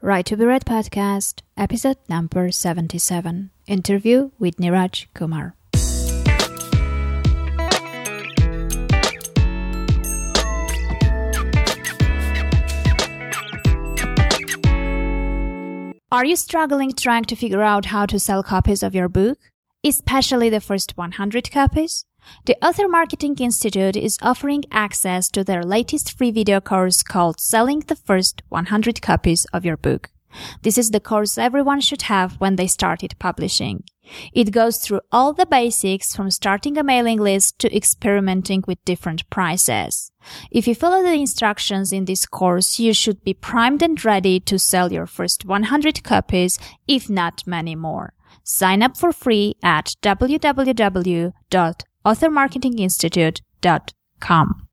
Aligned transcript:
Right 0.00 0.24
to 0.26 0.36
be 0.36 0.44
Read 0.44 0.64
podcast, 0.64 1.40
episode 1.56 1.96
number 2.08 2.52
77. 2.52 3.50
Interview 3.66 4.30
with 4.38 4.56
Niraj 4.58 5.06
Kumar. 5.12 5.56
Are 16.12 16.24
you 16.24 16.36
struggling 16.36 16.92
trying 16.92 17.24
to 17.24 17.34
figure 17.34 17.62
out 17.62 17.86
how 17.86 18.06
to 18.06 18.20
sell 18.20 18.44
copies 18.44 18.84
of 18.84 18.94
your 18.94 19.08
book? 19.08 19.38
Especially 19.84 20.48
the 20.48 20.60
first 20.60 20.96
100 20.96 21.50
copies? 21.50 22.04
The 22.46 22.56
Author 22.64 22.88
Marketing 22.88 23.36
Institute 23.38 23.96
is 23.96 24.18
offering 24.22 24.64
access 24.70 25.30
to 25.30 25.44
their 25.44 25.62
latest 25.62 26.16
free 26.16 26.30
video 26.30 26.60
course 26.60 27.02
called 27.02 27.40
Selling 27.40 27.80
the 27.80 27.96
First 27.96 28.42
100 28.48 29.02
Copies 29.02 29.44
of 29.52 29.64
Your 29.64 29.76
Book. 29.76 30.10
This 30.62 30.78
is 30.78 30.90
the 30.90 31.00
course 31.00 31.38
everyone 31.38 31.80
should 31.80 32.02
have 32.02 32.34
when 32.34 32.56
they 32.56 32.66
started 32.66 33.18
publishing. 33.18 33.84
It 34.32 34.52
goes 34.52 34.78
through 34.78 35.00
all 35.12 35.32
the 35.32 35.46
basics 35.46 36.14
from 36.16 36.30
starting 36.30 36.78
a 36.78 36.82
mailing 36.82 37.18
list 37.18 37.58
to 37.60 37.76
experimenting 37.76 38.64
with 38.66 38.84
different 38.84 39.28
prices. 39.30 40.10
If 40.50 40.66
you 40.66 40.74
follow 40.74 41.02
the 41.02 41.12
instructions 41.12 41.92
in 41.92 42.06
this 42.06 42.24
course, 42.24 42.78
you 42.78 42.94
should 42.94 43.22
be 43.22 43.34
primed 43.34 43.82
and 43.82 44.02
ready 44.04 44.40
to 44.40 44.58
sell 44.58 44.92
your 44.92 45.06
first 45.06 45.44
100 45.44 46.02
copies, 46.02 46.58
if 46.86 47.10
not 47.10 47.46
many 47.46 47.74
more. 47.74 48.14
Sign 48.44 48.82
up 48.82 48.96
for 48.96 49.12
free 49.12 49.56
at 49.62 49.94
www 50.02 51.32
authormarketinginstitute.com. 52.08 54.68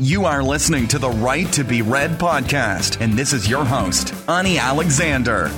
You 0.00 0.26
are 0.26 0.44
listening 0.44 0.86
to 0.88 0.98
the 1.00 1.10
Right 1.10 1.52
to 1.52 1.64
Be 1.64 1.82
Read 1.82 2.12
podcast, 2.12 3.00
and 3.00 3.14
this 3.14 3.32
is 3.32 3.50
your 3.50 3.64
host, 3.64 4.14
Ani 4.28 4.58
Alexander. 4.58 5.48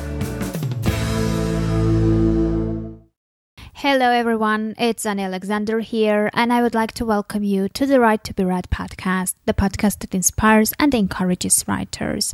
Hello, 3.75 4.11
everyone. 4.11 4.75
It's 4.79 5.05
Ani 5.05 5.25
Alexander 5.25 5.81
here, 5.81 6.31
and 6.33 6.55
I 6.55 6.63
would 6.63 6.75
like 6.75 6.93
to 6.93 7.05
welcome 7.05 7.43
you 7.43 7.69
to 7.71 7.85
the 7.85 8.01
Right 8.01 8.25
to 8.25 8.33
Be 8.33 8.45
Read 8.45 8.71
podcast, 8.71 9.35
the 9.45 9.53
podcast 9.53 9.99
that 10.01 10.15
inspires 10.15 10.73
and 10.79 10.95
encourages 10.95 11.69
writers. 11.69 12.33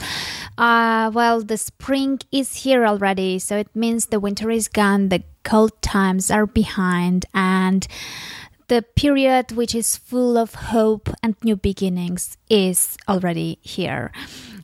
Uh, 0.59 1.11
well, 1.13 1.43
the 1.43 1.57
spring 1.57 2.21
is 2.31 2.63
here 2.63 2.87
already, 2.87 3.41
so 3.41 3.57
it 3.57 3.75
means 3.75 4.07
the 4.07 4.21
winter 4.21 4.49
is 4.49 4.69
gone, 4.69 5.09
the 5.09 5.25
cold 5.43 5.83
times 5.83 6.31
are 6.31 6.47
behind, 6.47 7.27
and 7.35 7.89
the 8.69 8.83
period 8.83 9.53
which 9.53 9.75
is 9.75 9.97
full 9.97 10.37
of 10.37 10.55
hope 10.55 11.09
and 11.23 11.37
new 11.43 11.57
beginnings 11.57 12.37
is 12.51 12.97
already 13.09 13.59
here. 13.63 14.11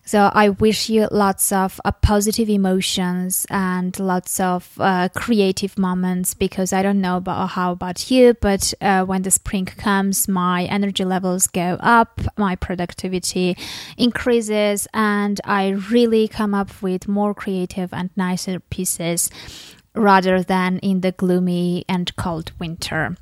So 0.05 0.31
I 0.35 0.49
wish 0.49 0.91
you 0.91 1.07
lots 1.13 1.53
of 1.53 1.81
uh, 1.85 1.93
positive 1.93 2.51
emotions 2.51 3.47
and 3.49 3.97
lots 4.01 4.41
of 4.41 4.73
uh, 4.81 5.09
creative 5.15 5.79
moments 5.79 6.35
because 6.35 6.73
I 6.73 6.83
don't 6.83 7.01
know 7.01 7.19
about 7.19 7.51
how 7.51 7.71
about 7.71 8.11
you, 8.11 8.35
but 8.35 8.75
uh, 8.81 9.05
when 9.05 9.23
the 9.23 9.31
spring 9.31 9.67
comes, 9.67 10.27
my 10.27 10.65
energy 10.65 11.05
levels 11.05 11.47
go 11.47 11.77
up, 11.79 12.21
my 12.37 12.57
productivity 12.57 13.57
increases, 13.97 14.89
and 14.93 15.41
I 15.45 15.69
really 15.69 16.27
come 16.27 16.53
up 16.53 16.83
with 16.83 17.07
more 17.07 17.33
creative 17.33 17.95
and 17.95 18.11
nicer 18.17 18.59
pieces 18.59 19.31
rather 19.95 20.43
than 20.43 20.79
in 20.79 21.03
the 21.03 21.13
gloomy 21.13 21.85
and 21.89 22.15
cold 22.17 22.51
winter. 22.59 23.17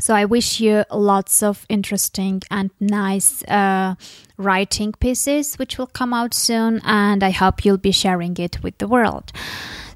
So 0.00 0.14
I 0.14 0.24
wish 0.26 0.60
you 0.60 0.84
lots 0.92 1.42
of 1.42 1.66
interesting 1.68 2.42
and 2.50 2.70
nice 2.78 3.42
uh, 3.44 3.96
writing 4.36 4.92
pieces, 4.92 5.56
which 5.56 5.76
will 5.76 5.88
come 5.88 6.14
out 6.14 6.34
soon, 6.34 6.80
and 6.84 7.24
I 7.24 7.30
hope 7.30 7.64
you'll 7.64 7.78
be 7.78 7.90
sharing 7.90 8.36
it 8.36 8.62
with 8.62 8.78
the 8.78 8.86
world. 8.86 9.32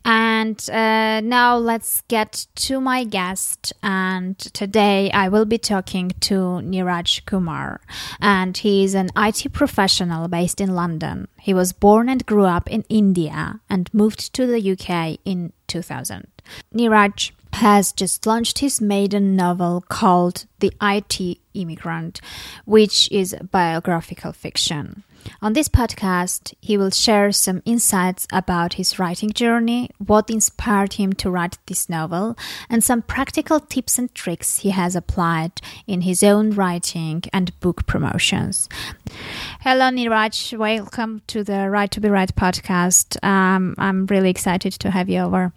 And 0.05 0.69
uh, 0.71 1.21
now 1.21 1.57
let's 1.57 2.03
get 2.09 2.47
to 2.57 2.81
my 2.81 3.05
guest. 3.05 3.73
And 3.83 4.39
today 4.39 5.11
I 5.13 5.29
will 5.29 5.45
be 5.45 5.59
talking 5.59 6.13
to 6.21 6.35
Niraj 6.35 7.27
Kumar. 7.27 7.81
And 8.21 8.57
he 8.57 8.85
is 8.85 8.95
an 8.95 9.11
IT 9.17 9.53
professional 9.53 10.29
based 10.29 10.61
in 10.61 10.75
London. 10.75 11.29
He 11.49 11.55
was 11.55 11.73
born 11.73 12.11
and 12.11 12.27
grew 12.27 12.45
up 12.45 12.69
in 12.69 12.85
India 12.91 13.61
and 13.71 13.89
moved 13.95 14.35
to 14.35 14.47
the 14.47 14.61
UK 14.73 15.19
in 15.25 15.55
2000. 15.67 16.29
Niraj 16.75 17.31
has 17.55 17.91
just 17.95 18.27
launched 18.27 18.59
his 18.59 18.83
maiden 18.83 19.35
novel 19.35 19.83
called 19.89 20.45
The 20.59 20.75
IT 20.83 21.39
Immigrant, 21.55 22.21
which 22.67 23.11
is 23.11 23.35
biographical 23.51 24.35
fiction. 24.35 25.05
On 25.41 25.53
this 25.53 25.69
podcast, 25.69 26.55
he 26.61 26.77
will 26.77 26.91
share 26.91 27.33
some 27.33 27.63
insights 27.65 28.27
about 28.33 28.75
his 28.75 28.99
writing 28.99 29.31
journey, 29.31 29.91
what 29.99 30.31
inspired 30.31 30.95
him 30.95 31.13
to 31.15 31.31
write 31.31 31.59
this 31.67 31.89
novel, 31.89 32.37
and 32.69 32.83
some 32.83 33.03
practical 33.03 33.61
tips 33.61 33.99
and 33.99 34.13
tricks 34.15 34.59
he 34.59 34.71
has 34.71 34.97
applied 34.97 35.53
in 35.87 36.03
his 36.03 36.23
own 36.23 36.51
writing 36.51 37.23
and 37.33 37.59
book 37.61 37.87
promotions. 37.87 38.69
Hello, 39.61 39.85
Niraj. 39.91 40.57
Welcome 40.59 41.23
to 41.29 41.45
the 41.45 41.71
Right 41.71 41.91
to 41.93 42.01
Be 42.01 42.09
Right 42.09 42.35
podcast. 42.35 43.23
Um, 43.25 43.75
I'm 43.79 44.07
really 44.07 44.31
excited 44.31 44.73
to 44.73 44.91
have 44.91 45.09
you 45.09 45.21
over. 45.21 45.53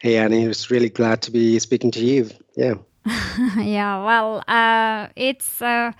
Hey, 0.00 0.16
Ani. 0.16 0.44
I 0.44 0.48
was 0.48 0.70
really 0.70 0.88
glad 0.88 1.22
to 1.22 1.30
be 1.30 1.58
speaking 1.58 1.90
to 1.92 2.04
you. 2.04 2.30
Yeah. 2.56 2.74
yeah, 3.56 4.04
well, 4.04 4.44
uh, 4.46 5.08
it's. 5.16 5.62
Uh, 5.62 5.92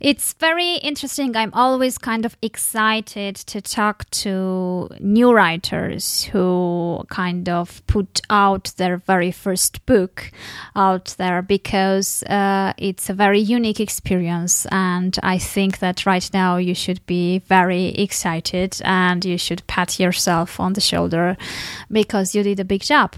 it's 0.00 0.32
very 0.32 0.76
interesting. 0.76 1.36
I'm 1.36 1.52
always 1.52 1.98
kind 1.98 2.24
of 2.24 2.34
excited 2.40 3.36
to 3.36 3.60
talk 3.60 4.08
to 4.10 4.88
new 4.98 5.30
writers 5.30 6.24
who 6.24 7.04
kind 7.10 7.46
of 7.50 7.86
put 7.86 8.22
out 8.30 8.72
their 8.78 8.96
very 8.96 9.30
first 9.30 9.84
book 9.84 10.32
out 10.74 11.14
there 11.18 11.42
because 11.42 12.22
uh, 12.22 12.72
it's 12.78 13.10
a 13.10 13.14
very 13.14 13.40
unique 13.40 13.78
experience. 13.78 14.66
And 14.72 15.18
I 15.22 15.36
think 15.36 15.80
that 15.80 16.06
right 16.06 16.30
now 16.32 16.56
you 16.56 16.74
should 16.74 17.04
be 17.04 17.40
very 17.40 17.88
excited 17.88 18.80
and 18.82 19.22
you 19.22 19.36
should 19.36 19.66
pat 19.66 20.00
yourself 20.00 20.58
on 20.58 20.72
the 20.72 20.80
shoulder 20.80 21.36
because 21.92 22.34
you 22.34 22.42
did 22.42 22.58
a 22.58 22.64
big 22.64 22.80
job. 22.80 23.16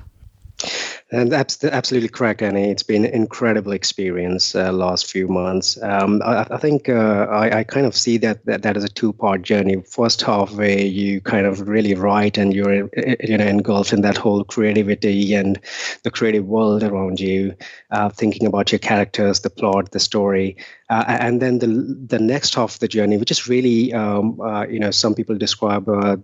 And 1.10 1.34
absolutely 1.34 2.08
correct, 2.08 2.40
Ani. 2.40 2.70
It's 2.70 2.82
been 2.82 3.04
an 3.04 3.12
incredible 3.12 3.72
experience 3.72 4.54
uh, 4.54 4.72
last 4.72 5.10
few 5.10 5.28
months. 5.28 5.80
Um, 5.82 6.22
I, 6.24 6.46
I, 6.50 6.56
think 6.56 6.88
uh, 6.88 7.26
I, 7.30 7.58
I, 7.58 7.64
kind 7.64 7.84
of 7.84 7.94
see 7.94 8.16
that, 8.18 8.46
that 8.46 8.62
that 8.62 8.78
is 8.78 8.84
a 8.84 8.88
two-part 8.88 9.42
journey. 9.42 9.82
First 9.82 10.22
half 10.22 10.52
where 10.52 10.78
you 10.78 11.20
kind 11.20 11.44
of 11.44 11.68
really 11.68 11.94
write 11.94 12.38
and 12.38 12.54
you're 12.54 12.88
you 13.20 13.36
know 13.36 13.44
engulfed 13.44 13.92
in 13.92 14.00
that 14.00 14.16
whole 14.16 14.42
creativity 14.44 15.34
and 15.34 15.60
the 16.02 16.10
creative 16.10 16.46
world 16.46 16.82
around 16.82 17.20
you, 17.20 17.54
uh, 17.90 18.08
thinking 18.08 18.46
about 18.46 18.72
your 18.72 18.78
characters, 18.78 19.40
the 19.40 19.50
plot, 19.50 19.90
the 19.90 20.00
story, 20.00 20.56
uh, 20.90 21.04
and 21.08 21.40
then 21.40 21.58
the 21.58 21.66
the 22.08 22.18
next 22.18 22.54
half 22.54 22.74
of 22.74 22.80
the 22.80 22.88
journey, 22.88 23.16
which 23.16 23.30
is 23.30 23.48
really 23.48 23.92
um, 23.92 24.40
uh, 24.40 24.66
you 24.66 24.78
know 24.78 24.90
some 24.90 25.14
people 25.14 25.36
describe 25.36 25.88
uh, 25.88 26.16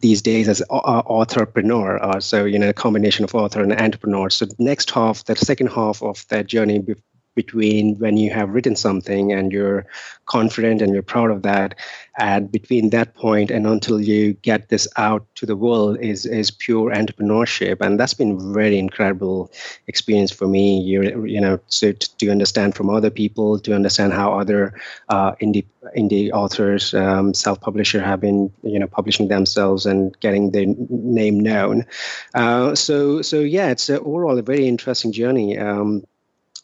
these 0.00 0.22
days 0.22 0.48
as 0.48 0.62
authorpreneur. 0.70 2.22
so 2.22 2.44
you 2.44 2.58
know 2.58 2.70
a 2.70 2.72
combination 2.74 3.24
of 3.24 3.34
author 3.34 3.62
and 3.62 3.72
entrepreneur. 3.72 4.30
So 4.30 4.46
next 4.58 4.90
half, 4.90 5.24
the 5.24 5.36
second 5.36 5.68
half 5.68 6.02
of 6.02 6.26
that 6.28 6.46
journey 6.46 6.84
between 7.34 7.98
when 7.98 8.16
you 8.16 8.30
have 8.30 8.50
written 8.50 8.76
something 8.76 9.32
and 9.32 9.52
you're 9.52 9.86
confident 10.26 10.80
and 10.80 10.92
you're 10.92 11.02
proud 11.02 11.30
of 11.30 11.42
that, 11.42 11.74
and 12.18 12.50
between 12.50 12.90
that 12.90 13.14
point 13.14 13.50
and 13.50 13.66
until 13.66 14.00
you 14.00 14.34
get 14.34 14.68
this 14.68 14.86
out 14.96 15.26
to 15.34 15.46
the 15.46 15.56
world 15.56 15.98
is 16.00 16.26
is 16.26 16.50
pure 16.50 16.92
entrepreneurship, 16.92 17.80
and 17.80 17.98
that's 17.98 18.14
been 18.14 18.52
very 18.52 18.78
incredible 18.78 19.50
experience 19.86 20.30
for 20.30 20.46
me. 20.46 20.80
You 20.80 21.24
you 21.24 21.40
know, 21.40 21.58
so 21.66 21.92
to, 21.92 22.16
to 22.18 22.30
understand 22.30 22.74
from 22.74 22.90
other 22.90 23.10
people, 23.10 23.58
to 23.60 23.74
understand 23.74 24.12
how 24.12 24.38
other 24.38 24.74
uh, 25.08 25.32
indie 25.42 25.64
indie 25.96 26.30
authors, 26.32 26.94
um, 26.94 27.34
self 27.34 27.60
publisher 27.60 28.00
have 28.00 28.20
been 28.20 28.52
you 28.62 28.78
know 28.78 28.86
publishing 28.86 29.28
themselves 29.28 29.86
and 29.86 30.18
getting 30.20 30.50
their 30.50 30.66
name 30.88 31.40
known. 31.40 31.84
Uh, 32.34 32.74
so 32.74 33.22
so 33.22 33.40
yeah, 33.40 33.70
it's 33.70 33.90
overall 33.90 34.38
a 34.38 34.42
very 34.42 34.66
interesting 34.66 35.12
journey. 35.12 35.58
Um, 35.58 36.04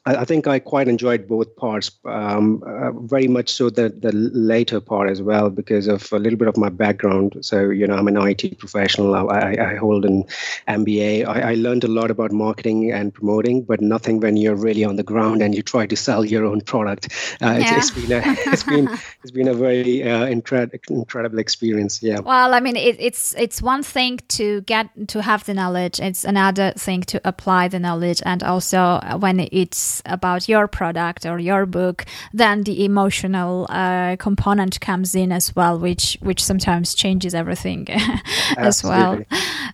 I, 0.06 0.25
think 0.25 0.47
I 0.47 0.58
quite 0.58 0.88
enjoyed 0.88 1.29
both 1.29 1.55
parts, 1.56 1.91
um, 2.06 2.62
uh, 2.67 2.91
very 2.93 3.29
much 3.29 3.50
so 3.50 3.69
the, 3.69 3.91
the 3.91 4.12
later 4.12 4.81
part 4.81 5.11
as 5.11 5.20
well, 5.20 5.50
because 5.50 5.88
of 5.88 6.11
a 6.12 6.19
little 6.19 6.38
bit 6.38 6.49
of 6.49 6.56
my 6.56 6.70
background. 6.70 7.37
So, 7.43 7.69
you 7.69 7.87
know, 7.87 7.97
I'm 7.97 8.08
an 8.08 8.17
IT 8.17 8.58
professional. 8.58 9.14
I, 9.14 9.56
I 9.61 9.76
hold 9.76 10.06
an 10.06 10.25
MBA. 10.67 11.26
I, 11.26 11.50
I, 11.50 11.55
learned 11.55 11.85
a 11.85 11.88
lot 11.88 12.11
about 12.11 12.32
marketing 12.32 12.91
and 12.91 13.12
promoting, 13.12 13.62
but 13.62 13.82
nothing 13.82 14.20
when 14.20 14.38
you're 14.38 14.55
really 14.55 14.85
on 14.85 14.97
the 14.97 15.02
ground 15.02 15.43
and 15.43 15.55
you 15.55 15.62
try 15.62 15.87
to 15.87 15.97
sell 15.97 16.25
your 16.25 16.47
own 16.47 16.62
product. 16.62 17.08
Uh, 17.43 17.58
yeah. 17.58 17.76
it's, 17.76 17.91
it's 17.91 18.06
been 18.06 18.12
a, 18.12 18.23
it's 18.50 18.62
been 18.62 18.88
it's 19.23 19.31
been 19.31 19.49
a 19.49 19.55
very 19.55 20.02
uh, 20.02 20.25
incred- 20.25 20.81
incredible 20.88 21.38
experience. 21.38 22.02
Yeah. 22.02 22.20
Well, 22.20 22.55
I 22.55 22.61
mean, 22.61 22.76
it, 22.76 22.97
it's 22.99 23.35
it's 23.35 23.61
one 23.61 23.82
thing 23.82 24.20
to 24.29 24.62
get 24.62 25.08
to 25.08 25.20
have 25.20 25.44
the 25.44 25.52
knowledge. 25.52 26.00
It's 26.00 26.25
another 26.25 26.73
thing 26.79 27.02
to 27.02 27.20
apply 27.25 27.69
the 27.69 27.79
knowledge, 27.79 28.23
and 28.25 28.43
also 28.43 29.00
when 29.19 29.41
it's 29.41 29.89
about 30.06 30.48
your 30.48 30.69
product 30.69 31.26
or 31.26 31.38
your 31.38 31.66
book, 31.66 32.04
then 32.32 32.64
the 32.64 32.84
emotional 32.84 33.66
uh, 33.69 34.16
component 34.16 34.81
comes 34.81 35.14
in 35.14 35.32
as 35.32 35.54
well, 35.56 35.78
which 35.78 36.16
which 36.20 36.42
sometimes 36.42 36.94
changes 36.94 37.34
everything 37.34 37.87
as 38.56 38.82
well. 38.82 39.20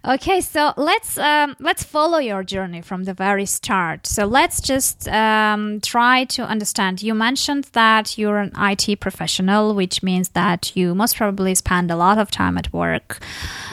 Okay, 0.05 0.41
so 0.41 0.73
let's 0.77 1.19
um, 1.19 1.57
let's 1.61 1.83
follow 1.83 2.19
your 2.19 2.43
journey 2.45 2.83
from 2.83 3.05
the 3.05 3.15
very 3.15 3.47
start. 3.47 4.07
So 4.07 4.25
let's 4.27 4.61
just 4.61 5.09
um, 5.09 5.81
try 5.81 6.25
to 6.37 6.43
understand. 6.45 7.03
You 7.03 7.15
mentioned 7.15 7.65
that 7.73 8.19
you're 8.19 8.39
an 8.39 8.53
IT 8.57 9.01
professional, 9.01 9.75
which 9.75 10.03
means 10.03 10.29
that 10.31 10.77
you 10.77 10.95
most 10.95 11.17
probably 11.17 11.55
spend 11.55 11.91
a 11.91 11.97
lot 11.97 12.19
of 12.19 12.31
time 12.31 12.57
at 12.59 12.73
work, 12.73 13.19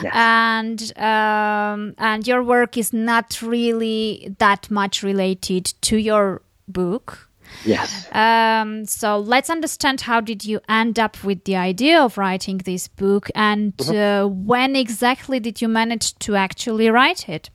yes. 0.02 0.12
and 0.14 0.98
um, 0.98 1.94
and 1.98 2.26
your 2.26 2.42
work 2.42 2.76
is 2.76 2.92
not 2.92 3.40
really 3.42 4.34
that 4.38 4.70
much 4.70 5.02
related 5.02 5.66
to 5.82 5.96
your 5.96 6.33
book. 6.68 7.28
Yes. 7.64 8.08
Um, 8.12 8.84
so 8.86 9.18
let's 9.18 9.50
understand 9.50 10.02
how 10.02 10.20
did 10.20 10.44
you 10.44 10.60
end 10.68 10.98
up 10.98 11.22
with 11.22 11.44
the 11.44 11.56
idea 11.56 12.00
of 12.00 12.18
writing 12.18 12.58
this 12.58 12.88
book, 12.88 13.30
and 13.34 13.76
mm-hmm. 13.76 14.24
uh, 14.24 14.26
when 14.26 14.76
exactly 14.76 15.40
did 15.40 15.60
you 15.60 15.68
manage 15.68 16.18
to 16.20 16.36
actually 16.36 16.88
write 16.90 17.28
it? 17.28 17.50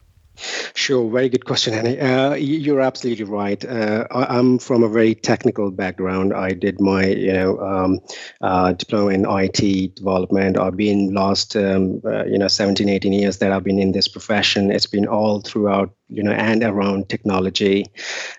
Sure, 0.74 1.10
very 1.10 1.30
good 1.30 1.46
question, 1.46 1.74
Ani. 1.74 2.00
Uh, 2.00 2.34
you're 2.34 2.82
absolutely 2.82 3.26
right. 3.26 3.64
Uh, 3.64 4.08
I'm 4.12 4.60
from 4.60 4.84
a 4.84 4.90
very 4.90 5.16
technical 5.16 5.72
background. 5.72 6.34
I 6.34 6.52
did 6.52 6.80
my, 6.80 7.06
you 7.06 7.34
know, 7.34 7.60
um, 7.60 8.00
uh, 8.42 8.74
diploma 8.74 9.12
in 9.12 9.26
IT 9.28 9.96
development. 9.96 10.58
I've 10.58 10.78
been 10.78 11.14
last, 11.14 11.56
um, 11.56 12.02
uh, 12.06 12.26
you 12.26 12.38
know, 12.38 12.48
17, 12.48 12.88
18 12.88 13.14
years 13.14 13.38
that 13.40 13.52
I've 13.52 13.64
been 13.64 13.80
in 13.80 13.92
this 13.92 14.08
profession. 14.08 14.72
It's 14.72 14.86
been 14.86 15.08
all 15.08 15.42
throughout, 15.42 15.94
you 16.08 16.24
know, 16.24 16.32
and 16.32 16.64
around 16.64 17.10
technology. 17.10 17.86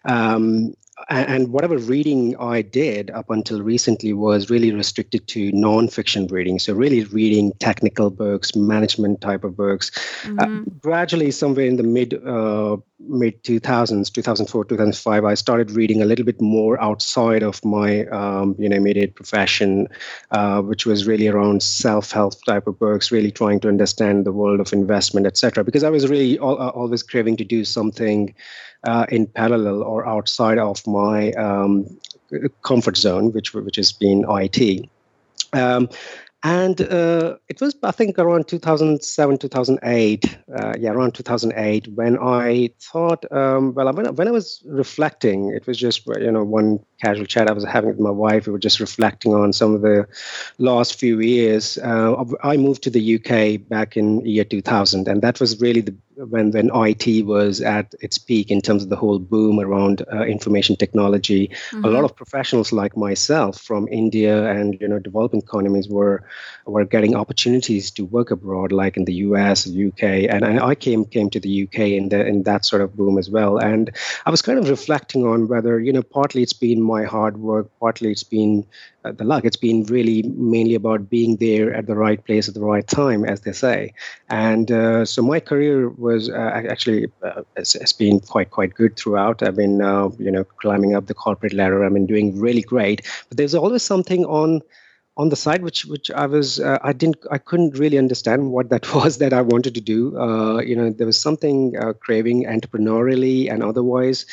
Um, 0.05 0.75
and 1.09 1.49
whatever 1.49 1.79
reading 1.79 2.37
I 2.39 2.63
did 2.63 3.11
up 3.11 3.31
until 3.31 3.63
recently 3.63 4.13
was 4.13 4.51
really 4.51 4.73
restricted 4.73 5.27
to 5.29 5.53
nonfiction 5.53 6.31
reading. 6.31 6.59
So 6.59 6.75
really 6.75 7.05
reading 7.05 7.53
technical 7.59 8.11
books, 8.11 8.55
management 8.55 9.21
type 9.21 9.45
of 9.45 9.57
books. 9.57 9.91
Uh, 10.25 10.29
mm-hmm. 10.29 10.59
Uh, 10.61 10.65
gradually, 10.81 11.31
somewhere 11.31 11.67
in 11.67 11.77
the 11.77 11.83
mid 11.83 12.15
uh, 12.15 12.77
mid 13.09 13.43
2000s, 13.43 14.13
2004, 14.13 14.65
2005, 14.65 15.25
I 15.25 15.35
started 15.35 15.71
reading 15.71 16.03
a 16.03 16.05
little 16.05 16.25
bit 16.25 16.41
more 16.41 16.81
outside 16.81 17.43
of 17.43 17.65
my 17.65 18.07
um, 18.07 18.55
you 18.59 18.69
know 18.69 18.77
immediate 18.77 19.15
profession, 19.15 19.89
uh, 20.31 20.61
which 20.63 20.87
was 20.87 21.07
really 21.07 21.29
around 21.29 21.63
self-help 21.63 22.35
type 22.45 22.67
of 22.67 22.79
books, 22.79 23.11
really 23.11 23.31
trying 23.31 23.61
to 23.61 23.69
understand 23.69 24.25
the 24.25 24.33
world 24.33 24.61
of 24.61 24.73
investment, 24.73 25.27
etc. 25.27 25.65
Because 25.65 25.85
I 25.85 25.91
was 25.91 26.09
really 26.09 26.39
al- 26.39 26.71
always 26.71 27.03
craving 27.03 27.37
to 27.39 27.45
do 27.45 27.65
something 27.65 28.35
uh, 28.85 29.07
in 29.09 29.27
parallel 29.27 29.83
or 29.83 30.07
outside 30.07 30.59
of 30.59 30.87
my 30.87 31.33
um, 31.33 31.87
comfort 32.63 32.97
zone, 32.97 33.33
which 33.33 33.55
which 33.55 33.77
has 33.77 33.93
been 33.93 34.25
IT. 34.29 34.89
Um, 35.53 35.89
and 36.43 36.81
uh, 36.81 37.37
it 37.49 37.61
was 37.61 37.77
i 37.83 37.91
think 37.91 38.19
around 38.19 38.49
2007 38.49 39.39
2008 39.39 40.39
uh, 40.57 40.73
yeah 40.79 40.91
around 40.91 41.15
2008 41.15 41.89
when 41.89 42.19
i 42.19 42.71
thought 42.81 43.31
um, 43.31 43.75
well 43.75 43.93
when, 43.93 44.15
when 44.15 44.27
i 44.27 44.31
was 44.31 44.63
reflecting 44.65 45.53
it 45.53 45.67
was 45.67 45.77
just 45.77 46.07
you 46.07 46.31
know 46.31 46.43
one 46.43 46.81
casual 47.03 47.27
chat 47.27 47.49
i 47.49 47.53
was 47.53 47.65
having 47.65 47.91
with 47.91 48.01
my 48.01 48.11
wife 48.11 48.47
we 48.47 48.53
were 48.53 48.59
just 48.59 48.81
reflecting 48.81 49.35
on 49.35 49.53
some 49.53 49.75
of 49.75 49.83
the 49.83 50.07
last 50.59 50.99
few 50.99 51.21
years 51.21 51.77
uh, 51.79 52.25
i 52.43 52.57
moved 52.57 52.83
to 52.83 52.91
the 52.91 53.17
uk 53.17 53.69
back 53.69 53.97
in 53.97 54.25
year 54.25 54.45
2000 54.45 55.09
and 55.09 55.21
that 55.21 55.41
was 55.41 55.61
really 55.61 55.83
the 55.83 55.95
when 56.29 56.51
when 56.51 56.71
IT 56.75 57.25
was 57.25 57.61
at 57.61 57.95
its 58.01 58.19
peak 58.19 58.51
in 58.51 58.61
terms 58.61 58.83
of 58.83 58.89
the 58.89 58.97
whole 58.97 59.19
boom 59.19 59.59
around 59.59 60.03
uh, 60.13 60.23
information 60.23 60.77
technology, 60.77 61.49
mm-hmm. 61.49 61.85
a 61.85 61.89
lot 61.89 62.05
of 62.05 62.15
professionals 62.15 62.73
like 62.73 62.97
myself 62.97 63.61
from 63.61 63.89
India 63.89 64.51
and 64.51 64.79
you 64.81 64.89
know 64.89 64.99
developing 64.99 65.41
economies 65.41 65.89
were 65.89 66.23
were 66.67 66.85
getting 66.85 67.15
opportunities 67.15 67.91
to 67.93 68.05
work 68.05 68.31
abroad, 68.31 68.73
like 68.73 68.97
in 68.97 69.05
the 69.05 69.15
US, 69.15 69.69
UK, 69.69 70.03
and 70.29 70.45
I, 70.45 70.75
came 70.75 71.05
came 71.05 71.31
to 71.31 71.41
the 71.41 71.65
UK 71.65 71.79
in 71.99 72.09
the 72.09 72.27
in 72.27 72.43
that 72.45 72.65
sort 72.65 72.83
of 72.83 72.97
boom 72.97 73.19
as 73.19 73.31
well. 73.31 73.59
And 73.59 73.91
I 74.27 74.31
was 74.31 74.43
kind 74.43 74.59
of 74.59 74.69
reflecting 74.69 75.27
on 75.27 75.49
whether 75.49 75.81
you 75.81 75.93
know 75.93 76.03
partly 76.03 76.43
it's 76.43 76.53
been 76.53 76.83
my 76.83 77.05
hard 77.05 77.39
work, 77.39 77.71
partly 77.81 78.11
it's 78.11 78.23
been 78.23 78.67
uh, 79.05 79.13
the 79.13 79.25
luck. 79.25 79.45
It's 79.45 79.57
been 79.57 79.85
really 79.85 80.23
mainly 80.23 80.75
about 80.75 81.09
being 81.09 81.37
there 81.37 81.73
at 81.73 81.87
the 81.87 81.95
right 81.95 82.23
place 82.25 82.49
at 82.49 82.55
the 82.55 82.61
right 82.61 82.87
time, 82.87 83.25
as 83.25 83.41
they 83.41 83.53
say. 83.53 83.95
And 84.29 84.71
uh, 84.71 85.05
so 85.05 85.23
my 85.23 85.41
career 85.41 85.89
was 85.89 86.29
uh, 86.29 86.63
actually 86.69 87.07
uh, 87.23 87.43
has, 87.57 87.73
has, 87.75 87.93
been 87.93 88.21
quite 88.21 88.51
quite 88.51 88.75
good 88.75 88.97
throughout. 88.97 89.43
I've 89.43 89.57
been 89.57 89.81
uh, 89.81 90.11
you 90.19 90.31
know 90.31 90.45
climbing 90.45 90.95
up 90.95 91.07
the 91.07 91.15
corporate 91.15 91.55
ladder. 91.55 91.85
I've 91.85 91.95
been 91.95 92.07
doing 92.07 92.39
really 92.39 92.63
great. 92.63 93.07
But 93.29 93.39
there's 93.39 93.55
always 93.55 93.83
something 93.83 94.25
on 94.27 94.61
on 95.21 95.29
the 95.29 95.37
side 95.37 95.63
which 95.63 95.85
which 95.93 96.11
i 96.23 96.27
was 96.35 96.61
uh, 96.61 96.79
i 96.91 96.93
didn't 96.93 97.19
i 97.31 97.39
couldn't 97.39 97.79
really 97.83 97.99
understand 97.99 98.51
what 98.57 98.71
that 98.71 98.95
was 98.99 99.19
that 99.19 99.35
i 99.41 99.43
wanted 99.53 99.75
to 99.75 99.85
do. 99.93 100.19
Uh, 100.19 100.59
you 100.71 100.77
know 100.77 100.89
there 100.91 101.07
was 101.07 101.21
something 101.21 101.77
uh, 101.77 101.93
craving 102.05 102.45
entrepreneurially 102.57 103.53
and 103.53 103.63
otherwise. 103.63 104.27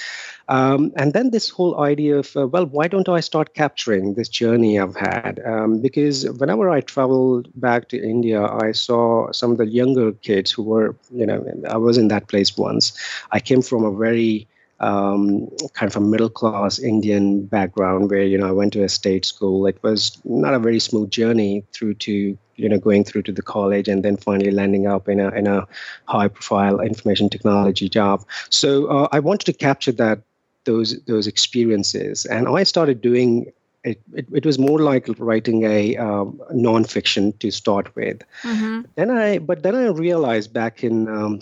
Um, 0.49 0.93
and 0.95 1.11
then 1.11 1.31
this 1.31 1.49
whole 1.49 1.73
idea 1.81 2.19
of 2.19 2.37
uh, 2.37 2.47
well 2.47 2.65
why 2.65 2.87
don't 2.87 3.09
i 3.09 3.19
start 3.19 3.53
capturing 3.53 4.13
this 4.13 4.29
journey 4.29 4.79
i've 4.79 4.95
had? 4.95 5.41
Um, 5.53 5.81
because 5.81 6.17
whenever 6.41 6.69
i 6.69 6.79
traveled 6.81 7.49
back 7.67 7.89
to 7.89 8.01
india 8.15 8.43
i 8.67 8.71
saw 8.71 9.31
some 9.39 9.51
of 9.51 9.57
the 9.57 9.67
younger 9.79 10.11
kids 10.29 10.51
who 10.51 10.63
were 10.63 10.95
you 11.21 11.25
know 11.25 11.39
i 11.69 11.77
was 11.87 11.97
in 11.97 12.07
that 12.13 12.27
place 12.27 12.55
once. 12.57 12.93
I 13.31 13.39
came 13.49 13.61
from 13.61 13.83
a 13.83 13.97
very 14.05 14.47
um, 14.79 15.49
kind 15.73 15.91
of 15.91 15.95
a 15.95 16.01
middle 16.01 16.29
class 16.29 16.79
Indian 16.79 17.45
background 17.45 18.11
where 18.11 18.23
you 18.23 18.37
know 18.37 18.47
I 18.47 18.51
went 18.51 18.73
to 18.73 18.83
a 18.83 18.89
state 18.89 19.25
school. 19.25 19.65
It 19.65 19.81
was 19.83 20.19
not 20.23 20.53
a 20.53 20.59
very 20.59 20.79
smooth 20.79 21.09
journey 21.09 21.63
through 21.73 21.95
to 21.95 22.37
you 22.55 22.69
know 22.69 22.77
going 22.77 23.03
through 23.03 23.23
to 23.23 23.31
the 23.31 23.41
college 23.41 23.87
and 23.87 24.03
then 24.03 24.17
finally 24.17 24.51
landing 24.51 24.87
up 24.87 25.09
in 25.09 25.19
a 25.19 25.29
in 25.29 25.47
a 25.47 25.67
high 26.05 26.27
profile 26.27 26.79
information 26.79 27.29
technology 27.29 27.89
job. 27.89 28.25
So 28.49 28.87
uh, 28.87 29.07
I 29.11 29.19
wanted 29.19 29.45
to 29.45 29.53
capture 29.53 29.91
that 29.93 30.21
those 30.65 30.99
those 31.05 31.27
experiences, 31.27 32.25
and 32.25 32.47
I 32.47 32.63
started 32.63 33.01
doing. 33.01 33.51
It, 33.83 34.01
it, 34.13 34.25
it 34.33 34.45
was 34.45 34.59
more 34.59 34.79
like 34.79 35.07
writing 35.17 35.63
a 35.63 35.95
um, 35.95 36.41
nonfiction 36.53 37.39
to 37.39 37.51
start 37.51 37.95
with. 37.95 38.21
Mm-hmm. 38.41 38.81
Then 38.95 39.11
I, 39.11 39.37
but 39.37 39.63
then 39.63 39.75
I 39.75 39.85
realized 39.87 40.51
back 40.51 40.83
in 40.83 41.07
um, 41.07 41.39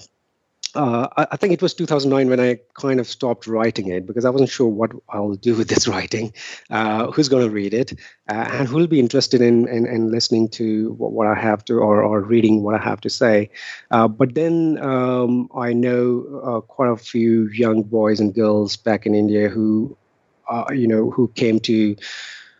uh, 0.75 1.07
I, 1.17 1.37
think 1.37 1.53
it 1.53 1.61
was 1.61 1.73
2009 1.73 2.29
when 2.29 2.39
I 2.39 2.59
kind 2.73 2.99
of 2.99 3.07
stopped 3.07 3.47
writing 3.47 3.87
it 3.87 4.05
because 4.05 4.25
I 4.25 4.29
wasn't 4.29 4.49
sure 4.49 4.67
what 4.67 4.91
I'll 5.09 5.35
do 5.35 5.55
with 5.55 5.69
this 5.69 5.87
writing, 5.93 6.33
uh, 6.69 7.11
who's 7.11 7.29
going 7.29 7.45
to 7.45 7.49
read 7.49 7.73
it, 7.73 7.93
uh, 8.29 8.49
and 8.51 8.67
who'll 8.67 8.87
be 8.87 8.99
interested 8.99 9.41
in, 9.41 9.67
in, 9.67 9.85
in 9.85 10.11
listening 10.11 10.49
to 10.49 10.91
what, 10.93 11.11
what, 11.11 11.27
I 11.27 11.35
have 11.35 11.63
to 11.65 11.75
or, 11.75 12.03
or 12.03 12.21
reading 12.21 12.63
what 12.63 12.75
I 12.75 12.83
have 12.83 13.01
to 13.01 13.09
say. 13.09 13.49
Uh, 13.91 14.07
but 14.07 14.35
then 14.35 14.77
um, 14.79 15.49
I 15.55 15.73
know 15.73 16.41
uh, 16.43 16.61
quite 16.61 16.89
a 16.89 16.97
few 16.97 17.47
young 17.49 17.83
boys 17.83 18.19
and 18.19 18.33
girls 18.33 18.75
back 18.75 19.05
in 19.05 19.15
India 19.15 19.49
who, 19.49 19.97
uh, 20.49 20.65
you 20.71 20.87
know, 20.87 21.09
who 21.09 21.29
came 21.29 21.59
to 21.61 21.95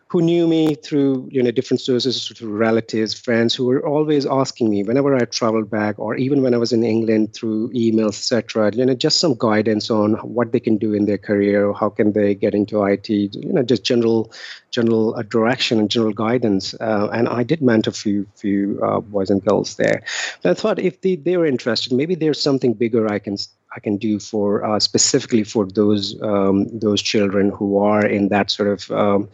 who 0.08 0.22
knew 0.22 0.46
me 0.46 0.74
through 0.76 1.28
you 1.30 1.42
know 1.42 1.50
different 1.50 1.80
sources 1.80 2.28
through 2.28 2.56
relatives 2.56 3.12
friends 3.12 3.54
who 3.54 3.66
were 3.66 3.84
always 3.84 4.24
asking 4.24 4.70
me 4.70 4.84
whenever 4.84 5.14
i 5.16 5.24
traveled 5.24 5.68
back 5.68 5.98
or 5.98 6.14
even 6.16 6.42
when 6.42 6.54
i 6.54 6.56
was 6.56 6.72
in 6.72 6.84
england 6.84 7.34
through 7.34 7.68
emails 7.70 8.16
etc 8.16 8.70
you 8.74 8.86
know 8.86 8.94
just 8.94 9.18
some 9.18 9.34
guidance 9.38 9.90
on 9.90 10.14
what 10.36 10.52
they 10.52 10.60
can 10.60 10.76
do 10.76 10.94
in 10.94 11.06
their 11.06 11.18
career 11.18 11.72
how 11.72 11.88
can 11.88 12.12
they 12.12 12.34
get 12.34 12.54
into 12.54 12.84
it 12.84 13.08
you 13.08 13.52
know 13.52 13.62
just 13.62 13.84
general 13.84 14.30
general 14.70 15.14
uh, 15.16 15.22
direction 15.22 15.78
and 15.78 15.90
general 15.90 16.12
guidance. 16.12 16.74
Uh, 16.74 17.08
and 17.12 17.28
i 17.28 17.42
did 17.42 17.62
mentor 17.62 17.90
a 17.90 17.94
few 17.94 18.26
few 18.34 18.78
uh, 18.82 19.00
boys 19.00 19.30
and 19.30 19.44
girls 19.44 19.76
there. 19.76 20.02
But 20.42 20.50
i 20.50 20.54
thought 20.54 20.78
if 20.78 21.00
they, 21.00 21.16
they 21.16 21.36
were 21.36 21.46
interested 21.46 21.92
maybe 21.92 22.14
there's 22.14 22.40
something 22.40 22.74
bigger 22.74 23.10
i 23.10 23.18
can 23.18 23.36
I 23.76 23.80
can 23.80 23.98
do 23.98 24.18
for 24.18 24.64
uh, 24.64 24.80
specifically 24.80 25.44
for 25.44 25.66
those 25.66 26.04
um, 26.22 26.66
those 26.78 27.02
children 27.02 27.50
who 27.50 27.76
are 27.78 28.06
in 28.06 28.28
that 28.28 28.50
sort 28.50 28.70
of 28.74 28.90
um, 28.90 29.28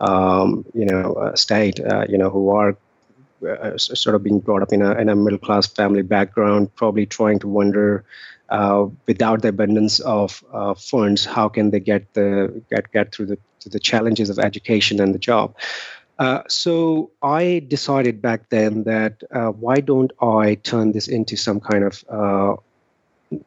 um, 0.00 0.64
you 0.74 0.84
know, 0.84 1.32
state, 1.34 1.80
uh, 1.80 2.04
you 2.08 2.18
know, 2.18 2.30
who 2.30 2.50
are 2.50 2.76
uh, 3.46 3.76
sort 3.78 4.16
of 4.16 4.22
being 4.22 4.40
brought 4.40 4.62
up 4.62 4.72
in 4.72 4.82
a, 4.82 4.92
in 4.92 5.08
a 5.08 5.16
middle 5.16 5.38
class 5.38 5.66
family 5.66 6.02
background, 6.02 6.74
probably 6.74 7.06
trying 7.06 7.38
to 7.38 7.48
wonder 7.48 8.04
uh, 8.48 8.86
without 9.06 9.42
the 9.42 9.48
abundance 9.48 10.00
of 10.00 10.42
uh, 10.52 10.74
funds, 10.74 11.24
how 11.24 11.48
can 11.48 11.70
they 11.70 11.80
get 11.80 12.12
the 12.14 12.62
get 12.70 12.90
get 12.92 13.14
through 13.14 13.26
the 13.26 13.38
to 13.60 13.68
the 13.68 13.78
challenges 13.78 14.30
of 14.30 14.38
education 14.38 15.00
and 15.00 15.14
the 15.14 15.18
job? 15.18 15.54
Uh, 16.18 16.42
so 16.48 17.10
I 17.22 17.64
decided 17.68 18.20
back 18.20 18.48
then 18.48 18.84
that 18.84 19.22
uh, 19.30 19.50
why 19.50 19.76
don't 19.76 20.12
I 20.20 20.56
turn 20.56 20.92
this 20.92 21.06
into 21.06 21.36
some 21.36 21.60
kind 21.60 21.84
of 21.84 22.60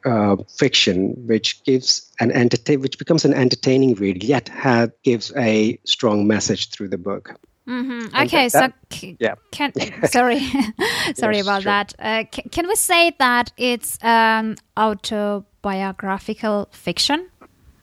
uh, 0.04 0.36
fiction, 0.56 1.14
which 1.26 1.62
gives 1.64 2.10
an 2.20 2.30
entertain, 2.32 2.80
which 2.80 2.98
becomes 2.98 3.24
an 3.24 3.34
entertaining 3.34 3.94
read, 3.94 4.22
yet 4.22 4.48
have, 4.48 4.92
gives 5.02 5.32
a 5.36 5.78
strong 5.84 6.26
message 6.26 6.70
through 6.70 6.88
the 6.88 6.98
book. 6.98 7.38
Mm-hmm. 7.68 8.16
Okay, 8.16 8.48
that, 8.48 8.74
so 8.90 9.14
yeah. 9.20 9.34
Can, 9.52 9.72
sorry, 10.06 10.40
sorry 11.14 11.36
yes, 11.36 11.46
about 11.46 11.62
sure. 11.62 11.72
that. 11.72 11.94
Uh, 11.98 12.24
can, 12.30 12.48
can, 12.50 12.66
we 12.66 12.74
say 12.74 13.12
that 13.18 13.52
it's 13.56 14.02
um, 14.02 14.56
autobiographical 14.76 16.68
fiction? 16.72 17.28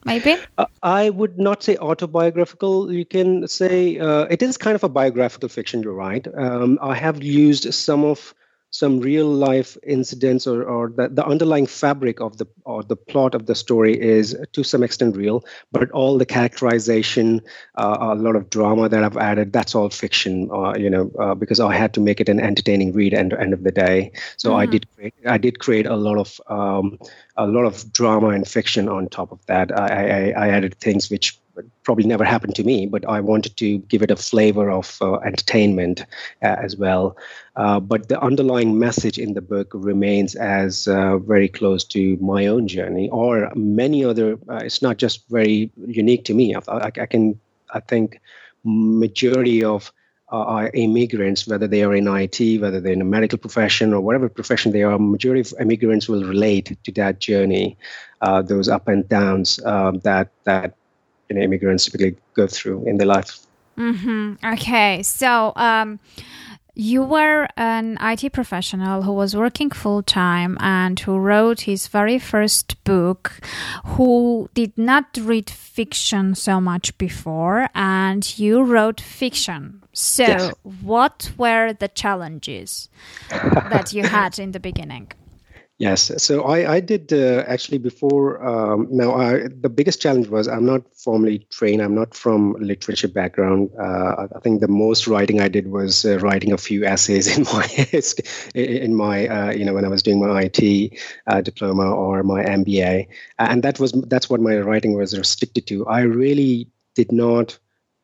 Maybe 0.06 0.38
uh, 0.58 0.66
I 0.82 1.10
would 1.10 1.38
not 1.38 1.64
say 1.64 1.78
autobiographical. 1.78 2.92
You 2.92 3.06
can 3.06 3.48
say 3.48 4.00
uh, 4.00 4.24
it 4.30 4.42
is 4.42 4.58
kind 4.58 4.76
of 4.76 4.84
a 4.84 4.90
biographical 4.90 5.50
fiction. 5.50 5.84
You're 5.84 5.94
right. 5.94 6.26
Um, 6.36 6.80
I 6.82 6.96
have 6.96 7.24
used 7.24 7.74
some 7.74 8.04
of 8.06 8.34
some 8.72 9.00
real 9.00 9.28
life 9.28 9.78
incidents 9.84 10.46
or, 10.46 10.64
or 10.64 10.90
the, 10.90 11.10
the 11.10 11.26
underlying 11.26 11.66
fabric 11.66 12.20
of 12.22 12.38
the 12.38 12.46
or 12.66 12.84
the 12.84 12.96
plot 12.96 13.34
of 13.34 13.46
the 13.48 13.56
story 13.56 14.00
is 14.00 14.38
to 14.52 14.64
some 14.64 14.84
extent 14.84 15.16
real 15.16 15.44
but 15.72 15.90
all 15.92 16.18
the 16.18 16.26
characterization 16.26 17.42
uh, 17.76 17.98
a 18.00 18.16
lot 18.16 18.36
of 18.36 18.50
drama 18.50 18.88
that 18.88 19.04
i've 19.04 19.18
added 19.18 19.52
that's 19.52 19.74
all 19.74 19.90
fiction 19.90 20.50
uh, 20.52 20.74
you 20.78 20.90
know 20.90 21.12
uh, 21.20 21.34
because 21.34 21.60
i 21.60 21.74
had 21.74 21.94
to 21.94 22.00
make 22.00 22.22
it 22.22 22.30
an 22.30 22.40
entertaining 22.40 22.94
read 22.94 23.14
the 23.14 23.20
end 23.20 23.54
of 23.54 23.64
the 23.64 23.72
day 23.72 24.12
so 24.38 24.50
mm-hmm. 24.50 24.60
i 24.60 24.66
did 24.66 24.86
create 24.96 25.14
i 25.26 25.38
did 25.38 25.60
create 25.60 25.86
a 25.86 25.96
lot 25.96 26.18
of 26.18 26.40
um, 26.48 27.00
a 27.38 27.48
lot 27.48 27.66
of 27.66 27.92
drama 27.92 28.30
and 28.30 28.48
fiction 28.48 28.88
on 28.88 29.08
top 29.08 29.32
of 29.32 29.44
that 29.48 29.78
i 29.78 30.34
i, 30.34 30.46
I 30.46 30.50
added 30.50 30.76
things 30.76 31.10
which 31.10 31.40
probably 31.84 32.06
never 32.06 32.24
happened 32.24 32.56
to 32.56 32.64
me, 32.64 32.86
but 32.86 33.08
I 33.08 33.20
wanted 33.20 33.58
to 33.58 33.78
give 33.80 34.02
it 34.02 34.12
a 34.12 34.16
flavor 34.16 34.70
of 34.70 34.98
uh, 35.02 35.16
entertainment 35.18 36.02
uh, 36.42 36.56
as 36.64 36.76
well. 36.78 37.18
Uh, 37.56 37.80
but 37.80 38.10
the 38.10 38.20
underlying 38.22 38.80
message 38.80 39.18
in 39.18 39.34
the 39.34 39.42
book 39.42 39.72
remains 39.74 40.36
as 40.36 40.88
uh, 40.88 41.18
very 41.18 41.48
close 41.48 41.84
to 41.86 42.18
my 42.18 42.48
own 42.48 42.68
journey, 42.68 43.10
or 43.10 43.52
many 43.56 44.04
other. 44.06 44.38
Uh, 44.50 44.62
it's 44.64 44.82
not 44.82 44.98
just 44.98 45.28
very 45.30 45.72
unique 45.86 46.26
to 46.26 46.34
me. 46.34 46.56
I, 46.56 46.62
I, 46.68 47.06
can, 47.06 47.40
I 47.74 47.80
think, 47.80 48.20
majority 48.64 49.64
of 49.64 49.92
uh, 50.32 50.70
immigrants, 50.74 51.48
whether 51.48 51.68
they 51.68 51.84
are 51.84 51.96
in 51.96 52.08
IT, 52.08 52.62
whether 52.62 52.80
they're 52.80 52.94
in 52.94 53.02
a 53.02 53.06
medical 53.06 53.38
profession 53.38 53.94
or 53.94 54.02
whatever 54.02 54.30
profession 54.30 54.72
they 54.72 54.84
are, 54.84 55.00
majority 55.00 55.42
of 55.42 55.54
immigrants 55.60 56.08
will 56.08 56.24
relate 56.24 56.78
to 56.84 56.92
that 56.92 57.20
journey, 57.20 57.78
uh, 58.22 58.42
those 58.42 58.70
up 58.70 58.88
and 58.88 59.08
downs 59.10 59.60
um, 59.66 60.00
that 60.00 60.30
that 60.44 60.76
you 61.30 61.36
know, 61.36 61.42
immigrants 61.42 61.86
typically 61.86 62.16
go 62.34 62.48
through 62.48 62.86
in 62.88 62.98
their 62.98 63.08
life. 63.08 63.40
Mm-hmm. 63.78 64.46
Okay, 64.54 65.04
so 65.04 65.54
um, 65.56 66.00
you 66.76 67.04
were 67.04 67.48
an 67.58 67.98
IT 68.02 68.32
professional 68.34 69.04
who 69.04 69.12
was 69.12 69.36
working 69.36 69.70
full 69.70 70.02
time 70.04 70.58
and 70.60 71.00
who 71.00 71.18
wrote 71.18 71.62
his 71.62 71.88
very 71.88 72.20
first 72.20 72.82
book, 72.84 73.40
who 73.86 74.50
did 74.54 74.78
not 74.78 75.18
read 75.22 75.50
fiction 75.50 76.36
so 76.36 76.62
much 76.62 76.98
before, 76.98 77.70
and 77.76 78.40
you 78.40 78.64
wrote 78.64 79.02
fiction. 79.02 79.84
So, 79.94 80.24
yes. 80.24 80.54
what 80.82 81.32
were 81.38 81.74
the 81.74 81.90
challenges 81.90 82.90
that 83.30 83.92
you 83.94 84.04
had 84.04 84.40
in 84.40 84.52
the 84.52 84.60
beginning? 84.60 85.12
Yes. 85.80 86.12
So 86.22 86.44
I, 86.44 86.74
I 86.74 86.80
did 86.82 87.14
uh, 87.14 87.46
actually 87.48 87.78
before. 87.78 88.46
Um, 88.46 88.90
now, 88.92 89.14
I, 89.14 89.48
the 89.48 89.70
biggest 89.70 90.02
challenge 90.02 90.28
was 90.28 90.46
I'm 90.46 90.66
not 90.66 90.82
formally 90.94 91.48
trained. 91.52 91.82
I'm 91.82 91.96
not 91.96 92.14
from 92.14 92.52
literature 92.60 93.08
background. 93.08 93.70
Uh, 93.80 94.28
I 94.36 94.40
think 94.42 94.60
the 94.60 94.68
most 94.68 95.08
writing 95.08 95.40
I 95.40 95.48
did 95.48 95.68
was 95.72 96.04
uh, 96.04 96.20
writing 96.20 96.52
a 96.52 96.58
few 96.58 96.84
essays 96.84 97.28
in 97.38 97.44
my 97.44 97.66
in 98.56 98.94
my 98.94 99.28
uh, 99.30 99.52
you 99.52 99.64
know 99.64 99.74
when 99.74 99.86
I 99.86 99.88
was 99.88 100.04
doing 100.04 100.20
my 100.20 100.50
IT 100.54 101.00
uh, 101.28 101.40
diploma 101.40 101.90
or 101.90 102.24
my 102.24 102.44
MBA, 102.44 103.08
and 103.38 103.64
that 103.64 103.80
was 103.80 103.94
that's 104.08 104.30
what 104.30 104.42
my 104.42 104.58
writing 104.58 104.98
was 104.98 105.18
restricted 105.18 105.66
to. 105.68 105.88
I 105.88 106.02
really 106.02 106.68
did 106.94 107.14
not 107.14 107.58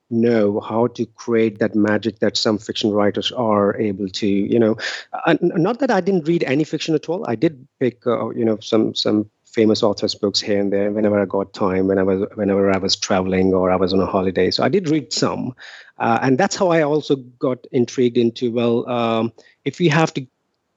know 0.09 0.59
how 0.59 0.87
to 0.87 1.05
create 1.05 1.59
that 1.59 1.75
magic 1.75 2.19
that 2.19 2.37
some 2.37 2.57
fiction 2.57 2.91
writers 2.91 3.31
are 3.31 3.75
able 3.77 4.07
to 4.09 4.27
you 4.27 4.59
know. 4.59 4.77
Not 5.41 5.79
that 5.79 5.91
i 5.91 6.01
didn't 6.01 6.27
read 6.27 6.43
any 6.43 6.63
fiction 6.63 6.95
at 6.95 7.09
all. 7.09 7.25
I 7.27 7.35
did 7.35 7.67
pick 7.79 8.05
uh, 8.07 8.29
you 8.29 8.45
know 8.45 8.57
some 8.59 8.93
some 8.95 9.29
famous 9.45 9.81
authors 9.83 10.13
books 10.15 10.41
here 10.41 10.59
and 10.59 10.71
there 10.73 10.91
whenever 10.91 11.17
i 11.21 11.23
got 11.25 11.53
time 11.53 11.87
when 11.87 11.97
i 11.97 12.03
was 12.03 12.27
whenever 12.35 12.69
i 12.73 12.77
was 12.77 12.93
traveling 12.97 13.53
or 13.53 13.71
i 13.71 13.75
was 13.75 13.93
on 13.93 13.99
a 14.01 14.05
holiday. 14.05 14.51
So 14.51 14.63
i 14.63 14.69
did 14.69 14.89
read 14.89 15.13
some. 15.13 15.55
Uh, 15.97 16.19
and 16.21 16.37
that's 16.37 16.55
how 16.57 16.69
i 16.69 16.81
also 16.81 17.15
got 17.39 17.65
intrigued 17.71 18.17
into 18.17 18.51
well 18.51 18.87
um, 18.89 19.31
if 19.63 19.79
we 19.79 19.87
have 19.87 20.13
to 20.13 20.25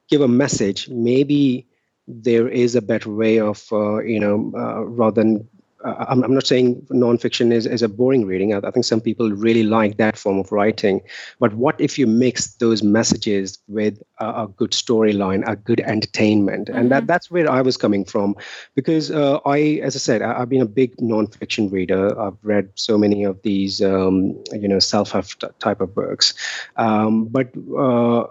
give 0.08 0.20
a 0.20 0.28
message 0.28 0.88
maybe 0.88 1.66
there 2.06 2.48
is 2.48 2.74
a 2.74 2.82
better 2.82 3.10
way 3.10 3.38
of 3.40 3.66
uh, 3.72 3.98
you 3.98 4.20
know 4.20 4.52
uh, 4.56 4.82
rather 4.84 5.22
than 5.22 5.48
uh, 5.84 6.06
I'm, 6.08 6.24
I'm, 6.24 6.34
not 6.34 6.46
saying 6.46 6.86
nonfiction 6.90 7.52
is, 7.52 7.64
is 7.64 7.82
a 7.82 7.88
boring 7.88 8.26
reading. 8.26 8.52
I, 8.52 8.58
I, 8.58 8.70
think 8.70 8.84
some 8.84 9.00
people 9.00 9.30
really 9.30 9.62
like 9.62 9.96
that 9.98 10.16
form 10.16 10.38
of 10.38 10.50
writing. 10.50 11.00
But 11.38 11.54
what 11.54 11.80
if 11.80 11.98
you 11.98 12.06
mix 12.06 12.54
those 12.54 12.82
messages 12.82 13.58
with 13.68 14.02
a, 14.18 14.42
a 14.42 14.48
good 14.48 14.72
storyline, 14.72 15.48
a 15.48 15.54
good 15.54 15.80
entertainment? 15.80 16.68
Mm-hmm. 16.68 16.78
And 16.78 16.90
that, 16.90 16.98
mm-hmm. 16.98 17.06
that's 17.06 17.30
where 17.30 17.50
I 17.50 17.62
was 17.62 17.76
coming 17.76 18.04
from. 18.04 18.36
Because 18.74 19.10
uh, 19.10 19.38
I, 19.46 19.80
as 19.82 19.94
I 19.94 20.00
said, 20.00 20.22
I, 20.22 20.40
have 20.40 20.48
been 20.48 20.62
a 20.62 20.66
big 20.66 20.96
nonfiction 20.96 21.70
reader. 21.70 22.18
I've 22.20 22.38
read 22.42 22.70
so 22.74 22.98
many 22.98 23.22
of 23.24 23.40
these, 23.42 23.80
um, 23.80 24.42
you 24.52 24.66
know, 24.66 24.80
self-help 24.80 25.26
type 25.60 25.80
of 25.80 25.94
books. 25.94 26.34
Um, 26.76 27.26
but 27.26 27.52
uh, 27.76 28.26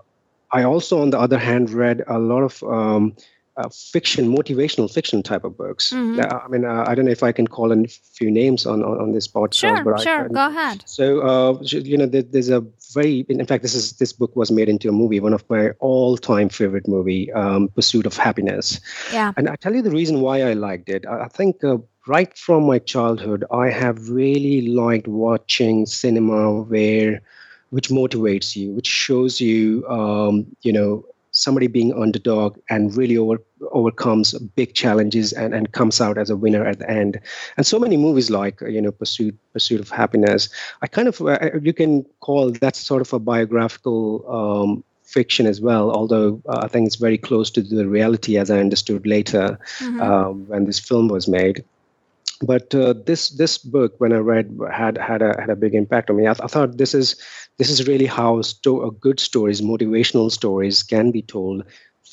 I 0.51 0.63
also, 0.63 1.01
on 1.01 1.11
the 1.11 1.19
other 1.19 1.37
hand, 1.37 1.69
read 1.69 2.03
a 2.07 2.19
lot 2.19 2.43
of 2.43 2.63
um, 2.63 3.15
uh, 3.57 3.69
fiction, 3.69 4.33
motivational 4.33 4.91
fiction 4.91 5.23
type 5.23 5.43
of 5.43 5.57
books. 5.57 5.91
Mm-hmm. 5.91 6.19
Uh, 6.19 6.39
I 6.39 6.47
mean, 6.47 6.63
uh, 6.63 6.85
I 6.87 6.95
don't 6.95 7.05
know 7.05 7.11
if 7.11 7.23
I 7.23 7.31
can 7.31 7.47
call 7.47 7.71
in 7.71 7.85
a 7.85 7.87
few 7.87 8.29
names 8.29 8.65
on, 8.65 8.83
on, 8.83 9.01
on 9.01 9.11
this 9.11 9.27
podcast. 9.27 9.55
Sure, 9.55 9.83
but 9.83 9.99
sure, 10.01 10.25
I, 10.25 10.27
go 10.27 10.47
ahead. 10.47 10.83
So, 10.85 11.21
uh, 11.21 11.59
you 11.61 11.97
know, 11.97 12.05
there, 12.05 12.21
there's 12.21 12.49
a 12.49 12.63
very, 12.93 13.25
in 13.27 13.45
fact, 13.45 13.63
this 13.63 13.75
is 13.75 13.93
this 13.93 14.13
book 14.13 14.35
was 14.35 14.51
made 14.51 14.69
into 14.69 14.89
a 14.89 14.91
movie, 14.91 15.19
one 15.19 15.33
of 15.33 15.43
my 15.49 15.71
all-time 15.79 16.49
favorite 16.49 16.87
movie, 16.87 17.31
um, 17.33 17.69
Pursuit 17.69 18.05
of 18.05 18.15
Happiness. 18.15 18.79
Yeah. 19.11 19.33
And 19.37 19.49
I 19.49 19.55
tell 19.55 19.75
you 19.75 19.81
the 19.81 19.91
reason 19.91 20.21
why 20.21 20.43
I 20.43 20.53
liked 20.53 20.89
it. 20.89 21.05
I, 21.05 21.23
I 21.23 21.27
think 21.27 21.63
uh, 21.63 21.77
right 22.05 22.37
from 22.37 22.67
my 22.67 22.79
childhood, 22.79 23.43
I 23.51 23.69
have 23.69 24.09
really 24.09 24.67
liked 24.67 25.07
watching 25.07 25.85
cinema 25.85 26.61
where 26.61 27.21
which 27.69 27.89
motivates 27.89 28.55
you, 28.55 28.71
which 28.71 28.87
shows 28.87 29.41
you, 29.41 29.85
um, 29.89 30.45
you 30.61 30.71
know, 30.71 31.05
somebody 31.37 31.67
being 31.67 31.93
underdog 31.93 32.57
and 32.67 32.97
really 32.97 33.15
over, 33.15 33.37
overcomes 33.71 34.33
big 34.55 34.73
challenges 34.73 35.31
and, 35.33 35.53
and 35.53 35.71
comes 35.71 36.01
out 36.01 36.17
as 36.17 36.31
a 36.31 36.35
winner 36.35 36.65
at 36.65 36.79
the 36.79 36.89
end 36.89 37.19
and 37.57 37.65
so 37.65 37.77
many 37.77 37.95
movies 37.95 38.31
like 38.31 38.59
you 38.61 38.81
know 38.81 38.91
pursuit 38.91 39.35
pursuit 39.53 39.79
of 39.79 39.89
happiness 39.89 40.49
i 40.81 40.87
kind 40.87 41.07
of 41.07 41.21
uh, 41.21 41.51
you 41.61 41.73
can 41.73 42.03
call 42.21 42.49
that 42.49 42.75
sort 42.75 43.01
of 43.01 43.13
a 43.13 43.19
biographical 43.19 44.25
um, 44.27 44.83
fiction 45.03 45.45
as 45.45 45.61
well 45.61 45.91
although 45.91 46.41
uh, 46.49 46.61
i 46.63 46.67
think 46.67 46.87
it's 46.87 46.95
very 46.95 47.19
close 47.19 47.51
to 47.51 47.61
the 47.61 47.87
reality 47.87 48.37
as 48.37 48.49
i 48.49 48.59
understood 48.59 49.05
later 49.05 49.59
mm-hmm. 49.77 50.01
um, 50.01 50.47
when 50.47 50.65
this 50.65 50.79
film 50.79 51.07
was 51.07 51.27
made 51.27 51.63
but 52.41 52.73
uh, 52.75 52.93
this 53.05 53.29
this 53.29 53.57
book 53.57 53.95
when 53.97 54.13
i 54.13 54.17
read 54.17 54.57
had 54.71 54.97
had 54.97 55.21
a 55.21 55.39
had 55.39 55.49
a 55.49 55.55
big 55.55 55.73
impact 55.73 56.09
on 56.09 56.17
me 56.17 56.27
i, 56.27 56.33
th- 56.33 56.43
I 56.43 56.47
thought 56.47 56.77
this 56.77 56.93
is 56.93 57.15
this 57.57 57.69
is 57.69 57.87
really 57.87 58.05
how 58.05 58.41
sto- 58.41 58.91
good 58.91 59.19
stories 59.19 59.61
motivational 59.61 60.31
stories 60.31 60.83
can 60.83 61.11
be 61.11 61.21
told 61.21 61.63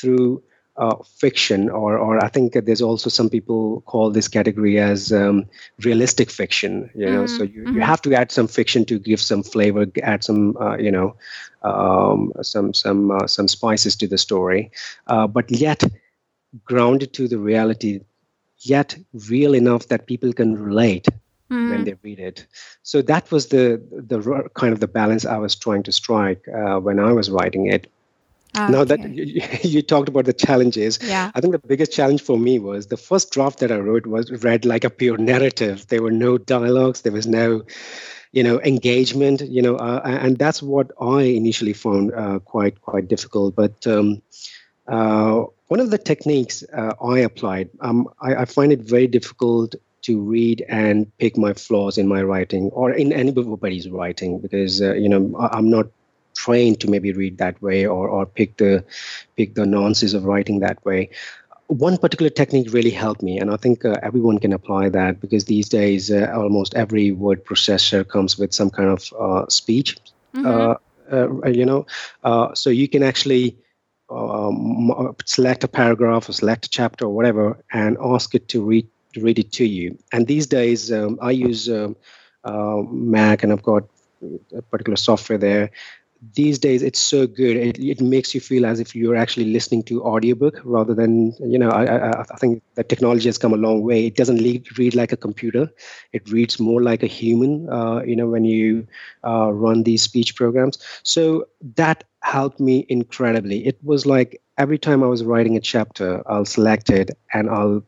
through 0.00 0.42
uh, 0.76 0.96
fiction 1.18 1.70
or 1.70 1.96
or 1.96 2.24
i 2.24 2.28
think 2.28 2.52
there's 2.52 2.82
also 2.82 3.08
some 3.08 3.30
people 3.30 3.82
call 3.82 4.10
this 4.10 4.26
category 4.26 4.78
as 4.78 5.12
um, 5.12 5.44
realistic 5.84 6.30
fiction 6.30 6.90
you 6.94 7.06
know 7.06 7.24
mm-hmm. 7.24 7.36
so 7.36 7.44
you, 7.44 7.62
mm-hmm. 7.62 7.76
you 7.76 7.80
have 7.80 8.02
to 8.02 8.12
add 8.12 8.32
some 8.32 8.48
fiction 8.48 8.84
to 8.84 8.98
give 8.98 9.20
some 9.20 9.42
flavor 9.42 9.86
add 10.02 10.24
some 10.24 10.56
uh, 10.56 10.76
you 10.76 10.90
know 10.90 11.14
um, 11.62 12.32
some 12.42 12.74
some 12.74 13.12
uh, 13.12 13.26
some 13.26 13.46
spices 13.46 13.94
to 13.94 14.08
the 14.08 14.18
story 14.18 14.70
uh, 15.06 15.26
but 15.28 15.48
yet 15.50 15.84
grounded 16.64 17.12
to 17.12 17.28
the 17.28 17.38
reality 17.38 18.00
yet 18.66 18.96
real 19.28 19.54
enough 19.54 19.88
that 19.88 20.06
people 20.06 20.32
can 20.32 20.60
relate 20.60 21.06
mm. 21.50 21.70
when 21.70 21.84
they 21.84 21.94
read 22.02 22.18
it. 22.18 22.46
So 22.82 23.02
that 23.02 23.30
was 23.30 23.48
the 23.48 23.82
the 23.90 24.48
kind 24.54 24.72
of 24.72 24.80
the 24.80 24.88
balance 24.88 25.24
I 25.24 25.38
was 25.38 25.54
trying 25.54 25.82
to 25.84 25.92
strike 25.92 26.46
uh, 26.48 26.78
when 26.80 26.98
I 26.98 27.12
was 27.12 27.30
writing 27.30 27.66
it. 27.66 27.90
Okay. 28.56 28.70
Now 28.70 28.84
that 28.84 29.00
you, 29.10 29.42
you, 29.62 29.82
talked 29.82 30.08
about 30.08 30.26
the 30.26 30.32
challenges, 30.32 31.00
yeah. 31.02 31.32
I 31.34 31.40
think 31.40 31.52
the 31.52 31.58
biggest 31.58 31.92
challenge 31.92 32.22
for 32.22 32.38
me 32.38 32.60
was 32.60 32.86
the 32.86 32.96
first 32.96 33.32
draft 33.32 33.58
that 33.58 33.72
I 33.72 33.78
wrote 33.78 34.06
was 34.06 34.30
read 34.44 34.64
like 34.64 34.84
a 34.84 34.90
pure 34.90 35.16
narrative. 35.16 35.88
There 35.88 36.02
were 36.02 36.12
no 36.12 36.38
dialogues. 36.38 37.00
There 37.00 37.12
was 37.12 37.26
no, 37.26 37.64
you 38.30 38.44
know, 38.44 38.60
engagement. 38.60 39.40
You 39.40 39.60
know, 39.60 39.76
uh, 39.76 40.02
and 40.04 40.38
that's 40.38 40.62
what 40.62 40.92
I 41.00 41.22
initially 41.22 41.72
found 41.72 42.14
uh, 42.14 42.38
quite 42.38 42.80
quite 42.80 43.08
difficult. 43.08 43.56
But 43.56 43.84
um, 43.88 44.22
uh, 44.86 45.44
one 45.68 45.80
of 45.80 45.90
the 45.90 45.98
techniques 45.98 46.62
uh, 46.72 46.94
I 47.02 47.18
applied, 47.20 47.70
um, 47.80 48.08
I, 48.20 48.34
I, 48.36 48.44
find 48.44 48.70
it 48.72 48.80
very 48.80 49.06
difficult 49.06 49.74
to 50.02 50.20
read 50.20 50.64
and 50.68 51.10
pick 51.18 51.36
my 51.38 51.54
flaws 51.54 51.96
in 51.96 52.06
my 52.06 52.22
writing 52.22 52.70
or 52.72 52.92
in 52.92 53.12
anybody's 53.12 53.88
writing 53.88 54.38
because 54.38 54.82
uh, 54.82 54.92
you 54.94 55.08
know 55.08 55.34
I, 55.38 55.56
I'm 55.56 55.70
not 55.70 55.86
trained 56.36 56.80
to 56.80 56.90
maybe 56.90 57.12
read 57.12 57.38
that 57.38 57.60
way 57.62 57.86
or 57.86 58.08
or 58.08 58.26
pick 58.26 58.58
the 58.58 58.84
pick 59.36 59.54
the 59.54 59.64
nuances 59.64 60.12
of 60.12 60.24
writing 60.24 60.60
that 60.60 60.84
way 60.84 61.08
one 61.68 61.96
particular 61.96 62.30
technique 62.30 62.72
really 62.72 62.90
helped 62.90 63.22
me, 63.22 63.38
and 63.38 63.50
I 63.50 63.56
think 63.56 63.84
uh, 63.84 63.96
everyone 64.02 64.38
can 64.38 64.52
apply 64.52 64.90
that 64.90 65.20
because 65.20 65.46
these 65.46 65.68
days 65.68 66.10
uh, 66.10 66.30
almost 66.34 66.74
every 66.74 67.10
word 67.10 67.44
processor 67.44 68.06
comes 68.06 68.38
with 68.38 68.52
some 68.52 68.70
kind 68.70 68.90
of 68.90 69.12
uh, 69.18 69.48
speech. 69.48 69.96
Mm-hmm. 70.34 70.46
Uh, 70.46 70.74
uh, 71.12 71.48
you 71.48 71.64
know, 71.64 71.86
uh, 72.24 72.54
so 72.54 72.70
you 72.70 72.88
can 72.88 73.02
actually 73.02 73.56
um, 74.14 75.14
select 75.26 75.64
a 75.64 75.68
paragraph 75.68 76.28
or 76.28 76.32
select 76.32 76.66
a 76.66 76.70
chapter 76.70 77.06
or 77.06 77.14
whatever, 77.14 77.58
and 77.72 77.96
ask 78.02 78.34
it 78.34 78.48
to 78.50 78.62
read 78.64 78.86
read 79.18 79.38
it 79.38 79.52
to 79.52 79.66
you. 79.66 79.98
And 80.12 80.26
these 80.26 80.46
days, 80.46 80.92
um, 80.92 81.18
I 81.22 81.30
use 81.32 81.68
um, 81.70 81.96
Mac, 82.90 83.42
and 83.42 83.52
I've 83.52 83.62
got 83.62 83.84
a 84.56 84.62
particular 84.62 84.96
software 84.96 85.38
there. 85.38 85.70
These 86.34 86.58
days 86.58 86.82
it's 86.82 86.98
so 86.98 87.26
good. 87.26 87.56
It, 87.56 87.78
it 87.78 88.00
makes 88.00 88.34
you 88.34 88.40
feel 88.40 88.64
as 88.64 88.80
if 88.80 88.94
you're 88.94 89.16
actually 89.16 89.46
listening 89.52 89.82
to 89.84 90.02
audiobook 90.04 90.60
rather 90.64 90.94
than 90.94 91.34
you 91.40 91.58
know 91.58 91.68
I, 91.70 91.84
I, 91.84 92.20
I 92.20 92.36
think 92.38 92.62
that 92.76 92.88
technology 92.88 93.28
has 93.28 93.38
come 93.38 93.52
a 93.52 93.58
long 93.58 93.82
way. 93.82 94.06
It 94.06 94.16
doesn't 94.16 94.38
read, 94.38 94.78
read 94.78 94.94
like 94.94 95.12
a 95.12 95.16
computer. 95.18 95.70
It 96.12 96.30
reads 96.30 96.58
more 96.58 96.82
like 96.82 97.02
a 97.02 97.06
human 97.06 97.68
uh, 97.68 98.02
you 98.06 98.16
know 98.16 98.26
when 98.28 98.44
you 98.44 98.86
uh, 99.26 99.52
run 99.52 99.82
these 99.82 100.02
speech 100.02 100.34
programs. 100.34 100.78
So 101.02 101.46
that 101.76 102.04
helped 102.24 102.58
me 102.58 102.86
incredibly. 102.88 103.66
It 103.66 103.78
was 103.82 104.06
like 104.06 104.40
every 104.58 104.78
time 104.78 105.02
i 105.02 105.06
was 105.06 105.24
writing 105.24 105.56
a 105.56 105.60
chapter 105.60 106.22
i'll 106.30 106.44
select 106.44 106.90
it 106.90 107.10
and 107.32 107.50
i'll 107.50 107.82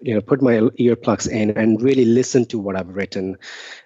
you 0.00 0.14
know 0.14 0.20
put 0.20 0.40
my 0.40 0.54
earplugs 0.84 1.28
in 1.28 1.50
and 1.50 1.82
really 1.82 2.06
listen 2.06 2.46
to 2.46 2.58
what 2.58 2.74
i've 2.74 2.88
written 2.88 3.36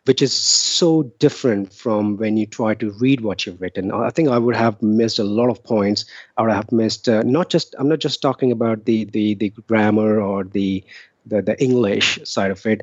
which 0.05 0.23
is 0.23 0.33
so 0.33 1.03
different 1.19 1.73
from 1.73 2.17
when 2.17 2.37
you 2.37 2.47
try 2.47 2.73
to 2.75 2.93
read 3.01 3.23
what 3.23 3.47
you've 3.47 3.61
written. 3.61 3.91
I 3.91 4.11
think 4.11 4.29
i 4.29 4.39
would 4.39 4.55
have 4.55 4.81
missed 4.81 5.19
a 5.19 5.25
lot 5.25 5.51
of 5.51 5.65
points. 5.65 6.05
I 6.37 6.43
would 6.43 6.53
have 6.53 6.71
missed 6.71 7.09
uh, 7.09 7.23
not 7.23 7.51
just 7.51 7.75
i'm 7.79 7.89
not 7.89 7.99
just 7.99 8.23
talking 8.23 8.53
about 8.53 8.85
the 8.85 9.05
the 9.07 9.35
the 9.35 9.51
grammar 9.67 10.21
or 10.21 10.45
the 10.45 10.85
the, 11.27 11.43
the 11.43 11.61
english 11.61 12.21
side 12.25 12.51
of 12.51 12.65
it 12.67 12.83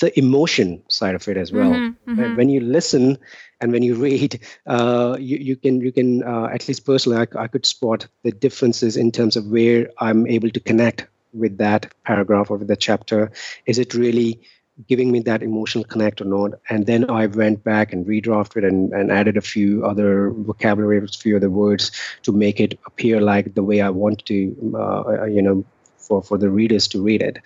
the 0.00 0.16
emotion 0.18 0.82
side 0.88 1.14
of 1.14 1.26
it 1.28 1.36
as 1.36 1.52
well 1.52 1.70
mm-hmm, 1.70 2.10
mm-hmm. 2.10 2.36
when 2.36 2.48
you 2.48 2.60
listen 2.60 3.18
and 3.60 3.72
when 3.72 3.82
you 3.82 3.94
read 3.94 4.40
uh, 4.66 5.16
you, 5.18 5.36
you 5.36 5.56
can 5.56 5.80
you 5.80 5.92
can 5.92 6.22
uh, 6.24 6.48
at 6.52 6.66
least 6.68 6.84
personally 6.84 7.18
I, 7.18 7.44
I 7.44 7.46
could 7.46 7.66
spot 7.66 8.06
the 8.22 8.32
differences 8.32 8.96
in 8.96 9.12
terms 9.12 9.36
of 9.36 9.46
where 9.46 9.90
i'm 9.98 10.26
able 10.26 10.50
to 10.50 10.60
connect 10.60 11.06
with 11.32 11.58
that 11.58 11.92
paragraph 12.04 12.50
or 12.50 12.58
with 12.58 12.68
the 12.68 12.76
chapter? 12.76 13.30
Is 13.66 13.78
it 13.78 13.94
really 13.94 14.40
giving 14.88 15.12
me 15.12 15.20
that 15.20 15.42
emotional 15.42 15.84
connect 15.84 16.20
or 16.20 16.24
not? 16.24 16.58
And 16.68 16.86
then 16.86 17.10
I 17.10 17.26
went 17.26 17.64
back 17.64 17.92
and 17.92 18.06
redrafted 18.06 18.66
and, 18.66 18.92
and 18.92 19.10
added 19.10 19.36
a 19.36 19.40
few 19.40 19.84
other 19.84 20.30
vocabulary, 20.30 20.98
a 20.98 21.06
few 21.06 21.36
other 21.36 21.50
words 21.50 21.90
to 22.22 22.32
make 22.32 22.60
it 22.60 22.78
appear 22.86 23.20
like 23.20 23.54
the 23.54 23.62
way 23.62 23.80
I 23.80 23.90
want 23.90 24.24
to, 24.26 24.74
uh, 24.74 25.24
you 25.24 25.42
know, 25.42 25.64
for, 26.02 26.22
for 26.22 26.38
the 26.38 26.50
readers 26.50 26.88
to 26.88 27.02
read 27.02 27.22
it. 27.22 27.38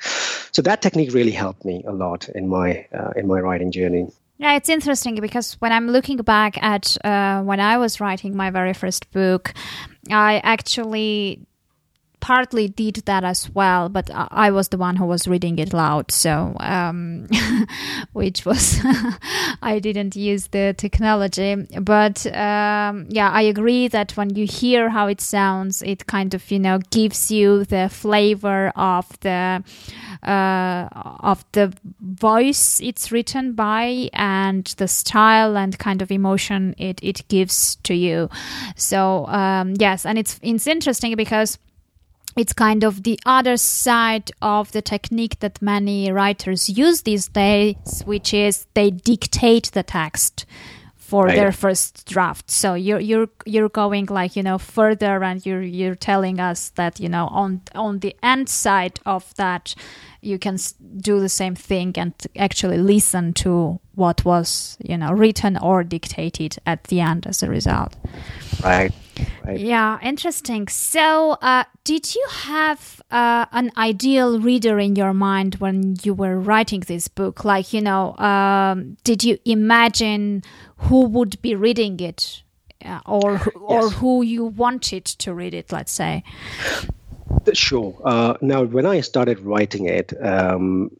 So 0.52 0.62
that 0.62 0.82
technique 0.82 1.12
really 1.12 1.30
helped 1.32 1.64
me 1.64 1.84
a 1.86 1.92
lot 1.92 2.28
in 2.30 2.48
my 2.48 2.86
uh, 2.92 3.12
in 3.16 3.26
my 3.26 3.40
writing 3.40 3.70
journey. 3.70 4.08
Yeah, 4.38 4.54
it's 4.54 4.68
interesting 4.68 5.14
because 5.16 5.54
when 5.60 5.72
I'm 5.72 5.88
looking 5.88 6.18
back 6.18 6.62
at 6.62 6.96
uh, 7.04 7.42
when 7.42 7.60
I 7.60 7.78
was 7.78 8.00
writing 8.00 8.36
my 8.36 8.50
very 8.50 8.75
first 8.75 9.10
book, 9.10 9.54
I 10.10 10.40
actually 10.44 11.40
partly 12.20 12.68
did 12.68 12.96
that 13.06 13.25
as 13.25 13.50
well, 13.50 13.88
but 13.88 14.11
I 14.12 14.50
was 14.50 14.68
the 14.68 14.78
one 14.78 14.96
who 14.96 15.04
was 15.04 15.28
reading 15.28 15.58
it 15.58 15.73
loud. 15.73 16.11
So, 16.11 16.56
um, 16.61 17.28
which 18.12 18.44
was, 18.44 18.80
I 19.62 19.78
didn't 19.80 20.16
use 20.16 20.49
the 20.49 20.75
technology. 20.76 21.54
But 21.80 22.26
um, 22.26 23.06
yeah, 23.08 23.30
I 23.30 23.42
agree 23.42 23.88
that 23.88 24.16
when 24.16 24.35
you 24.35 24.46
hear 24.46 24.88
how 24.88 25.06
it 25.06 25.20
sounds, 25.20 25.82
it 25.82 26.06
kind 26.06 26.35
of, 26.35 26.50
you 26.50 26.58
know, 26.58 26.78
gives 26.90 27.30
you 27.30 27.64
the 27.64 27.88
flavor 27.88 28.73
of 28.76 29.06
the. 29.20 29.62
Uh, 30.23 30.88
of 31.20 31.44
the 31.52 31.73
voice 32.00 32.80
it's 32.80 33.12
written 33.12 33.52
by 33.52 34.08
and 34.14 34.64
the 34.78 34.88
style 34.88 35.56
and 35.56 35.78
kind 35.78 36.02
of 36.02 36.11
emotion 36.11 36.75
it, 36.78 36.99
it 37.02 37.23
gives 37.28 37.76
to 37.76 37.94
you 37.94 38.28
so 38.75 39.26
um, 39.26 39.75
yes 39.78 40.06
and 40.06 40.18
it's 40.18 40.40
it's 40.42 40.66
interesting 40.66 41.14
because 41.16 41.58
it's 42.36 42.52
kind 42.52 42.84
of 42.84 43.02
the 43.02 43.18
other 43.24 43.56
side 43.56 44.30
of 44.42 44.70
the 44.72 44.82
technique 44.82 45.40
that 45.40 45.60
many 45.62 46.12
writers 46.12 46.68
use 46.68 47.02
these 47.02 47.28
days, 47.28 48.02
which 48.04 48.34
is 48.34 48.66
they 48.75 48.90
dictate 48.90 49.70
the 49.72 49.82
text 49.82 50.44
for 51.06 51.26
right. 51.26 51.36
their 51.36 51.52
first 51.52 52.06
draft. 52.06 52.50
So 52.50 52.75
you're 52.75 53.00
you're 53.00 53.28
you're 53.44 53.68
going 53.68 54.06
like 54.06 54.36
you 54.36 54.42
know 54.42 54.58
further, 54.58 55.22
and 55.22 55.44
you're 55.46 55.62
you're 55.62 55.94
telling 55.94 56.38
us 56.38 56.70
that 56.70 57.00
you 57.00 57.08
know 57.08 57.28
on 57.28 57.62
on 57.75 58.00
the 58.00 58.14
end 58.22 58.49
side 58.49 59.00
of 59.06 59.32
that, 59.36 59.75
you 60.20 60.38
can 60.38 60.58
do 60.99 61.20
the 61.20 61.28
same 61.28 61.54
thing 61.54 61.94
and 61.96 62.12
actually 62.36 62.78
listen 62.78 63.32
to 63.34 63.80
what 63.94 64.25
was 64.25 64.76
you 64.84 64.99
know 64.99 65.12
written 65.12 65.56
or 65.56 65.84
dictated 65.84 66.58
at 66.66 66.84
the 66.84 67.00
end 67.00 67.26
as 67.26 67.42
a 67.42 67.49
result. 67.49 67.96
Right. 68.62 68.92
Right. 69.44 69.58
Yeah, 69.60 69.98
interesting. 70.02 70.68
So, 70.68 71.32
uh, 71.32 71.64
did 71.84 72.14
you 72.14 72.26
have 72.30 73.00
uh, 73.10 73.46
an 73.52 73.70
ideal 73.76 74.40
reader 74.40 74.78
in 74.78 74.96
your 74.96 75.14
mind 75.14 75.56
when 75.56 75.96
you 76.02 76.14
were 76.14 76.38
writing 76.38 76.80
this 76.80 77.08
book? 77.08 77.44
Like, 77.44 77.72
you 77.72 77.80
know, 77.80 78.16
um, 78.16 78.96
did 79.04 79.22
you 79.24 79.38
imagine 79.44 80.42
who 80.76 81.06
would 81.06 81.40
be 81.42 81.54
reading 81.54 82.00
it, 82.00 82.42
uh, 82.84 83.00
or 83.06 83.32
yes. 83.32 83.54
or 83.54 83.90
who 83.90 84.22
you 84.22 84.44
wanted 84.44 85.04
to 85.04 85.32
read 85.32 85.54
it? 85.54 85.72
Let's 85.72 85.92
say. 85.92 86.24
Sure. 87.52 87.96
Uh, 88.04 88.34
now, 88.40 88.64
when 88.64 88.86
I 88.86 89.00
started 89.00 89.38
writing 89.40 89.86
it, 89.86 90.12
um, 90.24 90.90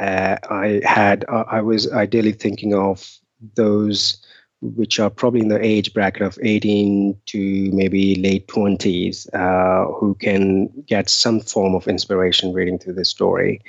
uh, 0.00 0.36
I 0.50 0.80
had 0.84 1.24
uh, 1.28 1.44
I 1.48 1.60
was 1.60 1.90
ideally 1.92 2.32
thinking 2.32 2.74
of 2.74 3.08
those 3.54 4.18
which 4.62 5.00
are 5.00 5.08
probably 5.08 5.40
in 5.40 5.48
the 5.48 5.64
age 5.64 5.94
bracket 5.94 6.22
of 6.22 6.38
18 6.42 7.16
to 7.26 7.70
maybe 7.72 8.14
late 8.16 8.46
20s, 8.48 9.26
uh, 9.34 9.90
who 9.92 10.14
can 10.16 10.66
get 10.86 11.08
some 11.08 11.40
form 11.40 11.74
of 11.74 11.88
inspiration 11.88 12.52
reading 12.52 12.78
through 12.78 12.92
the 12.92 13.04
story, 13.04 13.62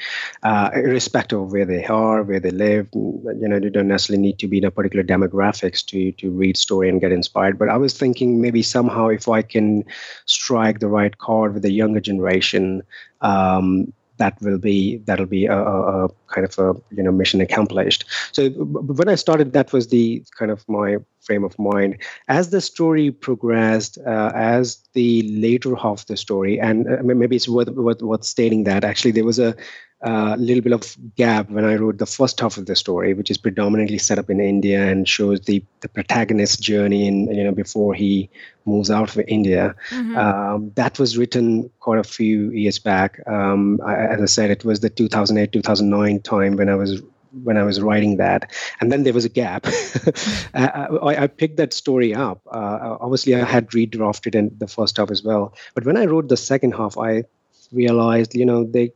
uh, 0.43 0.69
irrespective 0.73 1.39
of 1.39 1.51
where 1.51 1.65
they 1.65 1.85
are, 1.85 2.23
where 2.23 2.39
they 2.39 2.51
live. 2.51 2.87
You 2.93 3.47
know, 3.47 3.59
they 3.59 3.69
don't 3.69 3.87
necessarily 3.87 4.21
need 4.21 4.39
to 4.39 4.47
be 4.47 4.57
in 4.57 4.65
a 4.65 4.71
particular 4.71 5.03
demographics 5.03 5.85
to 5.87 6.11
to 6.13 6.29
read 6.29 6.57
story 6.57 6.89
and 6.89 6.99
get 6.99 7.11
inspired. 7.11 7.57
But 7.57 7.69
I 7.69 7.77
was 7.77 7.97
thinking 7.97 8.41
maybe 8.41 8.61
somehow 8.61 9.07
if 9.07 9.29
I 9.29 9.41
can 9.41 9.85
strike 10.25 10.79
the 10.79 10.89
right 10.89 11.17
chord 11.17 11.53
with 11.53 11.63
the 11.63 11.71
younger 11.71 12.01
generation. 12.01 12.83
Um, 13.21 13.93
that 14.21 14.39
will 14.41 14.59
be 14.59 14.97
that'll 15.05 15.25
be 15.25 15.45
a, 15.47 15.57
a, 15.57 16.05
a, 16.05 16.09
kind 16.27 16.45
of 16.45 16.53
a 16.59 16.95
you 16.95 17.03
know 17.03 17.11
mission 17.11 17.41
accomplished. 17.41 18.05
So 18.31 18.49
when 18.49 19.09
I 19.09 19.15
started, 19.15 19.53
that 19.53 19.73
was 19.73 19.87
the 19.87 20.23
kind 20.37 20.51
of 20.51 20.67
my 20.69 20.97
frame 21.21 21.43
of 21.43 21.57
mind. 21.57 21.97
As 22.27 22.51
the 22.51 22.61
story 22.61 23.09
progressed, 23.11 23.97
uh, 24.05 24.31
as 24.35 24.77
the 24.93 25.23
later 25.23 25.75
half 25.75 26.01
of 26.01 26.05
the 26.05 26.17
story, 26.17 26.59
and 26.59 26.87
uh, 26.87 27.01
maybe 27.03 27.35
it's 27.35 27.49
worth, 27.49 27.69
worth, 27.69 28.01
worth 28.01 28.23
stating 28.23 28.63
that 28.65 28.83
actually 28.83 29.11
there 29.11 29.25
was 29.25 29.39
a 29.39 29.55
a 30.01 30.37
little 30.37 30.63
bit 30.63 30.73
of 30.73 30.95
gap 31.15 31.49
when 31.49 31.65
I 31.65 31.75
wrote 31.75 31.97
the 31.97 32.05
first 32.05 32.39
half 32.39 32.57
of 32.57 32.65
the 32.65 32.75
story, 32.75 33.13
which 33.13 33.29
is 33.29 33.37
predominantly 33.37 33.97
set 33.97 34.17
up 34.17 34.29
in 34.29 34.39
India 34.39 34.81
and 34.83 35.07
shows 35.07 35.41
the 35.41 35.63
the 35.81 35.89
protagonist's 35.89 36.57
journey 36.57 37.07
in 37.07 37.33
you 37.33 37.43
know 37.43 37.51
before 37.51 37.93
he 37.93 38.29
moves 38.65 38.89
out 38.89 39.15
of 39.15 39.23
India. 39.27 39.75
Mm-hmm. 39.89 40.17
Um, 40.17 40.71
that 40.75 40.99
was 40.99 41.17
written 41.17 41.69
quite 41.79 41.99
a 41.99 42.03
few 42.03 42.51
years 42.51 42.79
back. 42.79 43.19
Um, 43.27 43.79
I, 43.85 43.95
as 43.95 44.21
I 44.21 44.25
said, 44.25 44.51
it 44.51 44.65
was 44.65 44.79
the 44.79 44.89
2008 44.89 45.51
2009 45.51 46.21
time 46.21 46.55
when 46.55 46.69
I 46.69 46.75
was 46.75 47.01
when 47.43 47.57
I 47.57 47.63
was 47.63 47.81
writing 47.81 48.17
that, 48.17 48.51
and 48.81 48.91
then 48.91 49.03
there 49.03 49.13
was 49.13 49.25
a 49.25 49.29
gap. 49.29 49.65
I, 50.53 51.15
I, 51.23 51.27
picked 51.27 51.57
that 51.57 51.73
story 51.73 52.13
up. 52.13 52.41
Uh, 52.51 52.97
obviously, 52.99 53.35
I 53.35 53.45
had 53.45 53.69
redrafted 53.69 54.35
in 54.35 54.51
the 54.57 54.67
first 54.67 54.97
half 54.97 55.11
as 55.11 55.23
well, 55.23 55.53
but 55.73 55.85
when 55.85 55.95
I 55.95 56.05
wrote 56.05 56.27
the 56.27 56.35
second 56.35 56.73
half, 56.73 56.97
I 56.97 57.23
realized, 57.71 58.35
you 58.35 58.45
know, 58.45 58.63
they 58.65 58.91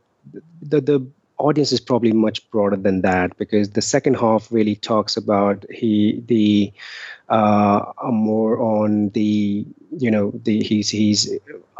the 0.62 0.80
the 0.80 1.06
audience 1.38 1.70
is 1.72 1.80
probably 1.80 2.12
much 2.12 2.48
broader 2.50 2.76
than 2.76 3.02
that 3.02 3.36
because 3.36 3.70
the 3.70 3.82
second 3.82 4.14
half 4.14 4.50
really 4.50 4.74
talks 4.74 5.16
about 5.16 5.66
he 5.70 6.22
the 6.26 6.72
uh, 7.28 7.82
more 8.10 8.58
on 8.60 9.10
the 9.10 9.66
you 9.98 10.10
know 10.10 10.30
the 10.44 10.62
he's 10.62 10.88
he's 10.88 11.30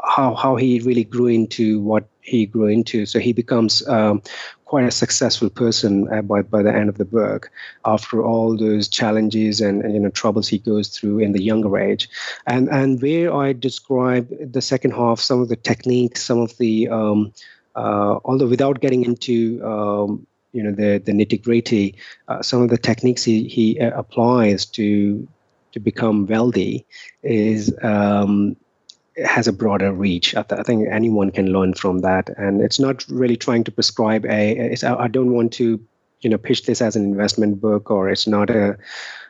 how 0.05 0.35
how 0.35 0.57
he 0.57 0.81
really 0.81 1.05
grew 1.05 1.27
into 1.27 1.81
what 1.81 2.09
he 2.21 2.47
grew 2.47 2.67
into. 2.67 3.07
So 3.07 3.19
he 3.19 3.33
becomes 3.33 3.87
um, 3.89 4.23
quite 4.65 4.85
a 4.85 4.91
successful 4.91 5.49
person 5.49 6.13
uh, 6.13 6.23
by 6.23 6.43
by 6.43 6.63
the 6.63 6.75
end 6.75 6.89
of 6.89 6.99
the 6.99 7.05
book. 7.05 7.51
After 7.85 8.23
all 8.23 8.57
those 8.57 8.89
challenges 8.89 9.61
and, 9.61 9.83
and, 9.83 9.95
you 9.95 10.01
know 10.01 10.11
troubles 10.11 10.49
he 10.49 10.59
goes 10.59 10.89
through 10.89 11.21
in 11.21 11.33
the 11.33 11.43
younger 11.43 11.79
age, 11.79 12.09
and 12.47 12.69
and 12.69 13.01
where 13.01 13.33
I 13.33 13.53
describe 13.53 14.29
the 14.41 14.63
second 14.63 14.93
half, 14.93 15.21
some 15.21 15.41
of 15.41 15.49
the 15.49 15.57
techniques, 15.57 16.25
some 16.25 16.41
of 16.41 16.57
the 16.59 16.89
um, 16.89 17.33
although 17.77 18.47
without 18.47 18.81
getting 18.81 19.05
into 19.05 19.65
um, 19.65 20.27
you 20.53 20.63
know 20.63 20.73
the 20.73 20.99
the 20.99 21.13
nitty 21.13 21.43
gritty, 21.43 21.97
uh, 22.29 22.43
some 22.43 22.63
of 22.63 22.71
the 22.71 22.79
techniques 22.79 23.23
he 23.23 23.47
he 23.49 23.79
uh, 23.79 23.99
applies 23.99 24.65
to 24.67 25.29
to 25.73 25.81
become 25.81 26.27
wealthy 26.27 26.87
is 27.23 27.75
um, 27.83 28.57
has 29.25 29.47
a 29.47 29.53
broader 29.53 29.93
reach. 29.93 30.35
I, 30.35 30.43
th- 30.43 30.59
I, 30.59 30.63
think 30.63 30.89
anyone 30.91 31.31
can 31.31 31.53
learn 31.53 31.75
from 31.75 32.01
that, 32.01 32.31
and 32.39 32.63
it's 32.63 32.81
not 32.81 33.07
really 33.09 33.37
trying 33.37 33.65
to 33.65 33.71
prescribe 33.71 34.25
a. 34.25 34.75
I 34.83 35.09
don't 35.09 35.33
want 35.33 35.53
to, 35.55 35.79
you 36.21 36.31
know, 36.31 36.39
pitch 36.39 36.65
this 36.65 36.81
as 36.81 36.97
an 36.97 37.05
investment 37.05 37.61
book, 37.61 37.91
or 37.91 38.09
it's 38.09 38.27
not 38.27 38.49
a 38.49 38.79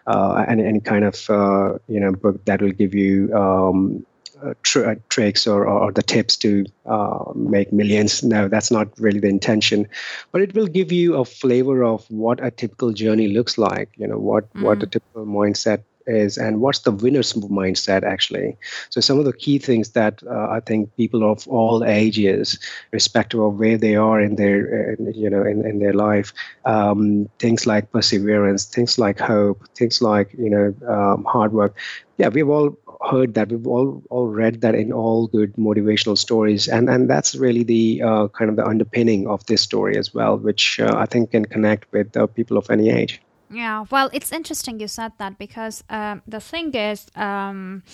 uh, 0.07 0.45
any, 0.49 0.65
any 0.65 0.81
kind 0.81 1.05
of 1.05 1.29
uh, 1.29 1.79
you 1.89 2.01
know 2.01 2.13
book 2.13 2.45
that 2.45 2.63
will 2.63 2.73
give 2.73 2.95
you 2.95 3.35
um, 3.35 4.07
uh, 4.07 4.16
tr- 4.63 4.91
uh, 4.91 4.95
tricks 5.09 5.47
or, 5.47 5.67
or, 5.67 5.93
the 5.93 6.03
tips 6.03 6.37
to 6.37 6.65
uh, 6.87 7.33
make 7.35 7.73
millions. 7.73 8.23
No, 8.23 8.49
that's 8.49 8.71
not 8.71 8.89
really 8.99 9.21
the 9.21 9.29
intention, 9.29 9.89
but 10.33 10.43
it 10.43 10.55
will 10.55 10.67
give 10.67 10.93
you 10.93 11.17
a 11.17 11.25
flavor 11.25 11.85
of 11.85 12.05
what 12.11 12.45
a 12.45 12.51
typical 12.51 12.93
journey 12.93 13.29
looks 13.29 13.59
like. 13.59 13.91
You 13.97 14.07
know 14.07 14.19
what 14.19 14.53
mm. 14.55 14.63
what 14.63 14.83
a 14.83 14.87
typical 14.87 15.27
mindset 15.27 15.83
is 16.07 16.39
and 16.39 16.61
what's 16.61 16.81
the 16.81 16.93
winner's 16.93 17.33
mindset 17.35 18.03
actually 18.05 18.57
so 18.91 19.01
some 19.01 19.19
of 19.19 19.25
the 19.25 19.33
key 19.33 19.59
things 19.59 19.91
that 19.91 20.23
uh, 20.29 20.49
i 20.51 20.61
think 20.61 20.95
people 20.97 21.31
of 21.31 21.47
all 21.49 21.85
ages 21.85 22.59
respective 22.93 23.41
of 23.41 23.59
where 23.59 23.77
they 23.77 23.97
are 23.97 24.21
in 24.21 24.37
their 24.37 24.97
uh, 24.99 25.11
you 25.11 25.29
know 25.29 25.43
in, 25.43 25.67
in 25.67 25.79
their 25.79 25.93
life 25.93 26.33
um, 26.65 27.29
things 27.39 27.67
like 27.67 27.91
perseverance 27.93 28.65
things 28.65 28.99
like 28.99 29.19
hope 29.19 29.67
things 29.75 30.01
like 30.01 30.33
you 30.39 30.51
know 30.51 30.75
um, 30.89 31.25
hard 31.25 31.53
work 31.53 31.77
yeah 32.19 32.29
we've 32.29 32.49
all 32.49 32.77
heard 33.11 33.35
that 33.35 33.49
we've 33.49 33.67
all 33.67 34.03
all 34.11 34.27
read 34.29 34.61
that 34.61 34.75
in 34.75 34.93
all 34.93 35.27
good 35.27 35.53
motivational 35.57 36.17
stories 36.17 36.69
and 36.69 36.89
and 36.89 37.11
that's 37.11 37.35
really 37.35 37.63
the 37.63 38.03
uh, 38.03 38.29
kind 38.29 38.51
of 38.51 38.57
the 38.57 38.65
underpinning 38.65 39.27
of 39.27 39.45
this 39.47 39.63
story 39.63 39.97
as 39.97 40.15
well 40.15 40.39
which 40.39 40.81
uh, 40.81 40.95
i 40.97 41.07
think 41.07 41.31
can 41.31 41.45
connect 41.45 41.91
with 41.93 42.17
uh, 42.17 42.27
people 42.27 42.57
of 42.57 42.71
any 42.71 42.91
age. 42.91 43.21
Yeah, 43.51 43.85
well, 43.91 44.11
it's 44.13 44.33
interesting 44.33 44.81
you 44.81 44.89
said 44.89 45.13
that 45.19 45.39
because 45.39 45.85
um, 45.89 46.23
the 46.27 46.41
thing 46.41 46.75
is, 46.75 47.07
um, 47.15 47.85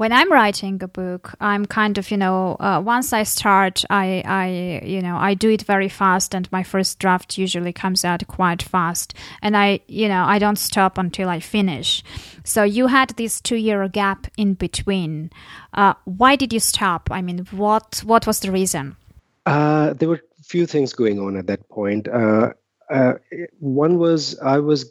when 0.00 0.14
I'm 0.14 0.32
writing 0.32 0.82
a 0.82 0.88
book, 0.88 1.34
I'm 1.42 1.66
kind 1.66 1.98
of, 1.98 2.10
you 2.10 2.16
know, 2.16 2.56
uh, 2.58 2.80
once 2.82 3.12
I 3.12 3.22
start, 3.24 3.84
I, 3.90 4.22
I, 4.24 4.80
you 4.82 5.02
know, 5.02 5.18
I 5.18 5.34
do 5.34 5.50
it 5.50 5.60
very 5.60 5.90
fast, 5.90 6.34
and 6.34 6.50
my 6.50 6.62
first 6.62 6.98
draft 6.98 7.36
usually 7.36 7.74
comes 7.74 8.02
out 8.02 8.26
quite 8.26 8.62
fast, 8.62 9.12
and 9.42 9.54
I, 9.54 9.80
you 9.88 10.08
know, 10.08 10.24
I 10.24 10.38
don't 10.38 10.56
stop 10.56 10.96
until 10.96 11.28
I 11.28 11.38
finish. 11.38 12.02
So 12.44 12.62
you 12.62 12.86
had 12.86 13.10
this 13.18 13.42
two-year 13.42 13.86
gap 13.88 14.26
in 14.38 14.54
between. 14.54 15.28
Uh, 15.74 15.92
why 16.06 16.34
did 16.34 16.54
you 16.54 16.60
stop? 16.60 17.10
I 17.10 17.20
mean, 17.20 17.46
what 17.50 18.02
what 18.02 18.26
was 18.26 18.40
the 18.40 18.50
reason? 18.50 18.96
Uh, 19.44 19.92
there 19.92 20.08
were 20.08 20.22
a 20.40 20.44
few 20.44 20.64
things 20.64 20.94
going 20.94 21.18
on 21.18 21.36
at 21.36 21.46
that 21.48 21.68
point. 21.68 22.08
Uh, 22.08 22.54
uh, 22.88 23.14
one 23.58 23.98
was 23.98 24.38
I 24.38 24.60
was 24.60 24.90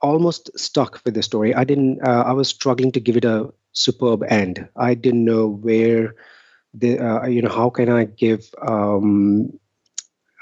almost 0.00 0.58
stuck 0.58 1.02
with 1.04 1.12
the 1.12 1.22
story. 1.22 1.54
I 1.54 1.64
didn't. 1.64 2.00
Uh, 2.00 2.24
I 2.26 2.32
was 2.32 2.48
struggling 2.48 2.92
to 2.92 3.00
give 3.00 3.18
it 3.18 3.26
a 3.26 3.52
superb 3.72 4.24
end. 4.28 4.68
I 4.76 4.94
didn't 4.94 5.24
know 5.24 5.48
where 5.48 6.14
the 6.74 6.98
uh, 6.98 7.26
you 7.26 7.42
know 7.42 7.50
how 7.50 7.70
can 7.70 7.88
I 7.88 8.04
give 8.04 8.48
um, 8.66 9.58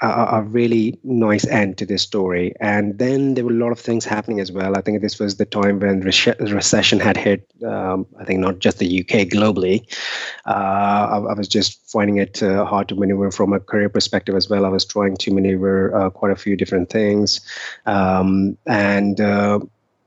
a, 0.01 0.07
a, 0.07 0.41
really 0.41 0.99
nice 1.03 1.45
end 1.45 1.77
to 1.77 1.85
this 1.85 2.01
story. 2.01 2.53
And 2.59 2.97
then 2.97 3.35
there 3.35 3.45
were 3.45 3.51
a 3.51 3.55
lot 3.55 3.71
of 3.71 3.79
things 3.79 4.03
happening 4.03 4.39
as 4.39 4.51
well. 4.51 4.75
I 4.75 4.81
think 4.81 5.01
this 5.01 5.19
was 5.19 5.37
the 5.37 5.45
time 5.45 5.79
when 5.79 6.01
re- 6.01 6.33
recession 6.39 6.99
had 6.99 7.17
hit. 7.17 7.47
Um, 7.63 8.07
I 8.19 8.25
think 8.25 8.39
not 8.39 8.59
just 8.59 8.79
the 8.79 9.01
UK, 9.01 9.27
globally. 9.27 9.85
Uh, 10.45 10.51
I, 11.11 11.17
I, 11.17 11.33
was 11.33 11.47
just 11.47 11.79
finding 11.89 12.17
it 12.17 12.41
uh, 12.41 12.65
hard 12.65 12.89
to 12.89 12.95
maneuver 12.95 13.29
from 13.31 13.53
a 13.53 13.59
career 13.59 13.89
perspective 13.89 14.35
as 14.35 14.49
well. 14.49 14.65
I 14.65 14.69
was 14.69 14.85
trying 14.85 15.17
to 15.17 15.31
maneuver 15.31 15.95
uh, 15.95 16.09
quite 16.09 16.31
a 16.31 16.35
few 16.35 16.55
different 16.57 16.89
things, 16.89 17.41
um, 17.85 18.57
and 18.65 19.21
uh, 19.21 19.59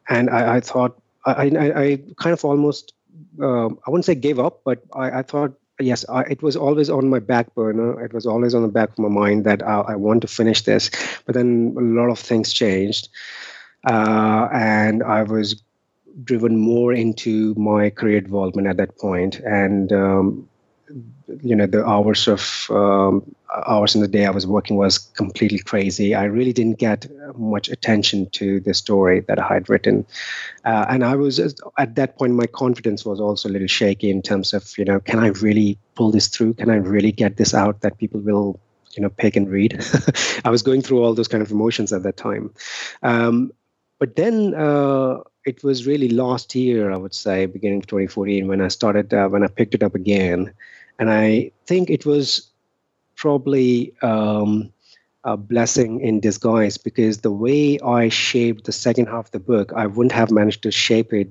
and 0.08 0.28
I, 0.30 0.56
I 0.56 0.60
thought 0.60 1.00
I, 1.24 1.50
I, 1.56 1.82
I, 1.82 1.98
kind 2.18 2.32
of 2.32 2.44
almost. 2.44 2.92
Um, 3.40 3.78
I 3.86 3.90
wouldn't 3.90 4.04
say 4.04 4.14
gave 4.14 4.38
up, 4.38 4.62
but 4.64 4.82
I, 4.94 5.20
I 5.20 5.22
thought 5.22 5.54
yes, 5.80 6.04
I, 6.08 6.22
it 6.22 6.42
was 6.42 6.56
always 6.56 6.90
on 6.90 7.08
my 7.08 7.18
back 7.18 7.54
burner. 7.54 8.04
It 8.04 8.12
was 8.12 8.26
always 8.26 8.54
on 8.54 8.62
the 8.62 8.68
back 8.68 8.90
of 8.90 8.98
my 8.98 9.08
mind 9.08 9.44
that 9.44 9.62
I, 9.62 9.80
I 9.80 9.96
want 9.96 10.22
to 10.22 10.28
finish 10.28 10.62
this. 10.62 10.90
But 11.26 11.34
then 11.34 11.74
a 11.76 11.80
lot 11.80 12.10
of 12.10 12.18
things 12.18 12.52
changed, 12.52 13.08
uh, 13.88 14.48
and 14.52 15.02
I 15.02 15.22
was 15.22 15.62
driven 16.22 16.58
more 16.58 16.92
into 16.92 17.54
my 17.56 17.90
career 17.90 18.20
development 18.20 18.68
at 18.68 18.76
that 18.76 18.98
point, 18.98 19.40
and 19.40 19.92
um, 19.92 20.48
you 21.42 21.56
know 21.56 21.66
the 21.66 21.84
hours 21.84 22.28
of 22.28 22.66
um, 22.70 23.34
hours 23.66 23.94
in 23.94 24.00
the 24.00 24.08
day 24.08 24.26
I 24.26 24.30
was 24.30 24.46
working 24.46 24.76
was 24.76 24.98
completely 24.98 25.58
crazy. 25.58 26.14
I 26.14 26.24
really 26.24 26.52
didn't 26.52 26.78
get 26.78 27.06
much 27.36 27.68
attention 27.68 28.28
to 28.30 28.60
the 28.60 28.74
story 28.74 29.20
that 29.20 29.38
I 29.38 29.54
had 29.54 29.68
written, 29.68 30.06
uh, 30.64 30.86
and 30.88 31.04
I 31.04 31.16
was 31.16 31.38
at 31.78 31.94
that 31.96 32.16
point 32.18 32.34
my 32.34 32.46
confidence 32.46 33.04
was 33.04 33.20
also 33.20 33.48
a 33.48 33.52
little 33.52 33.68
shaky 33.68 34.10
in 34.10 34.22
terms 34.22 34.52
of 34.52 34.76
you 34.78 34.84
know 34.84 35.00
can 35.00 35.18
I 35.18 35.28
really 35.28 35.78
pull 35.94 36.10
this 36.10 36.28
through? 36.28 36.54
Can 36.54 36.70
I 36.70 36.76
really 36.76 37.12
get 37.12 37.36
this 37.36 37.54
out 37.54 37.80
that 37.80 37.98
people 37.98 38.20
will 38.20 38.60
you 38.96 39.02
know 39.02 39.10
pick 39.10 39.36
and 39.36 39.50
read? 39.50 39.84
I 40.44 40.50
was 40.50 40.62
going 40.62 40.82
through 40.82 41.02
all 41.02 41.14
those 41.14 41.28
kind 41.28 41.42
of 41.42 41.50
emotions 41.50 41.92
at 41.92 42.02
that 42.04 42.16
time, 42.16 42.52
um, 43.02 43.52
but 43.98 44.16
then. 44.16 44.54
Uh, 44.54 45.20
it 45.46 45.62
was 45.62 45.86
really 45.86 46.08
last 46.08 46.54
year, 46.54 46.90
I 46.90 46.96
would 46.96 47.12
say, 47.12 47.44
beginning 47.44 47.80
of 47.80 47.86
2014, 47.86 48.48
when 48.48 48.62
I 48.62 48.68
started, 48.68 49.12
uh, 49.12 49.28
when 49.28 49.42
I 49.42 49.46
picked 49.46 49.74
it 49.74 49.82
up 49.82 49.94
again. 49.94 50.54
And 50.98 51.10
I 51.10 51.50
think 51.66 51.90
it 51.90 52.06
was 52.06 52.50
probably 53.16 53.94
um, 54.02 54.72
a 55.24 55.36
blessing 55.36 56.00
in 56.00 56.20
disguise 56.20 56.76
because 56.76 57.18
the 57.18 57.30
way 57.30 57.78
I 57.80 58.08
shaped 58.08 58.64
the 58.64 58.72
second 58.72 59.06
half 59.06 59.26
of 59.26 59.30
the 59.32 59.40
book, 59.40 59.72
I 59.74 59.86
wouldn't 59.86 60.12
have 60.12 60.30
managed 60.30 60.62
to 60.62 60.70
shape 60.70 61.12
it 61.12 61.28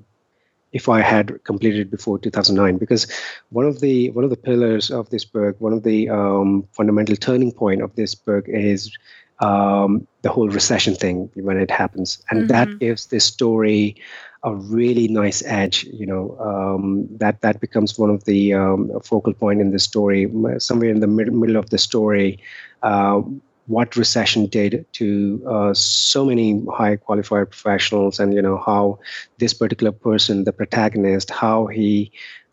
if 0.72 0.88
I 0.88 1.00
had 1.00 1.42
completed 1.44 1.80
it 1.80 1.90
before 1.90 2.18
2009. 2.18 2.76
Because 2.78 3.06
one 3.50 3.64
of 3.64 3.80
the 3.80 4.10
one 4.10 4.24
of 4.24 4.30
the 4.30 4.36
pillars 4.36 4.90
of 4.90 5.08
this 5.10 5.24
book, 5.24 5.56
one 5.60 5.72
of 5.72 5.84
the 5.84 6.08
um, 6.10 6.66
fundamental 6.72 7.16
turning 7.16 7.52
point 7.52 7.80
of 7.80 7.94
this 7.94 8.14
book 8.14 8.44
is 8.48 8.90
um, 9.38 10.06
the 10.22 10.30
whole 10.30 10.48
recession 10.48 10.94
thing 10.94 11.30
when 11.34 11.58
it 11.58 11.70
happens, 11.70 12.22
and 12.30 12.40
mm-hmm. 12.40 12.48
that 12.48 12.78
gives 12.78 13.06
this 13.06 13.24
story 13.24 13.96
a 14.44 14.54
really 14.54 15.08
nice 15.08 15.42
edge. 15.44 15.84
You 15.84 16.06
know, 16.06 16.38
um, 16.38 17.08
that 17.18 17.40
that 17.40 17.60
becomes 17.60 17.98
one 17.98 18.10
of 18.10 18.24
the 18.24 18.54
um, 18.54 18.92
focal 19.02 19.32
point 19.34 19.60
in 19.60 19.72
the 19.72 19.78
story. 19.78 20.30
Somewhere 20.58 20.90
in 20.90 21.00
the 21.00 21.08
mid- 21.08 21.32
middle 21.32 21.56
of 21.56 21.70
the 21.70 21.78
story, 21.78 22.38
uh, 22.82 23.22
what 23.66 23.96
recession 23.96 24.46
did 24.46 24.86
to 24.92 25.42
uh, 25.48 25.74
so 25.74 26.24
many 26.26 26.62
high 26.72 26.96
qualified 26.96 27.50
professionals, 27.50 28.20
and 28.20 28.34
you 28.34 28.42
know 28.42 28.58
how 28.58 28.98
this 29.38 29.54
particular 29.54 29.92
person, 29.92 30.44
the 30.44 30.52
protagonist, 30.52 31.30
how 31.30 31.66
he 31.66 32.12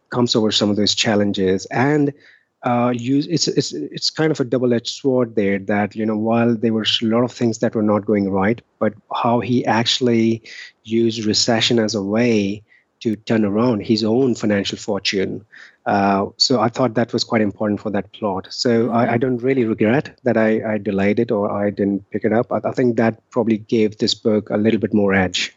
comes 0.10 0.36
over 0.36 0.51
some 0.51 0.69
of 0.69 0.75
those 0.75 0.95
challenges 0.95 1.65
and 1.67 2.13
uh, 2.63 2.93
use 2.95 3.28
it's 3.28 3.47
it's 3.47 3.74
it's 3.74 4.10
kind 4.10 4.32
of 4.32 4.39
a 4.39 4.43
double-edged 4.43 4.88
sword 4.88 5.36
there 5.36 5.58
that 5.58 5.95
you 5.95 6.06
know 6.06 6.17
while 6.17 6.56
there 6.56 6.74
were 6.74 6.86
a 7.02 7.06
lot 7.06 7.24
of 7.24 7.32
things 7.32 7.58
that 7.60 7.74
were 7.74 7.82
not 7.82 8.06
going 8.06 8.30
right 8.30 8.62
but 8.78 8.93
how 9.15 9.39
he 9.39 9.65
actually 9.65 10.43
used 10.84 11.26
recession 11.26 11.80
as 11.80 11.95
a 11.95 12.04
way 12.04 12.62
to 13.00 13.15
turn 13.15 13.43
around 13.43 13.82
his 13.82 14.04
own 14.04 14.36
financial 14.36 14.78
fortune. 14.78 15.43
Uh, 15.88 16.28
so 16.38 16.60
i 16.62 16.69
thought 16.69 16.93
that 16.93 17.12
was 17.12 17.24
quite 17.24 17.41
important 17.41 17.80
for 17.80 17.89
that 17.89 18.12
plot. 18.13 18.47
So 18.52 18.91
I, 18.91 19.13
I, 19.13 19.17
don't 19.17 19.39
really 19.39 19.65
regret 19.65 20.15
that 20.21 20.38
I, 20.38 20.74
I 20.74 20.78
delayed 20.78 21.19
it 21.19 21.32
or 21.32 21.52
i 21.52 21.71
didn't 21.71 22.08
pick 22.12 22.24
it 22.24 22.32
up. 22.32 22.52
I, 22.52 22.62
I 22.63 22.71
think 22.71 22.97
that 22.97 23.28
probably 23.32 23.58
gave 23.58 23.97
this 23.97 24.13
book 24.13 24.52
a 24.52 24.58
little 24.58 24.80
bit 24.80 24.93
more 24.93 25.15
edge 25.15 25.56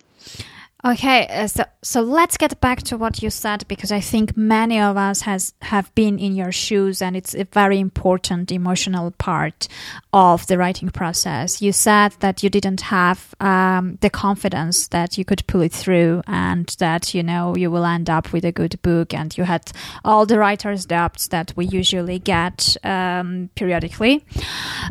Okay, 0.87 1.27
uh, 1.29 1.47
so 1.47 1.65
so 1.81 2.03
let's 2.03 2.37
get 2.37 2.61
back 2.61 2.83
to 2.83 2.99
what 2.99 3.23
you 3.23 3.31
said 3.31 3.67
because 3.69 3.91
I 3.91 4.01
think 4.01 4.37
many 4.37 4.79
of 4.81 4.99
us 4.99 5.23
has 5.23 5.55
have 5.63 5.95
been 5.95 6.19
in 6.19 6.35
your 6.35 6.53
shoes 6.53 7.01
and 7.01 7.17
it's 7.17 7.35
a 7.35 7.45
very 7.45 7.81
important 7.81 8.53
emotional 8.53 9.11
part 9.13 9.67
of 10.13 10.47
the 10.47 10.59
writing 10.59 10.91
process. 10.91 11.63
You 11.63 11.73
said 11.73 12.13
that 12.21 12.43
you 12.43 12.51
didn't 12.51 12.83
have 12.83 13.35
um, 13.41 13.97
the 14.03 14.11
confidence 14.11 14.89
that 14.89 15.17
you 15.17 15.25
could 15.25 15.47
pull 15.47 15.63
it 15.63 15.73
through 15.73 16.21
and 16.27 16.67
that 16.79 17.15
you 17.15 17.23
know 17.23 17.57
you 17.57 17.71
will 17.71 17.87
end 17.87 18.11
up 18.11 18.35
with 18.35 18.45
a 18.45 18.53
good 18.53 18.81
book 18.83 19.15
and 19.15 19.35
you 19.39 19.45
had 19.45 19.73
all 20.05 20.27
the 20.27 20.39
writer's 20.39 20.85
doubts 20.85 21.29
that 21.29 21.55
we 21.57 21.65
usually 21.65 22.19
get 22.19 22.77
um, 22.85 23.49
periodically, 23.55 24.23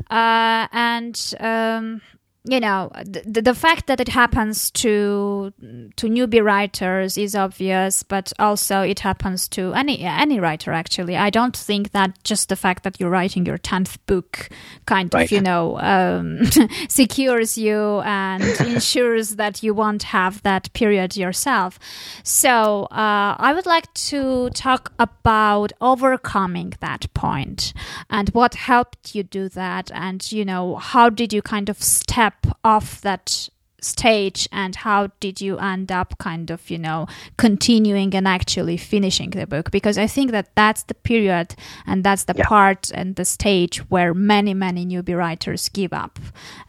uh, 0.09 0.67
and. 0.71 1.35
Um, 1.39 2.01
you 2.45 2.59
know 2.59 2.91
the, 3.05 3.41
the 3.41 3.53
fact 3.55 3.87
that 3.87 4.01
it 4.01 4.09
happens 4.09 4.69
to 4.71 5.53
to 5.95 6.07
newbie 6.07 6.43
writers 6.43 7.17
is 7.17 7.35
obvious 7.35 8.03
but 8.03 8.33
also 8.37 8.81
it 8.81 8.99
happens 8.99 9.47
to 9.47 9.73
any 9.73 10.01
any 10.01 10.39
writer 10.41 10.73
actually 10.73 11.15
i 11.15 11.29
don't 11.29 11.55
think 11.55 11.91
that 11.91 12.21
just 12.25 12.49
the 12.49 12.55
fact 12.55 12.83
that 12.83 12.99
you're 12.99 13.09
writing 13.09 13.45
your 13.45 13.57
10th 13.57 13.97
book 14.07 14.49
kind 14.85 15.13
right. 15.13 15.23
of 15.23 15.31
you 15.31 15.39
know 15.39 15.79
um, 15.79 16.41
secures 16.89 17.57
you 17.57 18.01
and 18.01 18.43
ensures 18.59 19.37
that 19.37 19.63
you 19.63 19.73
won't 19.73 20.03
have 20.03 20.41
that 20.43 20.71
period 20.73 21.15
yourself 21.15 21.79
so 22.23 22.83
uh, 22.91 23.35
i 23.39 23.53
would 23.55 23.65
like 23.65 23.91
to 23.93 24.49
talk 24.49 24.91
about 24.99 25.71
overcoming 25.79 26.73
that 26.81 27.05
point 27.13 27.73
and 28.09 28.29
what 28.29 28.55
helped 28.55 29.15
you 29.15 29.23
do 29.23 29.47
that 29.47 29.89
and 29.93 30.29
you 30.29 30.43
know 30.43 30.75
how 30.75 31.09
did 31.09 31.31
you 31.31 31.41
kind 31.41 31.69
of 31.69 31.81
step 31.81 32.32
step 32.33 32.57
off 32.63 33.01
that 33.01 33.49
stage 33.81 34.47
and 34.51 34.75
how 34.77 35.09
did 35.19 35.41
you 35.41 35.57
end 35.57 35.91
up 35.91 36.17
kind 36.17 36.49
of 36.49 36.69
you 36.69 36.77
know 36.77 37.05
continuing 37.37 38.15
and 38.15 38.27
actually 38.27 38.77
finishing 38.77 39.31
the 39.31 39.45
book 39.45 39.71
because 39.71 39.97
i 39.97 40.07
think 40.07 40.31
that 40.31 40.49
that's 40.55 40.83
the 40.83 40.93
period 40.93 41.53
and 41.85 42.01
that's 42.03 42.23
the 42.23 42.33
yeah. 42.37 42.45
part 42.45 42.91
and 42.93 43.17
the 43.17 43.25
stage 43.25 43.79
where 43.89 44.13
many 44.13 44.53
many 44.53 44.85
newbie 44.85 45.17
writers 45.17 45.67
give 45.69 45.91
up 45.91 46.17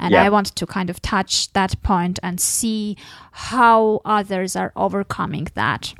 and 0.00 0.12
yeah. 0.12 0.24
i 0.24 0.28
want 0.28 0.54
to 0.56 0.66
kind 0.66 0.90
of 0.90 1.00
touch 1.02 1.52
that 1.52 1.80
point 1.82 2.18
and 2.22 2.40
see 2.40 2.96
how 3.30 4.00
others 4.04 4.56
are 4.56 4.72
overcoming 4.74 5.46
that 5.54 5.94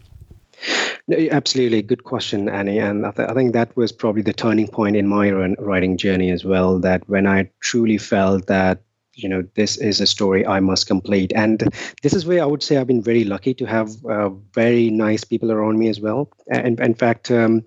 no, 1.08 1.18
absolutely, 1.30 1.82
good 1.82 2.04
question, 2.04 2.48
Ani. 2.48 2.78
And 2.78 3.04
I, 3.04 3.10
th- 3.10 3.28
I, 3.28 3.34
think 3.34 3.52
that 3.52 3.76
was 3.76 3.92
probably 3.92 4.22
the 4.22 4.32
turning 4.32 4.66
point 4.66 4.96
in 4.96 5.06
my 5.06 5.30
writing 5.58 5.98
journey 5.98 6.30
as 6.30 6.44
well. 6.44 6.78
That 6.78 7.06
when 7.06 7.26
I 7.26 7.50
truly 7.60 7.98
felt 7.98 8.46
that 8.46 8.80
you 9.16 9.28
know 9.28 9.42
this 9.54 9.76
is 9.76 10.00
a 10.00 10.06
story 10.06 10.46
i 10.46 10.60
must 10.60 10.86
complete 10.86 11.32
and 11.34 11.68
this 12.02 12.12
is 12.12 12.26
where 12.26 12.42
i 12.42 12.46
would 12.46 12.62
say 12.62 12.76
i've 12.76 12.86
been 12.86 13.02
very 13.02 13.24
lucky 13.24 13.54
to 13.54 13.64
have 13.64 13.90
uh, 14.06 14.28
very 14.52 14.90
nice 14.90 15.24
people 15.24 15.52
around 15.52 15.78
me 15.78 15.88
as 15.88 16.00
well 16.00 16.30
and 16.50 16.80
in 16.80 16.94
fact 16.94 17.30
um, 17.30 17.62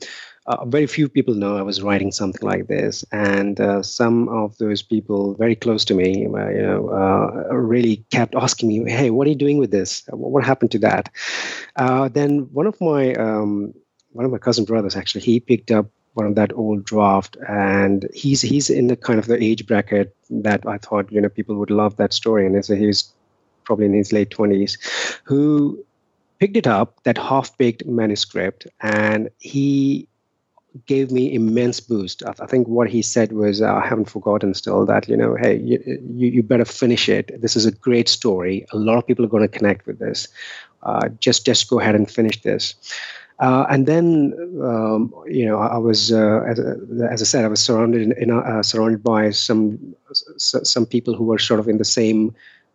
uh, 0.48 0.66
very 0.66 0.88
few 0.88 1.10
people 1.10 1.34
know 1.34 1.58
I 1.58 1.62
was 1.62 1.82
writing 1.82 2.12
something 2.12 2.42
like 2.42 2.68
this, 2.68 3.04
and 3.12 3.60
uh, 3.60 3.84
some 3.84 4.30
of 4.30 4.58
those 4.58 4.82
people 4.82 5.36
very 5.36 5.56
close 5.56 5.84
to 5.86 5.94
me, 5.94 6.26
uh, 6.26 6.48
you 6.48 6.62
know, 6.62 6.90
uh, 6.90 7.54
really 7.54 8.06
kept 8.12 8.34
asking 8.34 8.70
me, 8.70 8.90
"Hey, 8.90 9.10
what 9.10 9.28
are 9.28 9.30
you 9.30 9.36
doing 9.36 9.58
with 9.58 9.72
this? 9.72 10.04
What 10.10 10.46
happened 10.46 10.72
to 10.72 10.80
that?" 10.80 11.10
Uh, 11.76 12.08
then 12.08 12.48
one 12.54 12.66
of 12.66 12.80
my 12.80 13.14
um, 13.16 13.74
one 14.12 14.26
of 14.26 14.32
my 14.32 14.38
cousin 14.38 14.64
brothers 14.66 14.96
actually 14.96 15.22
he 15.22 15.40
picked 15.40 15.70
up 15.70 15.88
one 16.18 16.26
of 16.26 16.36
that 16.36 16.52
old 16.54 16.84
draft, 16.84 17.38
and 17.48 18.08
he's 18.14 18.42
he's 18.42 18.70
in 18.70 18.88
the 18.88 18.96
kind 18.96 19.20
of 19.20 19.28
the 19.28 19.42
age 19.42 19.66
bracket 19.68 20.16
that 20.30 20.68
I 20.68 20.78
thought 20.80 21.12
you 21.12 21.22
know 21.22 21.30
people 21.30 21.56
would 21.56 21.72
love 21.72 21.96
that 21.98 22.14
story, 22.14 22.46
and 22.46 22.66
so 22.66 22.76
he's 22.76 23.12
probably 23.64 23.86
in 23.86 23.94
his 23.94 24.12
late 24.12 24.32
twenties, 24.32 24.78
who 25.24 25.84
picked 26.40 26.58
it 26.58 26.68
up 26.68 27.04
that 27.04 27.18
half 27.18 27.58
baked 27.58 27.86
manuscript, 27.86 28.68
and 28.82 29.30
he 29.40 30.08
gave 30.86 31.12
me 31.12 31.34
immense 31.34 31.80
boost. 31.80 32.24
I, 32.26 32.46
think 32.46 32.68
what 32.68 32.90
he 32.90 33.02
said 33.02 33.32
was, 33.32 33.62
uh, 33.62 33.74
I 33.74 33.88
haven't 33.88 34.10
forgotten 34.10 34.54
still 34.54 34.86
that, 34.86 35.08
you 35.08 35.18
know, 35.18 35.36
hey, 35.36 35.58
you, 35.58 35.82
you, 36.14 36.30
you, 36.30 36.44
better 36.44 36.66
finish 36.66 37.10
it. 37.10 37.42
This 37.42 37.56
is 37.56 37.66
a 37.66 37.72
great 37.72 38.08
story. 38.08 38.66
A 38.72 38.78
lot 38.78 38.98
of 38.98 39.08
people 39.08 39.26
are 39.26 39.30
going 39.30 39.42
to 39.42 39.58
connect 39.58 39.88
with 39.88 39.98
this. 39.98 40.28
Uh, 40.84 41.10
just 41.20 41.46
just 41.46 41.70
go 41.70 41.80
ahead 41.80 41.96
and 41.96 42.10
finish 42.10 42.42
this. 42.44 42.76
Uh, 43.40 43.66
and 43.70 43.86
then, 43.86 44.34
um, 44.64 45.14
you 45.28 45.46
know, 45.46 45.60
I, 45.60 45.78
was, 45.78 46.12
uh, 46.12 46.42
as, 46.48 46.60
as, 46.60 47.22
I 47.22 47.26
said, 47.26 47.46
I 47.46 47.48
was 47.48 47.60
surrounded 47.60 48.02
in, 48.02 48.12
in 48.14 48.32
uh, 48.32 48.64
surrounded 48.64 49.04
by 49.04 49.30
some 49.30 49.96
some 50.12 50.86
people 50.86 51.14
who 51.14 51.26
were 51.26 51.38
sort 51.38 51.60
of 51.60 51.68
in 51.68 51.78
the 51.78 51.86
same 51.86 52.34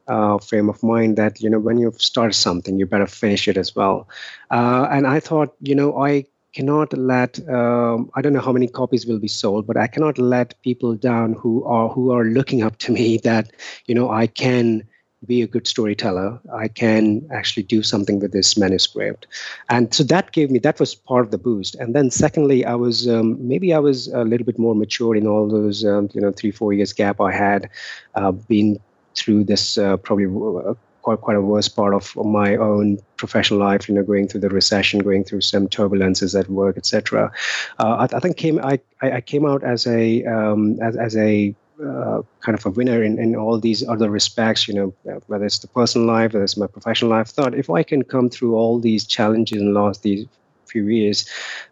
uh, 0.09 0.39
frame 0.39 0.69
of 0.69 0.83
mind 0.83 1.17
that 1.17 1.41
you 1.41 1.49
know 1.49 1.59
when 1.59 1.79
you 1.79 1.93
start 1.99 2.35
something, 2.35 2.79
you 2.79 2.87
better 2.87 3.07
finish 3.07 3.49
it 3.49 3.57
as 3.57 3.75
well. 3.75 4.09
Uh, 4.51 4.87
and 4.91 5.07
I 5.07 5.21
thought, 5.21 5.55
you 5.61 5.75
know, 5.75 6.03
I 6.03 6.27
cannot 6.53 6.97
let 6.97 7.39
um, 7.49 8.11
I 8.15 8.23
don't 8.23 8.33
know 8.33 8.41
how 8.41 8.53
many 8.53 8.69
copies 8.69 9.07
will 9.07 9.19
be 9.19 9.29
sold, 9.29 9.67
but 9.67 9.77
I 9.77 9.87
cannot 9.87 10.19
let 10.19 10.61
people 10.63 10.95
down 10.95 11.35
who 11.35 11.65
are 11.65 11.89
who 11.89 12.13
are 12.13 12.25
looking 12.25 12.63
up 12.63 12.79
to 12.79 12.93
me 12.93 13.17
that 13.25 13.53
you 13.87 13.95
know 13.95 14.11
I 14.11 14.27
can 14.27 14.87
be 15.27 15.43
a 15.43 15.47
good 15.47 15.67
storyteller. 15.67 16.41
I 16.53 16.69
can 16.69 17.27
actually 17.33 17.63
do 17.63 17.83
something 17.83 18.19
with 18.21 18.33
this 18.33 18.57
manuscript. 18.57 19.27
And 19.69 19.93
so 19.95 20.03
that 20.05 20.33
gave 20.33 20.51
me, 20.51 20.59
that 20.61 20.81
was 20.81 20.95
part 20.95 21.25
of 21.25 21.31
the 21.31 21.39
boost. 21.39 21.75
And 21.77 21.95
then 21.95 22.11
secondly, 22.11 22.65
I 22.65 22.75
was, 22.75 23.09
um, 23.09 23.37
maybe 23.47 23.73
I 23.73 23.79
was 23.79 24.09
a 24.09 24.25
little 24.25 24.45
bit 24.45 24.59
more 24.59 24.75
mature 24.75 25.15
in 25.15 25.27
all 25.27 25.49
those, 25.49 25.85
um, 25.85 26.09
you 26.13 26.21
know, 26.21 26.33
three, 26.33 26.51
four 26.51 26.73
years 26.73 26.93
gap 26.93 27.21
I 27.21 27.33
had 27.33 27.71
uh, 28.15 28.33
been 28.33 28.81
through 29.15 29.45
this 29.45 29.79
uh, 29.79 29.97
probably 29.99 30.27
uh, 30.27 30.75
quite, 31.03 31.21
quite 31.21 31.37
a 31.37 31.41
worse 31.41 31.69
part 31.69 31.95
of 31.95 32.15
my 32.17 32.57
own 32.57 32.99
professional 33.17 33.61
life, 33.61 33.89
you 33.89 33.95
know, 33.95 34.03
going 34.03 34.29
through 34.29 34.41
the 34.41 34.49
recession, 34.49 35.01
going 35.01 35.25
through 35.25 35.43
some 35.43 35.69
turbulences 35.69 36.39
at 36.39 36.49
work, 36.49 36.77
etc. 36.77 37.31
Uh, 37.79 38.07
I, 38.11 38.17
I, 38.17 38.21
think 38.21 38.37
came 38.37 38.59
I, 38.61 38.81
I 39.01 39.21
came 39.21 39.45
out 39.45 39.63
as 39.63 39.87
a 39.87 40.25
um, 40.25 40.81
as, 40.81 40.97
as 40.97 41.17
a 41.17 41.55
uh, 41.81 42.23
kind 42.41 42.59
of 42.59 42.65
a 42.67 42.71
winner 42.71 43.03
in, 43.03 43.19
in 43.19 43.35
all 43.37 43.59
these 43.59 43.87
other 43.89 44.11
respects, 44.11 44.69
you 44.69 44.75
know, 44.75 44.95
uh, 45.09 45.21
whether 45.27 45.45
it's 45.45 45.61
the 45.61 45.69
personal 45.69 46.07
life, 46.07 46.33
whether 46.33 46.45
it's 46.45 46.57
my 46.57 46.67
professional 46.67 47.11
life. 47.11 47.29
Thought 47.29 47.55
if 47.55 47.71
I 47.71 47.83
can 47.83 48.03
come 48.05 48.29
through 48.29 48.55
all 48.57 48.79
these 48.79 49.07
challenges 49.07 49.61
and 49.61 49.75
last 49.75 50.03
these 50.03 50.27
few 50.67 50.87
years, 50.89 51.29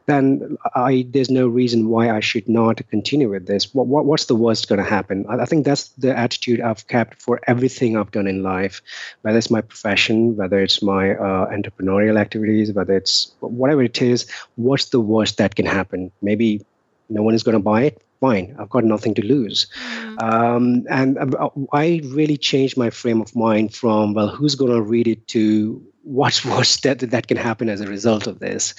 then 0.06 0.58
I 0.74 1.06
there's 1.10 1.30
no 1.30 1.48
reason 1.48 1.88
why 1.88 2.10
I 2.10 2.20
should 2.20 2.48
not 2.48 2.86
continue 2.90 3.30
with 3.30 3.46
this. 3.46 3.74
What, 3.74 3.86
what 3.86 4.04
what's 4.04 4.26
the 4.26 4.34
worst 4.34 4.68
going 4.68 4.82
to 4.82 4.88
happen? 4.88 5.24
I, 5.28 5.38
I, 5.38 5.44
think 5.46 5.64
that's 5.64 5.88
the 6.04 6.16
attitude 6.16 6.60
I've 6.60 6.86
kept 6.86 7.20
for 7.22 7.40
everything 7.46 7.96
I've 7.96 8.10
done 8.10 8.26
in 8.26 8.42
life, 8.42 8.82
whether 9.22 9.38
it's 9.38 9.50
my 9.50 9.62
profession, 9.62 10.36
whether 10.36 10.60
it's 10.60 10.82
my 10.82 11.14
uh, 11.14 11.50
entrepreneurial 11.50 12.20
activities, 12.20 12.72
whether 12.72 12.96
it's 12.96 13.32
whatever 13.40 13.82
it 13.82 14.00
is. 14.02 14.26
What's 14.56 14.86
the 14.90 15.00
worst 15.00 15.38
that 15.38 15.54
can 15.54 15.66
happen? 15.66 16.12
Maybe 16.20 16.64
no 17.08 17.22
one 17.22 17.34
is 17.34 17.42
going 17.42 17.56
to 17.56 17.62
buy 17.62 17.82
it 17.84 18.02
fine 18.20 18.54
i've 18.58 18.68
got 18.70 18.84
nothing 18.84 19.14
to 19.14 19.24
lose. 19.24 19.66
Mm-hmm. 19.84 20.18
um, 20.18 20.84
and 20.90 21.18
uh, 21.18 21.48
i 21.72 22.00
really 22.04 22.36
changed 22.36 22.76
my 22.76 22.90
frame 22.90 23.20
of 23.20 23.34
mind 23.34 23.74
from 23.74 24.14
well 24.14 24.28
who's 24.28 24.54
going 24.54 24.72
to 24.72 24.82
read 24.82 25.08
it 25.08 25.26
to 25.28 25.82
what's 26.02 26.44
worse 26.52 26.76
that 26.78 27.00
that 27.00 27.28
can 27.28 27.36
happen 27.36 27.68
as 27.68 27.80
a 27.80 27.86
result 27.86 28.26
of 28.26 28.38
this? 28.38 28.74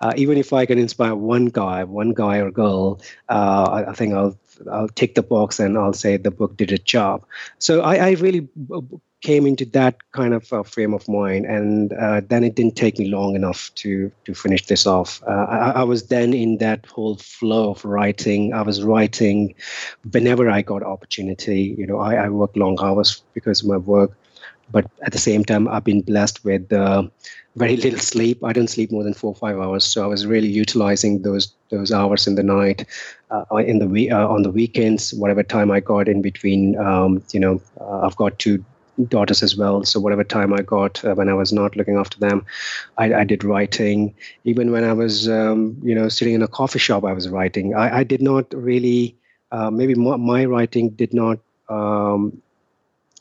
Uh, 0.00 0.12
even 0.16 0.38
if 0.38 0.52
i 0.52 0.66
can 0.66 0.78
inspire 0.78 1.14
one 1.14 1.46
guy 1.46 1.84
one 1.84 2.12
guy 2.12 2.38
or 2.38 2.50
girl 2.50 3.00
uh, 3.28 3.64
I, 3.70 3.90
I, 3.90 3.94
think 3.94 4.14
i'll 4.14 4.36
i'll 4.70 4.88
tick 4.88 5.14
the 5.14 5.22
box 5.22 5.60
and 5.60 5.78
i'll 5.78 5.92
say 5.92 6.16
the 6.16 6.30
book 6.30 6.56
did 6.56 6.72
its 6.72 6.84
job. 6.84 7.24
So 7.58 7.80
i, 7.82 7.96
I 7.96 8.10
really 8.12 8.48
came 9.24 9.46
into 9.46 9.64
that 9.64 9.96
kind 10.12 10.34
of 10.34 10.52
uh, 10.52 10.62
frame 10.62 10.92
of 10.92 11.08
mind, 11.08 11.46
and 11.46 11.92
uh, 11.94 12.20
then 12.28 12.44
it 12.44 12.54
didn't 12.54 12.76
take 12.76 12.98
me 12.98 13.08
long 13.08 13.34
enough 13.34 13.74
to 13.76 14.12
to 14.26 14.34
finish 14.34 14.66
this 14.66 14.86
off. 14.86 15.22
Uh, 15.26 15.46
I, 15.56 15.70
I, 15.80 15.82
was 15.82 16.08
then 16.08 16.34
in 16.34 16.58
that 16.58 16.86
whole 16.86 17.16
flow 17.16 17.70
of 17.70 17.84
writing. 17.84 18.52
I 18.52 18.62
was 18.62 18.84
writing 18.84 19.54
whenever 20.12 20.48
I 20.50 20.60
got 20.62 20.82
opportunity. 20.82 21.74
You 21.78 21.86
know, 21.86 21.98
I, 21.98 22.26
I 22.26 22.28
work 22.28 22.54
long 22.54 22.78
hours 22.80 23.22
because 23.32 23.62
of 23.62 23.68
my 23.68 23.78
work, 23.78 24.12
but 24.70 24.84
at 25.02 25.12
the 25.12 25.18
same 25.18 25.42
time, 25.42 25.66
I've 25.68 25.84
been 25.84 26.02
blessed 26.02 26.44
with 26.44 26.70
uh, 26.70 27.04
very 27.56 27.76
little 27.78 28.00
sleep. 28.00 28.44
I 28.44 28.52
don't 28.52 28.68
sleep 28.68 28.92
more 28.92 29.04
than 29.04 29.14
four 29.14 29.30
or 29.30 29.40
five 29.46 29.58
hours, 29.58 29.84
so 29.84 30.04
I 30.04 30.06
was 30.06 30.26
really 30.26 30.48
utilizing 30.48 31.22
those 31.22 31.50
those 31.70 31.92
hours 31.92 32.26
in 32.26 32.34
the 32.34 32.42
night, 32.42 32.84
uh, 33.30 33.56
in 33.56 33.78
the 33.78 34.10
uh, 34.10 34.28
on 34.28 34.42
the 34.42 34.50
weekends, 34.50 35.14
whatever 35.14 35.42
time 35.42 35.70
I 35.70 35.80
got 35.80 36.08
in 36.08 36.20
between. 36.20 36.78
Um, 36.78 37.22
you 37.32 37.40
know, 37.40 37.62
uh, 37.80 38.00
I've 38.06 38.16
got 38.16 38.38
two 38.38 38.62
daughters 39.08 39.42
as 39.42 39.56
well. 39.56 39.84
So 39.84 40.00
whatever 40.00 40.24
time 40.24 40.52
I 40.52 40.62
got 40.62 41.04
uh, 41.04 41.14
when 41.14 41.28
I 41.28 41.34
was 41.34 41.52
not 41.52 41.76
looking 41.76 41.96
after 41.96 42.18
them, 42.18 42.44
I, 42.98 43.12
I 43.14 43.24
did 43.24 43.44
writing. 43.44 44.14
Even 44.44 44.70
when 44.72 44.84
I 44.84 44.92
was, 44.92 45.28
um, 45.28 45.76
you 45.82 45.94
know, 45.94 46.08
sitting 46.08 46.34
in 46.34 46.42
a 46.42 46.48
coffee 46.48 46.78
shop, 46.78 47.04
I 47.04 47.12
was 47.12 47.28
writing. 47.28 47.74
I, 47.74 47.98
I 47.98 48.04
did 48.04 48.22
not 48.22 48.52
really, 48.54 49.16
uh, 49.52 49.70
maybe 49.70 49.94
my, 49.94 50.16
my, 50.16 50.44
writing 50.44 50.90
did 50.90 51.12
not 51.12 51.38
um, 51.68 52.40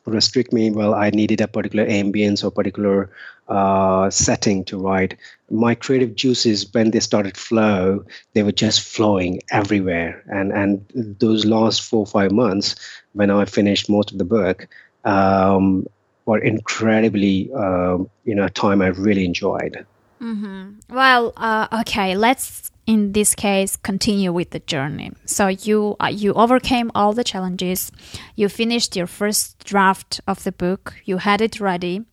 restrict 0.05 0.53
me. 0.53 0.71
Well, 0.71 0.93
I 0.93 1.09
needed 1.09 1.41
a 1.41 1.47
particular 1.47 1.85
ambience 1.85 2.43
or 2.43 2.51
particular 2.51 3.09
uh, 3.47 4.09
setting 4.09 4.63
to 4.65 4.77
write. 4.77 5.17
My 5.49 5.75
creative 5.75 6.15
juices, 6.15 6.71
when 6.73 6.91
they 6.91 6.99
started 6.99 7.37
flow, 7.37 8.05
they 8.33 8.43
were 8.43 8.51
just 8.51 8.81
flowing 8.81 9.41
everywhere. 9.51 10.23
And 10.31 10.51
and 10.51 10.85
those 11.19 11.45
last 11.45 11.81
four 11.81 12.05
five 12.05 12.31
months, 12.31 12.75
when 13.13 13.29
I 13.29 13.45
finished 13.45 13.89
most 13.89 14.11
of 14.11 14.17
the 14.17 14.25
book, 14.25 14.67
um, 15.03 15.85
were 16.25 16.39
incredibly, 16.39 17.51
uh, 17.53 17.97
you 18.23 18.35
know, 18.35 18.47
time 18.49 18.81
I 18.81 18.87
really 18.87 19.25
enjoyed. 19.25 19.85
Mm-hmm. 20.21 20.95
Well, 20.95 21.33
uh, 21.35 21.67
okay, 21.81 22.15
let's 22.15 22.71
in 22.85 23.13
this 23.13 23.35
case 23.35 23.75
continue 23.77 24.31
with 24.31 24.51
the 24.51 24.59
journey. 24.59 25.11
So 25.25 25.47
you 25.47 25.95
uh, 25.99 26.07
you 26.07 26.33
overcame 26.33 26.91
all 26.95 27.13
the 27.13 27.23
challenges. 27.23 27.91
You 28.35 28.49
finished 28.49 28.95
your 28.95 29.07
first 29.07 29.63
draft 29.65 30.21
of 30.27 30.43
the 30.43 30.51
book. 30.51 30.95
You 31.05 31.17
had 31.17 31.41
it 31.41 31.59
ready. 31.59 32.05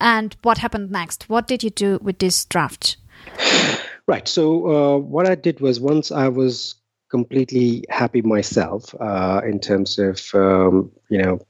And 0.00 0.36
what 0.42 0.58
happened 0.58 0.90
next? 0.90 1.28
What 1.28 1.48
did 1.48 1.64
you 1.64 1.70
do 1.70 1.98
with 2.00 2.18
this 2.18 2.44
draft? 2.44 2.96
Right. 4.06 4.26
So 4.28 4.66
uh, 4.66 4.98
what 4.98 5.28
I 5.28 5.34
did 5.34 5.60
was 5.60 5.80
once 5.80 6.10
I 6.10 6.28
was 6.28 6.76
completely 7.10 7.84
happy 7.90 8.22
myself 8.22 8.94
uh, 9.00 9.40
in 9.44 9.60
terms 9.60 9.98
of 9.98 10.20
um, 10.34 10.90
you 11.08 11.22
know 11.22 11.40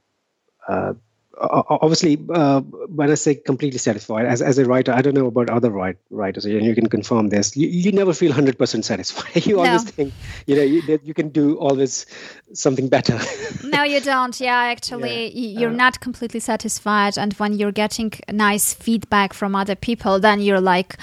obviously, 1.39 2.17
uh, 2.29 2.61
when 2.61 3.11
I 3.11 3.15
say 3.15 3.35
completely 3.35 3.79
satisfied, 3.79 4.25
as, 4.25 4.41
as 4.41 4.57
a 4.57 4.65
writer, 4.65 4.91
I 4.91 5.01
don't 5.01 5.13
know 5.13 5.27
about 5.27 5.49
other 5.49 5.69
write, 5.69 5.97
writers, 6.09 6.45
and 6.45 6.65
you 6.65 6.75
can 6.75 6.89
confirm 6.89 7.29
this. 7.29 7.55
You, 7.55 7.67
you 7.67 7.91
never 7.91 8.13
feel 8.13 8.31
hundred 8.31 8.57
percent 8.57 8.85
satisfied. 8.85 9.45
you 9.45 9.55
no. 9.55 9.63
always 9.63 9.83
think, 9.83 10.13
you 10.47 10.55
know, 10.55 10.61
you, 10.61 10.81
that 10.83 11.05
you 11.05 11.13
can 11.13 11.29
do 11.29 11.57
always 11.57 12.05
something 12.53 12.89
better. 12.89 13.19
no, 13.63 13.83
you 13.83 14.01
don't. 14.01 14.39
Yeah, 14.39 14.55
actually, 14.55 15.29
yeah. 15.29 15.59
you're 15.59 15.69
uh, 15.71 15.73
not 15.73 15.99
completely 15.99 16.39
satisfied, 16.39 17.17
and 17.17 17.33
when 17.33 17.53
you're 17.53 17.71
getting 17.71 18.11
nice 18.31 18.73
feedback 18.73 19.33
from 19.33 19.55
other 19.55 19.75
people, 19.75 20.19
then 20.19 20.41
you're 20.41 20.61
like, 20.61 20.97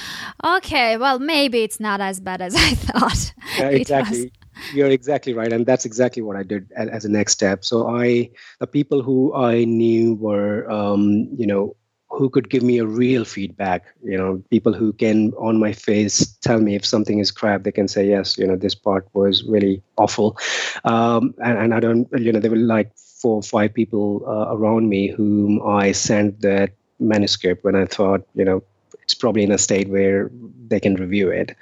okay, 0.44 0.96
well, 0.96 1.18
maybe 1.18 1.62
it's 1.62 1.80
not 1.80 2.00
as 2.00 2.20
bad 2.20 2.42
as 2.42 2.54
I 2.54 2.74
thought. 2.74 3.32
Yeah, 3.58 3.68
exactly 3.68 4.32
you're 4.72 4.90
exactly 4.90 5.32
right 5.32 5.52
and 5.52 5.66
that's 5.66 5.84
exactly 5.84 6.22
what 6.22 6.36
i 6.36 6.42
did 6.42 6.70
as, 6.76 7.04
a 7.04 7.08
next 7.08 7.32
step. 7.32 7.64
So 7.64 7.88
i 7.88 8.30
the 8.60 8.66
people 8.66 9.02
who 9.02 9.34
i 9.34 9.64
knew 9.64 10.14
were 10.14 10.70
um, 10.70 11.28
you 11.36 11.46
know 11.46 11.76
who 12.10 12.30
could 12.30 12.48
give 12.48 12.62
me 12.62 12.78
a 12.78 12.86
real 12.86 13.24
feedback 13.24 13.84
you 14.02 14.16
know 14.16 14.42
people 14.50 14.72
who 14.72 14.92
can 14.92 15.32
on 15.34 15.58
my 15.58 15.72
face 15.72 16.26
tell 16.40 16.60
me 16.60 16.74
if 16.74 16.86
something 16.86 17.18
is 17.18 17.30
crap 17.30 17.62
they 17.62 17.72
can 17.72 17.88
say 17.88 18.06
yes 18.08 18.38
you 18.38 18.46
know 18.46 18.56
this 18.56 18.74
part 18.74 19.06
was 19.12 19.44
really 19.44 19.82
awful. 19.98 20.36
Um, 20.84 21.34
and, 21.44 21.58
and 21.58 21.74
i 21.74 21.80
don't 21.80 22.08
you 22.18 22.32
know 22.32 22.40
there 22.40 22.50
were 22.50 22.56
like 22.56 22.90
four 22.96 23.36
or 23.36 23.42
five 23.42 23.74
people 23.74 24.24
uh, 24.26 24.54
around 24.54 24.88
me 24.88 25.08
whom 25.08 25.60
i 25.66 25.92
sent 25.92 26.40
that 26.40 26.70
manuscript 26.98 27.64
when 27.64 27.76
i 27.76 27.84
thought 27.84 28.22
you 28.34 28.44
know 28.44 28.62
it's 29.06 29.14
probably 29.14 29.44
in 29.44 29.52
a 29.52 29.58
state 29.58 29.88
where 29.88 30.32
they 30.66 30.80
can 30.80 30.96
review 30.96 31.30
it. 31.30 31.56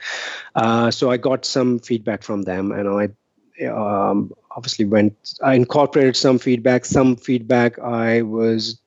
Uh, 0.55 0.91
so 0.91 1.11
I 1.11 1.19
got 1.19 1.45
some 1.45 1.79
feedback 1.79 2.23
from 2.23 2.43
them, 2.43 2.73
and 2.73 2.89
I 2.89 3.67
um, 3.67 4.33
obviously 4.51 4.87
went. 4.87 5.15
I 5.43 5.53
incorporated 5.55 6.17
some 6.17 6.39
feedback. 6.39 6.87
Some 6.87 7.17
feedback 7.17 7.79
I 7.79 8.23
was. 8.23 8.81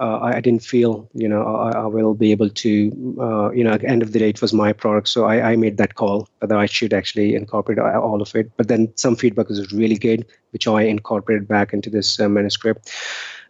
Uh, 0.00 0.18
I 0.18 0.40
didn't 0.40 0.64
feel, 0.64 1.08
you 1.12 1.28
know, 1.28 1.42
I, 1.42 1.72
I 1.72 1.86
will 1.86 2.14
be 2.14 2.30
able 2.32 2.48
to, 2.48 3.16
uh, 3.20 3.50
you 3.50 3.62
know, 3.62 3.72
at 3.72 3.82
the 3.82 3.86
end 3.86 4.02
of 4.02 4.12
the 4.12 4.18
day, 4.18 4.30
it 4.30 4.40
was 4.40 4.54
my 4.54 4.72
product. 4.72 5.08
So 5.08 5.26
I, 5.26 5.52
I 5.52 5.56
made 5.56 5.76
that 5.76 5.94
call 5.94 6.26
whether 6.38 6.56
I 6.56 6.64
should 6.66 6.94
actually 6.94 7.34
incorporate 7.34 7.78
all 7.78 8.22
of 8.22 8.34
it. 8.34 8.50
But 8.56 8.68
then 8.68 8.90
some 8.96 9.14
feedback 9.14 9.48
was 9.48 9.72
really 9.72 9.98
good, 9.98 10.24
which 10.52 10.66
I 10.66 10.82
incorporated 10.82 11.46
back 11.46 11.74
into 11.74 11.90
this 11.90 12.18
uh, 12.18 12.30
manuscript. 12.30 12.90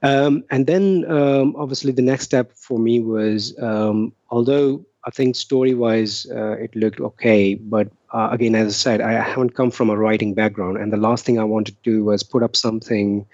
Um, 0.03 0.43
and 0.51 0.67
then 0.67 1.11
um, 1.11 1.55
obviously 1.57 1.93
the 1.93 2.03
next 2.03 2.25
step 2.25 2.53
for 2.55 2.79
me 2.79 3.01
was, 3.01 3.57
um, 3.63 4.13
although 4.31 4.85
I 5.05 5.11
think 5.11 5.37
story 5.37 5.75
wise 5.75 6.27
uh, 6.31 6.57
it 6.59 6.75
looked 6.75 7.01
okay, 7.01 7.55
but 7.55 7.89
uh, 8.13 8.29
again, 8.33 8.55
as 8.55 8.67
I 8.67 8.77
said, 8.77 9.01
I 9.01 9.13
haven't 9.13 9.55
come 9.55 9.71
from 9.71 9.89
a 9.89 9.97
writing 9.97 10.35
background, 10.35 10.79
and 10.79 10.93
the 10.93 10.97
last 10.97 11.25
thing 11.25 11.39
I 11.39 11.45
wanted 11.45 11.77
to 11.77 11.91
do 11.91 12.05
was 12.05 12.23
put 12.23 12.43
up 12.43 12.57
something 12.57 13.25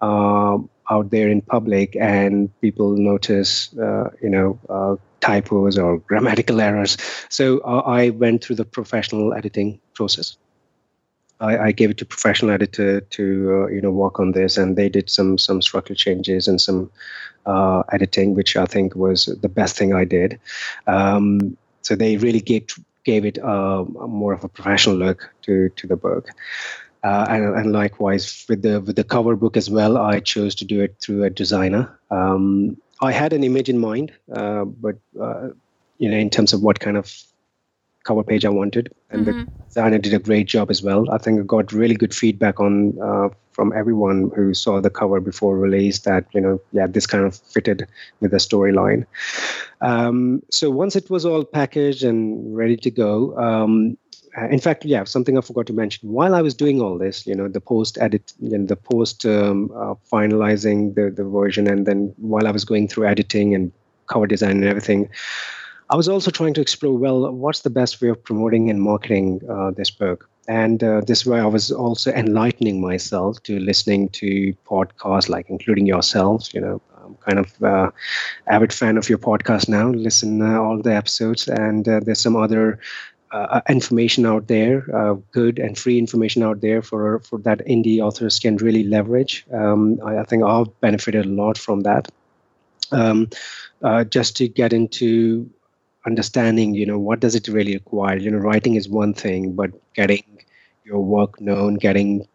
uh, 0.00 0.58
out 0.90 1.10
there 1.10 1.28
in 1.28 1.40
public 1.40 1.96
and 1.96 2.50
people 2.60 2.96
notice, 2.96 3.76
uh, 3.78 4.10
you 4.20 4.28
know, 4.28 4.58
uh, 4.68 4.96
typos 5.20 5.78
or 5.78 5.98
grammatical 6.08 6.60
errors. 6.60 6.96
So 7.28 7.60
uh, 7.60 7.82
I 7.86 8.10
went 8.10 8.44
through 8.44 8.56
the 8.56 8.64
professional 8.64 9.32
editing 9.32 9.80
process. 9.94 10.36
I, 11.40 11.58
I, 11.58 11.72
gave 11.72 11.88
it 11.90 11.96
to 11.98 12.04
professional 12.04 12.50
editor 12.50 13.00
to 13.00 13.64
uh, 13.64 13.66
you 13.68 13.80
know 13.80 13.90
work 13.90 14.20
on 14.20 14.32
this, 14.32 14.58
and 14.58 14.76
they 14.76 14.90
did 14.90 15.08
some 15.08 15.38
some 15.38 15.62
structural 15.62 15.96
changes 15.96 16.46
and 16.46 16.60
some 16.60 16.90
uh, 17.46 17.82
editing, 17.92 18.34
which 18.34 18.56
I 18.56 18.66
think 18.66 18.94
was 18.94 19.24
the 19.24 19.48
best 19.48 19.76
thing 19.76 19.94
I 19.94 20.04
did. 20.04 20.38
Um, 20.86 21.56
so 21.80 21.96
they 21.96 22.18
really 22.18 22.40
gave 22.40 22.66
gave 23.04 23.24
it 23.24 23.42
uh, 23.42 23.84
more 23.84 24.34
of 24.34 24.44
a 24.44 24.48
professional 24.48 24.96
look 24.96 25.32
to 25.42 25.70
to 25.70 25.86
the 25.86 25.96
book. 25.96 26.28
Uh, 27.02 27.26
and, 27.30 27.44
and, 27.56 27.72
likewise 27.72 28.44
with 28.48 28.60
the 28.60 28.80
with 28.80 28.96
the 28.96 29.04
cover 29.04 29.34
book 29.34 29.56
as 29.56 29.70
well, 29.70 29.96
I 29.96 30.20
chose 30.20 30.54
to 30.56 30.66
do 30.66 30.82
it 30.82 30.96
through 31.00 31.24
a 31.24 31.30
designer. 31.30 31.98
Um, 32.10 32.76
I 33.00 33.12
had 33.12 33.32
an 33.32 33.42
image 33.42 33.70
in 33.70 33.78
mind, 33.78 34.12
uh, 34.34 34.64
but 34.64 34.96
uh, 35.18 35.48
you 35.96 36.10
know, 36.10 36.16
in 36.16 36.28
terms 36.28 36.52
of 36.52 36.60
what 36.62 36.80
kind 36.80 36.98
of 36.98 37.10
cover 38.04 38.22
page 38.22 38.44
I 38.44 38.50
wanted, 38.50 38.92
and 39.10 39.26
mm-hmm. 39.26 39.38
the 39.40 39.64
designer 39.66 39.98
did 39.98 40.14
a 40.14 40.18
great 40.18 40.46
job 40.46 40.70
as 40.70 40.82
well. 40.82 41.10
I 41.10 41.18
think 41.18 41.40
I 41.40 41.44
got 41.44 41.72
really 41.72 41.94
good 41.94 42.14
feedback 42.14 42.60
on 42.60 43.00
uh, 43.00 43.28
from 43.52 43.72
everyone 43.74 44.30
who 44.36 44.52
saw 44.52 44.80
the 44.80 44.90
cover 44.90 45.20
before 45.20 45.56
release 45.56 46.00
that 46.00 46.26
you 46.34 46.40
know 46.40 46.60
yeah 46.72 46.86
this 46.86 47.06
kind 47.06 47.24
of 47.24 47.36
fitted 47.36 47.86
with 48.20 48.32
the 48.32 48.38
storyline. 48.38 49.06
Um, 49.80 50.42
so 50.50 50.70
once 50.70 50.96
it 50.96 51.08
was 51.08 51.24
all 51.24 51.44
packaged 51.44 52.04
and 52.04 52.54
ready 52.54 52.76
to 52.76 52.90
go. 52.90 53.36
Um, 53.38 53.96
uh, 54.38 54.46
in 54.48 54.60
fact, 54.60 54.84
yeah, 54.84 55.04
something 55.04 55.36
I 55.36 55.40
forgot 55.40 55.66
to 55.66 55.72
mention. 55.72 56.08
While 56.08 56.34
I 56.34 56.42
was 56.42 56.54
doing 56.54 56.80
all 56.80 56.98
this, 56.98 57.26
you 57.26 57.34
know, 57.34 57.48
the 57.48 57.60
post 57.60 57.98
edit, 58.00 58.32
you 58.38 58.56
know, 58.56 58.66
the 58.66 58.76
post 58.76 59.26
um, 59.26 59.70
uh, 59.74 59.94
finalizing 60.10 60.94
the 60.94 61.10
the 61.10 61.24
version, 61.24 61.66
and 61.66 61.86
then 61.86 62.14
while 62.18 62.46
I 62.46 62.50
was 62.50 62.64
going 62.64 62.88
through 62.88 63.06
editing 63.06 63.54
and 63.54 63.72
cover 64.06 64.26
design 64.26 64.52
and 64.52 64.64
everything, 64.64 65.08
I 65.90 65.96
was 65.96 66.08
also 66.08 66.30
trying 66.30 66.54
to 66.54 66.60
explore 66.60 66.96
well, 66.96 67.32
what's 67.32 67.60
the 67.60 67.70
best 67.70 68.00
way 68.00 68.08
of 68.08 68.22
promoting 68.22 68.70
and 68.70 68.80
marketing 68.80 69.40
uh, 69.50 69.72
this 69.72 69.90
book? 69.90 70.28
And 70.48 70.82
uh, 70.82 71.00
this 71.06 71.26
way, 71.26 71.40
I 71.40 71.46
was 71.46 71.70
also 71.70 72.12
enlightening 72.12 72.80
myself 72.80 73.42
to 73.44 73.58
listening 73.58 74.08
to 74.10 74.54
podcasts, 74.66 75.28
like 75.28 75.48
including 75.48 75.86
yourselves. 75.86 76.52
You 76.54 76.60
know, 76.60 76.82
I'm 77.04 77.16
kind 77.16 77.38
of 77.38 77.62
uh, 77.62 77.90
avid 78.46 78.72
fan 78.72 78.96
of 78.96 79.08
your 79.08 79.18
podcast 79.18 79.68
now. 79.68 79.88
Listen 79.88 80.42
uh, 80.42 80.60
all 80.60 80.80
the 80.80 80.94
episodes, 80.94 81.48
and 81.48 81.88
uh, 81.88 82.00
there's 82.00 82.20
some 82.20 82.36
other 82.36 82.78
uh, 83.32 83.60
information 83.68 84.26
out 84.26 84.48
there, 84.48 84.84
uh, 84.94 85.14
good 85.32 85.58
and 85.58 85.78
free 85.78 85.98
information 85.98 86.42
out 86.42 86.60
there 86.60 86.82
for 86.82 87.20
for 87.20 87.38
that 87.40 87.60
indie 87.66 88.00
authors 88.00 88.38
can 88.38 88.56
really 88.56 88.84
leverage. 88.84 89.44
Um, 89.52 90.00
I, 90.04 90.18
I, 90.18 90.24
think 90.24 90.42
I've 90.42 90.80
benefited 90.80 91.26
a 91.26 91.28
lot 91.28 91.56
from 91.56 91.80
that. 91.82 92.10
Um, 92.92 93.28
uh, 93.82 94.04
just 94.04 94.36
to 94.38 94.48
get 94.48 94.72
into 94.72 95.48
understanding 96.06 96.74
you 96.74 96.86
know 96.86 96.98
what 96.98 97.20
does 97.20 97.34
it 97.34 97.46
really 97.48 97.74
require 97.74 98.16
you 98.16 98.30
know 98.30 98.38
writing 98.38 98.74
is 98.74 98.88
one 98.88 99.12
thing 99.12 99.52
but 99.52 99.70
getting 99.92 100.24
your 100.84 101.00
work 101.00 101.38
known 101.40 101.74
getting 101.74 102.26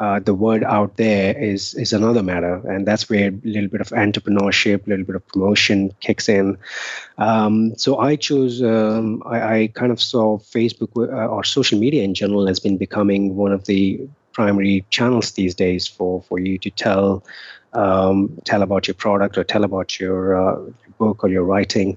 uh, 0.00 0.18
the 0.18 0.34
word 0.34 0.64
out 0.64 0.96
there 0.96 1.36
is 1.40 1.74
is 1.74 1.92
another 1.92 2.22
matter 2.22 2.56
and 2.68 2.86
that's 2.86 3.08
where 3.08 3.28
a 3.28 3.40
little 3.44 3.68
bit 3.68 3.80
of 3.80 3.88
entrepreneurship 3.90 4.86
a 4.86 4.90
little 4.90 5.04
bit 5.04 5.16
of 5.16 5.26
promotion 5.28 5.92
kicks 6.00 6.28
in 6.28 6.58
um, 7.18 7.76
so 7.76 7.98
i 7.98 8.16
chose 8.16 8.62
um, 8.62 9.22
I, 9.26 9.54
I, 9.54 9.66
kind 9.74 9.92
of 9.92 10.00
saw 10.00 10.38
facebook 10.38 10.96
uh, 10.96 11.26
or 11.26 11.44
social 11.44 11.78
media 11.78 12.02
in 12.02 12.14
general 12.14 12.46
has 12.46 12.58
been 12.58 12.76
becoming 12.76 13.36
one 13.36 13.52
of 13.52 13.66
the 13.66 14.00
primary 14.32 14.84
channels 14.90 15.32
these 15.32 15.54
days 15.54 15.86
for 15.86 16.22
for 16.22 16.38
you 16.38 16.58
to 16.58 16.70
tell 16.70 17.24
um, 17.74 18.38
tell 18.44 18.62
about 18.62 18.86
your 18.86 18.94
product 18.94 19.36
or 19.36 19.44
tell 19.44 19.64
about 19.64 19.98
your 19.98 20.36
uh, 20.36 20.60
book 20.98 21.24
or 21.24 21.28
your 21.28 21.44
writing. 21.44 21.96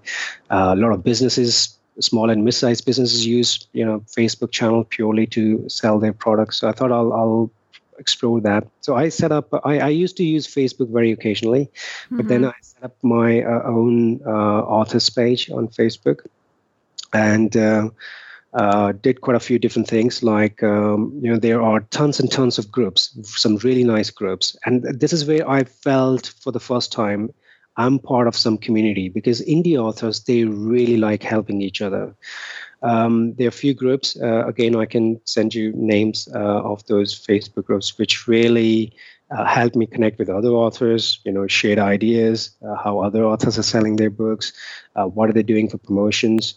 Uh, 0.49 0.73
a 0.73 0.75
lot 0.75 0.91
of 0.91 1.03
businesses, 1.03 1.77
small 1.99 2.29
and 2.29 2.43
mid-sized 2.43 2.85
businesses, 2.85 3.25
use 3.25 3.67
you 3.73 3.85
know 3.85 3.99
Facebook 4.17 4.51
channel 4.51 4.83
purely 4.83 5.27
to 5.27 5.67
sell 5.69 5.99
their 5.99 6.13
products. 6.13 6.57
So 6.57 6.67
I 6.67 6.71
thought 6.71 6.91
I'll, 6.91 7.13
I'll 7.13 7.51
explore 7.99 8.41
that. 8.41 8.67
So 8.81 8.95
I 8.95 9.09
set 9.09 9.31
up. 9.31 9.49
I, 9.63 9.79
I 9.79 9.89
used 9.89 10.17
to 10.17 10.23
use 10.23 10.47
Facebook 10.47 10.91
very 10.91 11.11
occasionally, 11.11 11.65
mm-hmm. 11.65 12.17
but 12.17 12.27
then 12.27 12.41
mm-hmm. 12.41 12.49
I 12.49 12.61
set 12.61 12.83
up 12.83 12.95
my 13.03 13.43
uh, 13.43 13.63
own 13.63 14.21
uh, 14.25 14.61
authors 14.77 15.09
page 15.09 15.49
on 15.49 15.67
Facebook, 15.67 16.25
and. 17.13 17.55
Uh, 17.55 17.89
uh, 18.53 18.93
did 18.93 19.21
quite 19.21 19.35
a 19.35 19.41
few 19.41 19.59
different 19.59 19.87
things 19.87 20.23
like 20.23 20.63
um, 20.63 21.11
you 21.21 21.29
know 21.29 21.37
there 21.37 21.61
are 21.61 21.81
tons 21.91 22.19
and 22.19 22.31
tons 22.31 22.57
of 22.57 22.71
groups 22.71 23.15
some 23.23 23.57
really 23.57 23.83
nice 23.83 24.09
groups 24.09 24.55
and 24.65 24.83
this 24.99 25.11
is 25.13 25.25
where 25.25 25.47
i 25.47 25.63
felt 25.63 26.33
for 26.41 26.51
the 26.51 26.59
first 26.59 26.91
time 26.91 27.29
I'm 27.77 27.99
part 27.99 28.27
of 28.27 28.35
some 28.35 28.57
community 28.57 29.07
because 29.07 29.41
indie 29.41 29.77
authors 29.77 30.23
they 30.23 30.43
really 30.45 30.97
like 30.97 31.21
helping 31.21 31.61
each 31.61 31.81
other. 31.81 32.15
Um, 32.81 33.33
there 33.35 33.47
are 33.47 33.49
a 33.49 33.51
few 33.51 33.73
groups. 33.73 34.17
Uh, 34.21 34.45
again, 34.47 34.75
I 34.75 34.85
can 34.85 35.19
send 35.25 35.55
you 35.55 35.73
names 35.75 36.27
uh, 36.33 36.61
of 36.63 36.85
those 36.87 37.13
Facebook 37.13 37.65
groups, 37.65 37.97
which 37.97 38.27
really 38.27 38.93
uh, 39.31 39.45
help 39.45 39.75
me 39.75 39.85
connect 39.85 40.19
with 40.19 40.29
other 40.29 40.49
authors. 40.49 41.19
You 41.25 41.31
know, 41.31 41.47
share 41.47 41.79
ideas, 41.79 42.51
uh, 42.65 42.75
how 42.75 42.99
other 42.99 43.23
authors 43.25 43.57
are 43.57 43.63
selling 43.63 43.95
their 43.95 44.09
books, 44.09 44.53
uh, 44.95 45.05
what 45.05 45.29
are 45.29 45.33
they 45.33 45.43
doing 45.43 45.69
for 45.69 45.77
promotions. 45.77 46.55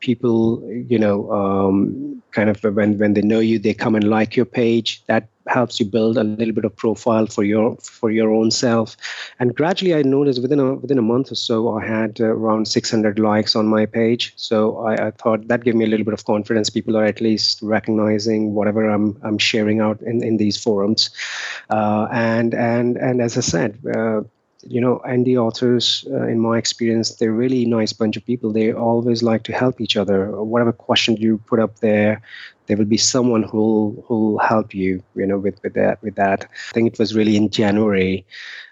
People, 0.00 0.62
you 0.86 0.98
know, 0.98 1.30
um, 1.32 2.22
kind 2.32 2.50
of 2.50 2.62
when 2.62 2.98
when 2.98 3.14
they 3.14 3.22
know 3.22 3.40
you, 3.40 3.58
they 3.58 3.74
come 3.74 3.94
and 3.94 4.08
like 4.08 4.36
your 4.36 4.46
page. 4.46 5.04
That 5.06 5.28
helps 5.48 5.80
you 5.80 5.86
build 5.86 6.18
a 6.18 6.24
little 6.24 6.54
bit 6.54 6.64
of 6.64 6.76
profile 6.76 7.26
for 7.26 7.42
your 7.42 7.76
for 7.76 8.10
your 8.10 8.30
own 8.32 8.50
self. 8.50 8.96
And 9.40 9.54
gradually 9.54 9.94
i 9.94 10.02
noticed 10.02 10.42
within 10.42 10.60
a 10.60 10.74
within 10.74 10.98
a 10.98 11.02
month 11.02 11.32
or 11.32 11.34
so 11.34 11.76
i 11.76 11.84
had 11.84 12.20
around 12.20 12.68
600 12.68 13.18
likes 13.18 13.56
on 13.56 13.66
my 13.66 13.86
page. 13.86 14.32
So 14.36 14.78
I, 14.78 15.08
I, 15.08 15.10
thought 15.10 15.48
that 15.48 15.64
gave 15.64 15.74
me 15.74 15.84
a 15.84 15.88
little 15.88 16.04
bit 16.04 16.14
of 16.14 16.24
confidence. 16.24 16.70
People 16.70 16.96
are 16.96 17.04
at 17.04 17.20
least 17.20 17.60
recognizing 17.62 18.54
whatever 18.54 18.88
i'm 18.88 19.18
i'm 19.22 19.38
sharing 19.38 19.80
out 19.80 20.00
in, 20.02 20.22
in 20.22 20.36
these 20.36 20.62
forums. 20.62 21.10
Uh, 21.70 22.08
and 22.12 22.54
and 22.54 22.96
and 22.96 23.20
as 23.20 23.36
i 23.36 23.40
said 23.40 23.78
uh, 23.96 24.20
you 24.62 24.80
know, 24.80 25.00
and 25.00 25.24
the 25.24 25.38
authors, 25.38 26.04
uh, 26.10 26.26
in 26.26 26.40
my 26.40 26.58
experience, 26.58 27.14
they're 27.14 27.32
really 27.32 27.64
nice 27.64 27.92
bunch 27.92 28.16
of 28.16 28.26
people. 28.26 28.52
They 28.52 28.72
always 28.72 29.22
like 29.22 29.44
to 29.44 29.52
help 29.52 29.80
each 29.80 29.96
other. 29.96 30.30
Whatever 30.42 30.72
question 30.72 31.16
you 31.16 31.38
put 31.46 31.60
up 31.60 31.78
there, 31.78 32.20
there 32.66 32.76
will 32.76 32.84
be 32.84 32.98
someone 32.98 33.44
who'll 33.44 34.04
who'll 34.06 34.38
help 34.38 34.74
you. 34.74 35.02
You 35.14 35.26
know, 35.26 35.38
with 35.38 35.62
with 35.62 35.74
that 35.74 36.02
with 36.02 36.16
that. 36.16 36.44
I 36.70 36.72
think 36.72 36.92
it 36.92 36.98
was 36.98 37.14
really 37.14 37.36
in 37.36 37.50
January, 37.50 38.26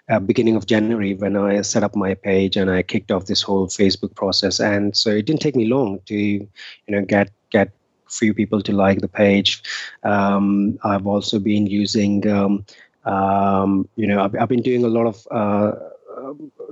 uh, 0.09 0.19
beginning 0.19 0.55
of 0.55 0.65
January, 0.65 1.15
when 1.15 1.37
I 1.37 1.61
set 1.61 1.83
up 1.83 1.95
my 1.95 2.13
page 2.13 2.57
and 2.57 2.69
I 2.69 2.83
kicked 2.83 3.11
off 3.11 3.25
this 3.25 3.41
whole 3.41 3.67
Facebook 3.67 4.13
process. 4.15 4.59
And 4.59 4.95
so 4.95 5.09
it 5.11 5.25
didn't 5.25 5.41
take 5.41 5.55
me 5.55 5.65
long 5.65 5.99
to, 6.07 6.15
you 6.15 6.49
know, 6.89 7.03
get 7.05 7.31
get 7.49 7.71
few 8.09 8.33
people 8.33 8.61
to 8.61 8.71
like 8.71 9.01
the 9.01 9.07
page. 9.07 9.61
Um, 10.03 10.79
I've 10.83 11.07
also 11.07 11.39
been 11.39 11.65
using. 11.65 12.27
Um, 12.27 12.65
um, 13.07 13.87
you 13.95 14.07
know, 14.07 14.21
I've, 14.21 14.35
I've, 14.35 14.49
been 14.49 14.61
doing 14.61 14.83
a 14.83 14.89
lot 14.89 15.07
of 15.07 15.27
uh, 15.31 15.71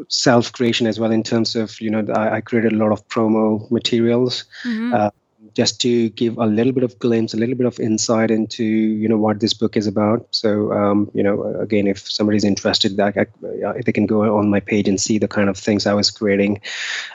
self 0.09 0.51
creation 0.51 0.87
as 0.87 0.99
well 0.99 1.11
in 1.11 1.23
terms 1.23 1.55
of, 1.55 1.79
you 1.79 1.89
know, 1.89 2.05
I, 2.13 2.37
I 2.37 2.41
created 2.41 2.73
a 2.73 2.75
lot 2.75 2.91
of 2.91 3.07
promo 3.07 3.69
materials. 3.71 4.45
Mm-hmm. 4.63 4.93
Uh, 4.93 5.09
just 5.55 5.79
to 5.81 6.09
give 6.09 6.37
a 6.37 6.45
little 6.45 6.73
bit 6.73 6.83
of 6.83 6.99
glimpse, 6.99 7.33
a 7.33 7.37
little 7.37 7.55
bit 7.55 7.65
of 7.65 7.79
insight 7.79 8.29
into 8.29 8.63
you 8.63 9.07
know 9.07 9.17
what 9.17 9.39
this 9.39 9.53
book 9.53 9.77
is 9.77 9.87
about. 9.87 10.27
So 10.31 10.71
um, 10.73 11.09
you 11.13 11.23
know, 11.23 11.43
again, 11.59 11.87
if 11.87 12.11
somebody's 12.11 12.43
interested, 12.43 12.97
that 12.97 13.17
I, 13.17 13.81
they 13.81 13.91
can 13.93 14.05
go 14.05 14.37
on 14.37 14.49
my 14.49 14.59
page 14.59 14.87
and 14.87 14.99
see 14.99 15.17
the 15.17 15.29
kind 15.29 15.49
of 15.49 15.57
things 15.57 15.87
I 15.87 15.93
was 15.93 16.11
creating. 16.11 16.61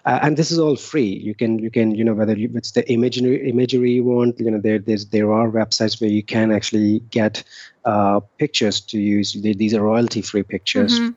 Uh, 0.06 0.20
and 0.22 0.36
this 0.36 0.50
is 0.50 0.58
all 0.58 0.76
free. 0.76 1.20
You 1.22 1.34
can 1.34 1.58
you 1.58 1.70
can 1.70 1.94
you 1.94 2.02
know 2.02 2.14
whether 2.14 2.36
you, 2.36 2.50
it's 2.54 2.72
the 2.72 2.90
imagery 2.90 3.48
imagery 3.48 3.92
you 3.92 4.04
want. 4.04 4.40
You 4.40 4.50
know, 4.50 4.60
there 4.60 4.78
there's 4.78 5.06
there 5.06 5.30
are 5.32 5.50
websites 5.50 6.00
where 6.00 6.10
you 6.10 6.22
can 6.22 6.50
actually 6.50 7.00
get 7.10 7.44
uh, 7.84 8.20
pictures 8.38 8.80
to 8.80 8.98
use. 8.98 9.34
These 9.34 9.74
are 9.74 9.82
royalty 9.82 10.22
free 10.22 10.42
pictures. 10.42 10.98
Mm-hmm 10.98 11.10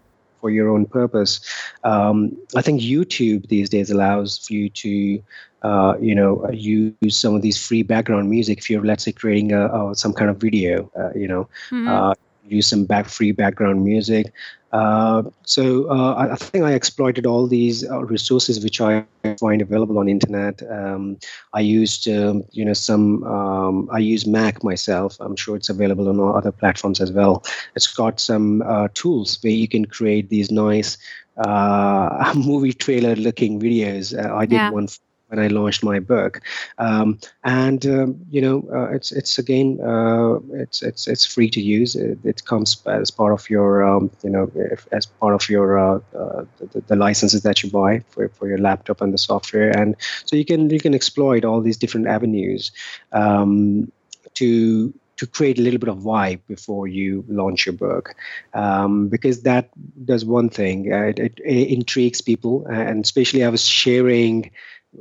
for 0.43 0.49
your 0.49 0.67
own 0.67 0.85
purpose. 0.85 1.39
Um, 1.85 2.37
I 2.53 2.61
think 2.61 2.81
YouTube 2.81 3.47
these 3.47 3.69
days 3.69 3.89
allows 3.89 4.39
for 4.39 4.51
you 4.51 4.69
to, 4.71 5.23
uh, 5.63 5.95
you 5.99 6.13
know, 6.13 6.49
use 6.51 7.15
some 7.15 7.35
of 7.35 7.41
these 7.41 7.63
free 7.63 7.83
background 7.83 8.29
music 8.29 8.59
if 8.59 8.69
you're, 8.69 8.83
let's 8.83 9.03
say, 9.03 9.11
creating 9.11 9.53
a, 9.53 9.67
a 9.67 9.95
some 9.95 10.13
kind 10.13 10.29
of 10.29 10.37
video. 10.37 10.91
Uh, 10.97 11.11
you 11.15 11.27
know, 11.27 11.47
mm-hmm. 11.69 11.87
uh, 11.87 12.13
use 12.47 12.67
some 12.67 12.85
back 12.85 13.07
free 13.07 13.31
background 13.31 13.83
music. 13.83 14.31
Uh, 14.73 15.21
so 15.43 15.87
uh, 15.91 16.13
I, 16.15 16.31
I, 16.31 16.35
think 16.35 16.65
I 16.65 16.73
exploited 16.73 17.27
all 17.27 17.45
these 17.45 17.87
uh, 17.87 18.03
resources 18.05 18.63
which 18.63 18.81
I 18.81 19.05
find 19.39 19.61
available 19.61 19.99
on 19.99 20.09
internet. 20.09 20.63
Um, 20.67 21.19
I 21.53 21.59
used 21.59 22.07
um, 22.07 22.43
you 22.51 22.65
know 22.65 22.73
some 22.73 23.23
um, 23.23 23.87
I 23.91 23.99
use 23.99 24.25
Mac 24.25 24.63
myself. 24.63 25.15
I'm 25.19 25.35
sure 25.35 25.55
it's 25.55 25.69
available 25.69 26.09
on 26.09 26.19
other 26.35 26.51
platforms 26.51 26.99
as 26.99 27.11
well. 27.11 27.43
It's 27.75 27.85
got 27.85 28.19
some 28.19 28.63
uh, 28.63 28.87
tools 28.95 29.37
where 29.41 29.53
you 29.53 29.67
can 29.67 29.85
create 29.85 30.29
these 30.29 30.49
nice 30.49 30.97
uh, 31.37 32.33
movie 32.35 32.73
trailer 32.73 33.15
looking 33.15 33.59
videos. 33.59 34.17
Uh, 34.17 34.35
I 34.35 34.47
did 34.47 34.55
yeah. 34.55 34.71
one 34.71 34.87
when 35.33 35.43
I 35.43 35.47
launched 35.47 35.83
my 35.83 35.99
book. 35.99 36.41
Um, 36.77 37.19
and 37.43 37.85
um, 37.85 38.19
you 38.29 38.41
know, 38.41 38.67
uh, 38.71 38.89
it's 38.93 39.11
it's 39.11 39.39
again, 39.39 39.79
uh, 39.81 40.35
it's 40.53 40.81
it's 40.81 41.07
it's 41.07 41.25
free 41.25 41.49
to 41.49 41.61
use. 41.61 41.95
It, 41.95 42.19
it 42.23 42.45
comes 42.45 42.81
as 42.85 43.09
part 43.09 43.33
of 43.33 43.49
your, 43.49 43.83
um, 43.83 44.11
you 44.23 44.29
know, 44.29 44.51
if, 44.55 44.87
as 44.91 45.05
part 45.05 45.33
of 45.33 45.49
your 45.49 45.79
uh, 45.79 45.99
uh, 46.15 46.45
the, 46.59 46.81
the, 46.87 46.95
licenses 46.95 47.41
that 47.41 47.63
you 47.63 47.71
buy 47.71 48.03
for, 48.09 48.29
for 48.29 48.47
your 48.47 48.59
laptop 48.59 49.01
and 49.01 49.13
the 49.13 49.17
software. 49.17 49.71
And 49.75 49.95
so 50.25 50.35
you 50.35 50.45
can 50.45 50.69
you 50.69 50.79
can 50.79 50.93
exploit 50.93 51.43
all 51.43 51.61
these 51.61 51.77
different 51.77 52.07
avenues 52.07 52.71
um, 53.11 53.91
to 54.35 54.93
to 55.15 55.27
create 55.27 55.59
a 55.59 55.61
little 55.61 55.79
bit 55.79 55.89
of 55.89 55.97
vibe 55.99 56.39
before 56.47 56.87
you 56.87 57.23
launch 57.27 57.65
your 57.65 57.73
book 57.73 58.15
um, 58.53 59.09
because 59.09 59.43
that 59.43 59.69
does 60.05 60.25
one 60.25 60.49
thing 60.49 60.91
uh, 60.91 61.13
it, 61.15 61.19
it, 61.19 61.67
intrigues 61.71 62.19
people 62.19 62.65
and 62.65 63.05
especially 63.05 63.43
i 63.43 63.47
was 63.47 63.63
sharing 63.63 64.49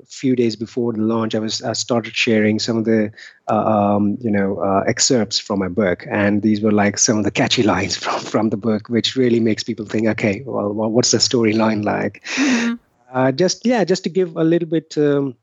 few 0.06 0.36
days 0.36 0.56
before 0.56 0.92
the 0.92 1.00
launch, 1.00 1.34
I 1.34 1.38
was 1.38 1.62
I 1.62 1.72
started 1.72 2.14
sharing 2.14 2.58
some 2.58 2.76
of 2.76 2.84
the 2.84 3.12
uh, 3.48 3.64
um, 3.64 4.18
you 4.20 4.30
know 4.30 4.58
uh, 4.58 4.84
excerpts 4.86 5.38
from 5.38 5.58
my 5.60 5.68
book, 5.68 6.06
and 6.10 6.42
these 6.42 6.60
were 6.60 6.72
like 6.72 6.98
some 6.98 7.18
of 7.18 7.24
the 7.24 7.30
catchy 7.30 7.62
lines 7.74 7.96
from 7.96 8.20
from 8.20 8.50
the 8.50 8.56
book, 8.56 8.88
which 8.88 9.16
really 9.16 9.40
makes 9.40 9.62
people 9.62 9.86
think, 9.86 10.06
okay, 10.08 10.42
well, 10.46 10.72
well 10.72 10.90
what's 10.90 11.10
the 11.10 11.18
storyline 11.18 11.84
like? 11.84 12.22
Mm-hmm. 12.36 12.74
Uh, 13.12 13.32
just 13.32 13.66
yeah, 13.66 13.84
just 13.84 14.04
to 14.04 14.10
give 14.10 14.36
a 14.36 14.44
little 14.44 14.68
bit. 14.68 14.96
Um, 14.96 15.36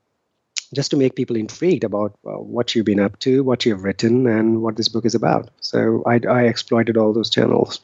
just 0.75 0.91
to 0.91 0.97
make 0.97 1.15
people 1.15 1.35
intrigued 1.35 1.83
about 1.83 2.15
uh, 2.27 2.37
what 2.37 2.75
you've 2.75 2.85
been 2.85 2.99
up 2.99 3.17
to, 3.17 3.43
what 3.43 3.65
you've 3.65 3.83
written, 3.83 4.27
and 4.27 4.61
what 4.61 4.75
this 4.75 4.87
book 4.87 5.03
is 5.03 5.15
about. 5.15 5.49
So 5.61 6.03
I, 6.05 6.19
I 6.29 6.43
exploited 6.43 6.95
all 6.95 7.11
those 7.11 7.31
channels. 7.31 7.81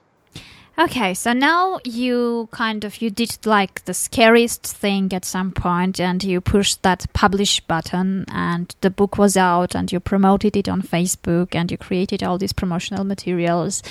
Okay, 0.78 1.14
so 1.14 1.32
now 1.32 1.80
you 1.86 2.50
kind 2.52 2.84
of 2.84 3.02
you 3.02 3.10
did 3.10 3.46
like 3.46 3.86
the 3.86 3.94
scariest 3.94 4.66
thing 4.66 5.14
at 5.14 5.24
some 5.24 5.54
point 5.54 6.02
and 6.02 6.22
you 6.22 6.42
pushed 6.42 6.84
that 6.84 7.06
publish 7.14 7.62
button 7.62 8.26
and 8.28 8.76
the 8.82 8.90
book 8.90 9.18
was 9.18 9.38
out 9.38 9.74
and 9.74 9.90
you 9.90 10.02
promoted 10.02 10.58
it 10.58 10.68
on 10.68 10.82
Facebook 10.82 11.56
and 11.56 11.72
you 11.72 11.78
created 11.78 12.24
all 12.24 12.38
these 12.38 12.52
promotional 12.52 13.06
materials 13.06 13.84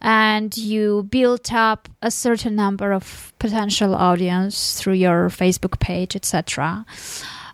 and 0.00 0.56
you 0.56 1.08
built 1.10 1.52
up 1.52 1.88
a 2.02 2.10
certain 2.10 2.54
number 2.54 2.92
of 2.92 3.32
potential 3.40 3.92
audience 3.96 4.80
through 4.80 4.92
your 4.92 5.30
Facebook 5.30 5.80
page, 5.80 6.14
etc. 6.14 6.86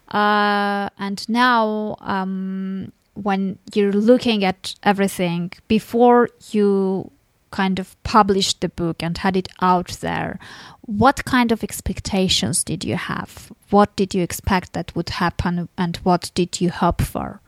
Uh, 0.08 0.90
and 0.98 1.26
now 1.26 1.96
um, 2.00 2.92
when 3.14 3.58
you're 3.72 3.92
looking 3.92 4.44
at 4.44 4.74
everything 4.82 5.52
before 5.68 6.28
you 6.50 7.10
kind 7.54 7.78
of 7.78 7.96
published 8.02 8.60
the 8.60 8.68
book 8.68 9.02
and 9.02 9.18
had 9.18 9.36
it 9.36 9.48
out 9.60 9.90
there, 10.00 10.38
what 10.80 11.24
kind 11.24 11.52
of 11.52 11.62
expectations 11.62 12.64
did 12.64 12.84
you 12.84 12.96
have? 12.96 13.52
What 13.70 13.94
did 13.96 14.14
you 14.14 14.22
expect 14.22 14.72
that 14.72 14.94
would 14.96 15.10
happen, 15.10 15.68
and 15.78 15.96
what 15.98 16.32
did 16.34 16.60
you 16.60 16.70
hope 16.70 17.00
for? 17.00 17.40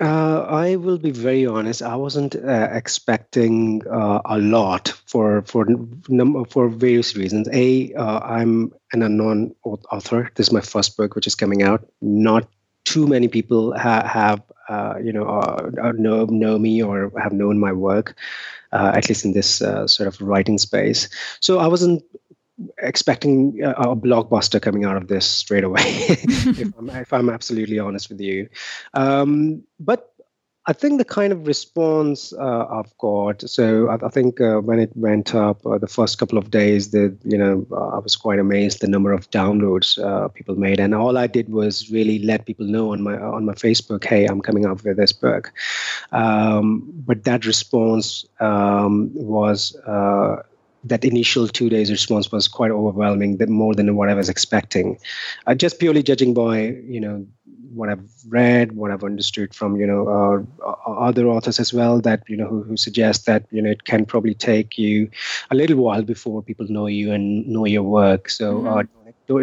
Uh, 0.00 0.46
I 0.48 0.76
will 0.76 0.96
be 0.96 1.10
very 1.10 1.44
honest. 1.44 1.82
I 1.82 1.96
wasn't 1.96 2.34
uh, 2.34 2.68
expecting 2.72 3.82
uh, 3.86 4.20
a 4.24 4.38
lot 4.38 4.94
for 5.04 5.42
for 5.42 5.66
number 6.08 6.44
for 6.46 6.70
various 6.70 7.14
reasons. 7.16 7.48
A, 7.52 7.92
am 7.94 8.72
uh, 8.72 8.76
an 8.94 9.02
unknown 9.02 9.54
author. 9.62 10.30
This 10.34 10.46
is 10.46 10.52
my 10.54 10.62
first 10.62 10.96
book, 10.96 11.14
which 11.14 11.26
is 11.26 11.34
coming 11.34 11.62
out. 11.62 11.86
Not 12.00 12.48
too 12.84 13.06
many 13.06 13.28
people 13.28 13.76
ha- 13.76 14.08
have 14.08 14.40
uh, 14.70 14.94
you 15.04 15.12
know 15.12 15.26
uh, 15.28 15.92
know 15.92 16.24
know 16.24 16.58
me 16.58 16.82
or 16.82 17.12
have 17.22 17.32
known 17.32 17.58
my 17.58 17.72
work 17.72 18.16
uh, 18.72 18.92
at 18.94 19.08
least 19.08 19.24
in 19.24 19.32
this 19.32 19.62
uh, 19.62 19.86
sort 19.86 20.06
of 20.06 20.20
writing 20.20 20.58
space. 20.58 21.08
So 21.40 21.58
I 21.58 21.66
wasn't 21.66 22.04
expecting 22.78 23.62
a, 23.62 23.70
a 23.70 23.96
blockbuster 23.96 24.60
coming 24.60 24.84
out 24.84 24.96
of 24.96 25.08
this 25.08 25.26
straight 25.26 25.64
away, 25.64 25.80
if, 25.84 26.78
I'm, 26.78 26.90
if, 26.90 27.12
I'm, 27.12 27.30
absolutely 27.30 27.78
honest 27.78 28.08
with 28.10 28.20
you. 28.20 28.48
Um, 28.94 29.64
but 29.78 30.12
I 30.66 30.74
think 30.74 30.98
the 30.98 31.06
kind 31.06 31.32
of 31.32 31.46
response 31.46 32.34
uh, 32.34 32.66
I've 32.70 32.96
got. 32.98 33.48
So 33.48 33.88
I, 33.88 34.06
I 34.06 34.10
think 34.10 34.40
uh, 34.40 34.58
when 34.58 34.78
it 34.78 34.94
went 34.94 35.34
up 35.34 35.64
uh, 35.64 35.78
the 35.78 35.86
first 35.86 36.18
couple 36.18 36.36
of 36.36 36.50
days, 36.50 36.90
the 36.90 37.16
you 37.24 37.38
know 37.38 37.66
uh, 37.72 37.96
I 37.96 37.98
was 37.98 38.14
quite 38.14 38.38
amazed 38.38 38.80
the 38.80 38.88
number 38.88 39.12
of 39.12 39.30
downloads 39.30 39.98
uh, 39.98 40.28
people 40.28 40.56
made, 40.56 40.78
and 40.78 40.94
all 40.94 41.16
I 41.16 41.26
did 41.26 41.48
was 41.48 41.90
really 41.90 42.18
let 42.18 42.44
people 42.44 42.66
know 42.66 42.92
on 42.92 43.02
my 43.02 43.16
on 43.18 43.46
my 43.46 43.54
Facebook, 43.54 44.04
hey, 44.04 44.26
I'm 44.26 44.42
coming 44.42 44.66
up 44.66 44.84
with 44.84 44.98
this 44.98 45.12
book. 45.12 45.52
Um, 46.12 46.92
but 47.06 47.24
that 47.24 47.46
response 47.46 48.26
um, 48.38 49.10
was 49.14 49.74
uh, 49.86 50.42
that 50.84 51.04
initial 51.04 51.48
two 51.48 51.70
days 51.70 51.90
response 51.90 52.30
was 52.30 52.48
quite 52.48 52.70
overwhelming, 52.70 53.38
more 53.48 53.74
than 53.74 53.96
what 53.96 54.10
I 54.10 54.14
was 54.14 54.28
expecting. 54.28 54.98
Uh, 55.46 55.54
just 55.54 55.78
purely 55.78 56.02
judging 56.02 56.34
by 56.34 56.58
you 56.86 57.00
know 57.00 57.26
what 57.74 57.88
I've 57.88 58.08
read, 58.28 58.72
what 58.72 58.90
I've 58.90 59.04
understood 59.04 59.54
from 59.54 59.76
you 59.76 59.86
know 59.86 60.08
uh, 60.08 60.70
other 60.86 61.26
authors 61.28 61.60
as 61.60 61.72
well, 61.72 62.00
that 62.00 62.22
you 62.28 62.36
know 62.36 62.46
who, 62.46 62.62
who 62.62 62.76
suggest 62.76 63.26
that 63.26 63.46
you 63.50 63.62
know 63.62 63.70
it 63.70 63.84
can 63.84 64.04
probably 64.06 64.34
take 64.34 64.78
you 64.78 65.10
a 65.50 65.54
little 65.54 65.76
while 65.76 66.02
before 66.02 66.42
people 66.42 66.66
know 66.68 66.86
you 66.86 67.12
and 67.12 67.46
know 67.46 67.64
your 67.64 67.82
work. 67.82 68.30
So. 68.30 68.60
Mm-hmm. 68.60 68.78
Uh, 68.78 68.82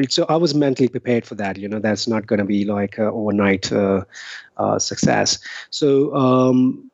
so 0.10 0.26
I 0.28 0.36
was 0.36 0.54
mentally 0.54 0.90
prepared 0.90 1.26
for 1.26 1.36
that. 1.36 1.58
You 1.58 1.70
know, 1.70 1.80
that's 1.80 2.10
not 2.10 2.28
going 2.28 2.40
to 2.40 2.46
be 2.46 2.66
like 2.66 3.00
overnight 3.00 3.72
uh, 3.72 4.04
uh, 4.58 4.80
success. 4.80 5.40
So 5.70 6.14
um, 6.14 6.92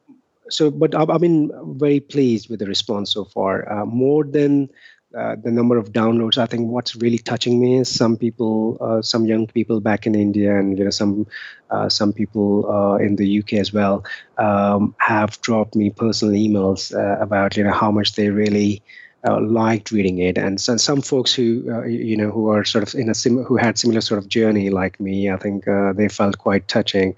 so 0.50 0.70
but 0.70 0.94
I've, 0.96 1.22
been 1.22 1.52
very 1.78 2.00
pleased 2.00 2.50
with 2.50 2.60
the 2.60 2.68
response 2.68 3.12
so 3.12 3.26
far 3.26 3.72
uh, 3.72 3.86
more 3.86 4.24
than 4.24 4.70
uh, 5.18 5.36
the 5.44 5.52
number 5.52 5.78
of 5.78 5.92
downloads 5.92 6.38
i 6.38 6.46
think 6.46 6.70
what's 6.70 6.96
really 6.96 7.18
touching 7.18 7.60
me 7.60 7.78
is 7.78 7.90
some 7.90 8.18
people 8.18 8.78
uh, 8.82 9.02
some 9.02 9.26
young 9.26 9.46
people 9.48 9.80
back 9.80 10.06
in 10.06 10.16
india 10.16 10.58
and 10.58 10.78
you 10.78 10.84
know 10.84 10.90
some 10.90 11.28
uh, 11.70 11.90
some 11.90 12.14
people 12.14 12.70
uh, 12.70 12.96
in 12.96 13.16
the 13.16 13.40
uk 13.40 13.54
as 13.54 13.74
well 13.74 14.04
um, 14.38 14.96
have 14.98 15.40
dropped 15.42 15.76
me 15.76 15.90
personal 15.90 16.34
emails 16.34 16.94
uh, 16.96 17.22
about 17.22 17.56
you 17.58 17.64
know 17.64 17.72
how 17.72 17.92
much 17.92 18.14
they 18.14 18.30
really 18.30 18.82
uh, 19.26 19.40
liked 19.40 19.90
reading 19.92 20.18
it, 20.18 20.38
and 20.38 20.60
so, 20.60 20.76
some 20.76 21.02
folks 21.02 21.34
who 21.34 21.64
you 21.88 22.18
know 22.18 22.30
who 22.30 22.50
are 22.50 22.66
sort 22.66 22.84
of 22.86 22.94
in 22.94 23.10
a 23.10 23.14
sim- 23.14 23.42
who 23.46 23.56
had 23.56 23.78
similar 23.78 24.02
sort 24.02 24.18
of 24.18 24.28
journey 24.28 24.70
like 24.70 25.00
me, 25.00 25.32
I 25.32 25.38
think 25.38 25.64
they 25.96 26.10
felt 26.10 26.38
quite 26.38 26.68
touching. 26.68 27.16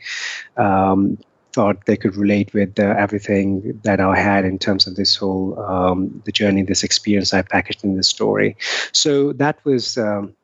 Um, 0.55 1.17
thought 1.55 1.85
they 1.85 1.97
could 1.97 2.15
relate 2.15 2.53
with 2.53 2.77
uh, 2.79 2.93
everything 3.05 3.79
that 3.83 3.99
I 3.99 4.15
had 4.17 4.43
in 4.45 4.59
terms 4.59 4.87
of 4.87 4.95
this 4.95 5.15
whole 5.15 5.57
um, 5.59 6.21
the 6.25 6.31
journey, 6.31 6.63
this 6.63 6.83
experience 6.83 7.33
I 7.33 7.41
packaged 7.41 7.83
in 7.83 7.95
this 7.95 8.09
story. 8.09 8.57
So 8.91 9.33
that 9.33 9.63
was 9.63 9.97
um, 9.97 10.35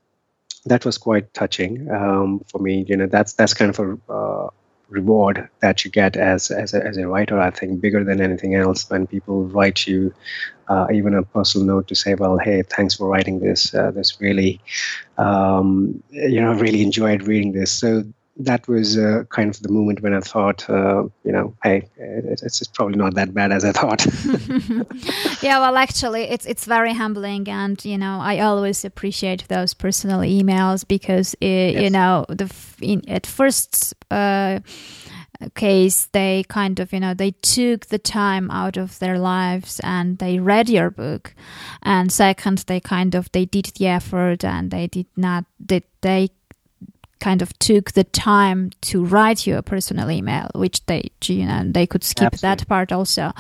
that 0.66 0.86
was 0.86 0.98
quite 0.98 1.34
touching 1.34 1.92
um, 1.92 2.40
for 2.48 2.60
me. 2.60 2.86
You 2.88 2.96
know, 2.98 3.08
that's 3.08 3.34
that's 3.34 3.54
kind 3.54 3.78
of 3.78 3.80
a 3.80 4.12
uh, 4.12 4.50
reward 4.90 5.50
that 5.60 5.84
you 5.84 5.92
get 5.92 6.16
as 6.16 6.52
as 6.52 6.74
a, 6.74 6.86
as 6.86 6.98
a 6.98 7.08
writer. 7.08 7.38
I 7.40 7.52
think 7.52 7.82
bigger 7.82 8.04
than 8.04 8.22
anything 8.22 8.56
else 8.56 8.90
when 8.90 9.06
people 9.06 9.44
write 9.46 9.88
you 9.88 10.14
uh, 10.72 10.88
even 10.94 11.14
a 11.14 11.24
personal 11.24 11.68
note 11.68 11.88
to 11.90 11.96
say, 11.96 12.16
well, 12.16 12.38
hey, 12.38 12.64
thanks 12.64 12.96
for 12.96 13.10
writing 13.10 13.40
this. 13.40 13.74
Uh, 13.74 13.92
this 13.92 14.22
really, 14.22 14.62
um, 15.18 16.02
you 16.12 16.40
know, 16.40 16.54
really 16.54 16.82
enjoyed 16.82 17.28
reading 17.28 17.52
this. 17.52 17.72
So 17.72 18.04
that 18.38 18.68
was 18.68 18.98
uh, 18.98 19.24
kind 19.30 19.50
of 19.50 19.62
the 19.62 19.72
moment 19.72 20.02
when 20.02 20.14
I 20.14 20.20
thought, 20.22 20.70
uh, 20.70 21.04
you 21.24 21.32
know, 21.32 21.56
hey, 21.64 21.90
it's, 21.98 22.44
it's 22.44 22.68
probably 22.68 22.96
not 22.96 23.16
that 23.16 23.34
bad 23.34 23.52
as 23.52 23.66
I 23.66 23.72
thought. 23.72 24.06
yeah, 25.44 25.60
well, 25.60 25.76
actually, 25.76 26.24
it's 26.24 26.46
it's 26.46 26.66
very 26.66 26.94
humbling, 26.94 27.48
and 27.50 27.84
you 27.84 27.98
know, 27.98 28.20
I 28.22 28.40
always 28.40 28.86
appreciate 28.86 29.48
those 29.48 29.74
personal 29.74 30.20
emails 30.20 30.88
because 30.88 31.36
it, 31.42 31.74
yes. 31.74 31.84
you 31.84 31.90
know, 31.90 32.26
the 32.30 32.54
in, 32.82 33.08
at 33.10 33.26
first. 33.26 33.94
Uh, 34.10 34.60
case 35.56 36.06
they 36.12 36.44
kind 36.50 36.80
of 36.80 36.94
you 36.94 37.00
know 37.00 37.16
they 37.16 37.32
took 37.32 37.88
the 37.88 37.98
time 37.98 38.52
out 38.52 38.78
of 38.78 39.00
their 39.00 39.18
lives 39.18 39.82
and 39.84 40.20
they 40.20 40.38
read 40.38 40.70
your 40.70 40.92
book 40.92 41.34
and 41.82 42.12
second 42.12 42.60
they 42.68 42.80
kind 42.80 43.16
of 43.16 43.32
they 43.32 43.46
did 43.46 43.66
the 43.78 43.88
effort 43.88 44.46
and 44.46 44.70
they 44.70 44.86
did 44.86 45.08
not 45.18 45.44
did 45.66 45.84
they 46.02 46.30
kind 47.22 47.42
of 47.42 47.58
took 47.60 47.94
the 47.94 48.04
time 48.04 48.72
to 48.82 49.06
write 49.06 49.48
you 49.48 49.56
a 49.56 49.62
personal 49.62 50.12
email, 50.12 50.50
which 50.56 50.86
they, 50.88 51.10
you 51.26 51.46
know, 51.46 51.64
they 51.66 51.88
could 51.88 52.04
skip 52.04 52.34
Absolutely. 52.34 52.56
that 52.58 52.68
part 52.68 52.92
also. 52.92 53.32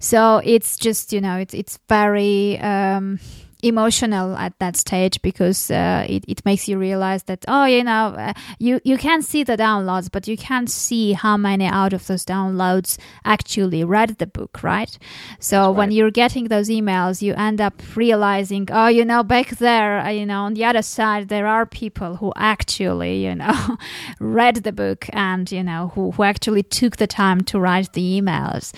So 0.00 0.42
it's 0.44 0.76
just, 0.76 1.12
you 1.12 1.22
know, 1.22 1.36
it's, 1.38 1.54
it's 1.54 1.78
very, 1.88 2.58
um, 2.58 3.18
emotional 3.62 4.36
at 4.36 4.56
that 4.60 4.76
stage 4.76 5.20
because 5.22 5.70
uh, 5.70 6.06
it, 6.08 6.24
it 6.28 6.44
makes 6.44 6.68
you 6.68 6.78
realize 6.78 7.24
that 7.24 7.44
oh 7.48 7.64
you 7.64 7.82
know 7.82 8.14
uh, 8.16 8.32
you 8.58 8.80
you 8.84 8.96
can 8.96 9.20
see 9.20 9.42
the 9.42 9.56
downloads 9.56 10.08
but 10.10 10.28
you 10.28 10.36
can't 10.36 10.70
see 10.70 11.12
how 11.12 11.36
many 11.36 11.66
out 11.66 11.92
of 11.92 12.06
those 12.06 12.24
downloads 12.24 12.98
actually 13.24 13.82
read 13.82 14.10
the 14.18 14.26
book 14.26 14.62
right 14.62 14.96
so 15.40 15.66
right. 15.66 15.76
when 15.76 15.90
you're 15.90 16.10
getting 16.10 16.44
those 16.44 16.68
emails 16.68 17.20
you 17.20 17.34
end 17.34 17.60
up 17.60 17.74
realizing 17.96 18.68
oh 18.70 18.86
you 18.86 19.04
know 19.04 19.24
back 19.24 19.48
there 19.58 19.98
uh, 20.00 20.08
you 20.08 20.24
know 20.24 20.42
on 20.42 20.54
the 20.54 20.64
other 20.64 20.82
side 20.82 21.28
there 21.28 21.46
are 21.46 21.66
people 21.66 22.16
who 22.16 22.32
actually 22.36 23.24
you 23.24 23.34
know 23.34 23.76
read 24.20 24.56
the 24.56 24.72
book 24.72 25.06
and 25.12 25.50
you 25.50 25.64
know 25.64 25.90
who, 25.94 26.12
who 26.12 26.22
actually 26.22 26.62
took 26.62 26.96
the 26.96 27.06
time 27.08 27.40
to 27.40 27.58
write 27.58 27.92
the 27.92 28.20
emails 28.20 28.72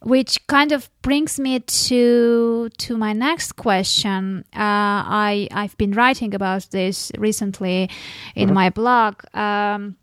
which 0.00 0.44
kind 0.46 0.72
of 0.72 0.88
brings 1.02 1.38
me 1.38 1.60
to 1.60 2.70
to 2.78 2.96
my 2.96 3.12
next 3.12 3.52
question. 3.56 4.21
Uh, 4.54 5.00
I 5.26 5.48
I've 5.50 5.76
been 5.76 5.92
writing 5.92 6.34
about 6.34 6.68
this 6.70 7.12
recently 7.18 7.90
in 8.34 8.52
my 8.52 8.70
blog. 8.70 9.14
Um, 9.34 9.96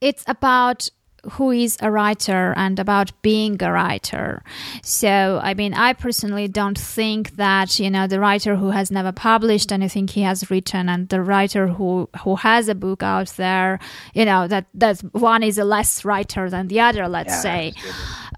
it's 0.00 0.24
about 0.26 0.90
who 1.32 1.50
is 1.50 1.76
a 1.80 1.90
writer 1.90 2.54
and 2.56 2.78
about 2.78 3.10
being 3.22 3.60
a 3.62 3.72
writer. 3.72 4.42
So, 4.82 5.40
I 5.42 5.54
mean, 5.54 5.74
I 5.74 5.92
personally 5.92 6.48
don't 6.48 6.78
think 6.78 7.36
that, 7.36 7.78
you 7.78 7.90
know, 7.90 8.06
the 8.06 8.20
writer 8.20 8.56
who 8.56 8.70
has 8.70 8.90
never 8.90 9.12
published 9.12 9.72
anything 9.72 10.08
he 10.08 10.22
has 10.22 10.50
written 10.50 10.88
and 10.88 11.08
the 11.08 11.22
writer 11.22 11.66
who, 11.66 12.08
who 12.22 12.36
has 12.36 12.68
a 12.68 12.74
book 12.74 13.02
out 13.02 13.28
there, 13.36 13.78
you 14.14 14.24
know, 14.24 14.46
that, 14.48 14.66
that 14.74 15.00
one 15.12 15.42
is 15.42 15.58
a 15.58 15.64
less 15.64 16.04
writer 16.04 16.48
than 16.48 16.68
the 16.68 16.80
other, 16.80 17.08
let's 17.08 17.30
yeah, 17.30 17.40
say. 17.40 17.72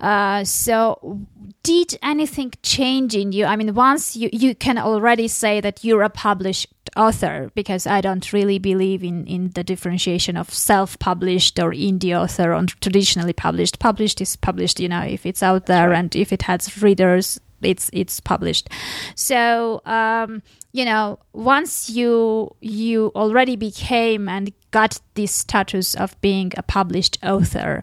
Uh, 0.01 0.45
so, 0.45 1.21
did 1.63 1.99
anything 2.03 2.53
change 2.63 3.15
in 3.15 3.33
you? 3.33 3.45
I 3.45 3.57
mean, 3.57 3.75
once 3.75 4.17
you, 4.17 4.31
you 4.33 4.55
can 4.55 4.79
already 4.79 5.29
say 5.29 5.61
that 5.61 5.85
you're 5.85 6.03
a 6.03 6.11
published 6.11 6.69
author, 6.97 7.51
because 7.55 7.87
I 7.87 8.01
don't 8.01 8.33
really 8.33 8.59
believe 8.59 9.05
in, 9.05 9.27
in 9.27 9.51
the 9.51 9.63
differentiation 9.63 10.37
of 10.37 10.53
self 10.53 10.99
published 10.99 11.59
or 11.59 11.73
indie 11.73 12.19
author 12.19 12.55
or 12.55 12.65
traditionally 12.81 13.33
published. 13.33 13.79
Published 13.79 14.21
is 14.21 14.37
published, 14.37 14.81
you 14.81 14.89
know, 14.89 15.03
if 15.03 15.27
it's 15.27 15.43
out 15.43 15.67
there 15.67 15.93
and 15.93 16.15
if 16.17 16.33
it 16.33 16.43
has 16.43 16.83
readers, 16.83 17.39
it's 17.63 17.91
it's 17.93 18.21
published. 18.21 18.69
So 19.15 19.83
um, 19.87 20.43
you 20.73 20.85
know, 20.85 21.19
once 21.33 21.91
you 21.91 22.55
you 22.61 23.13
already 23.15 23.57
became 23.57 24.29
and 24.29 24.53
got 24.71 25.01
this 25.15 25.33
status 25.33 25.95
of 25.95 26.21
being 26.21 26.53
a 26.57 26.63
published 26.63 27.19
author, 27.25 27.83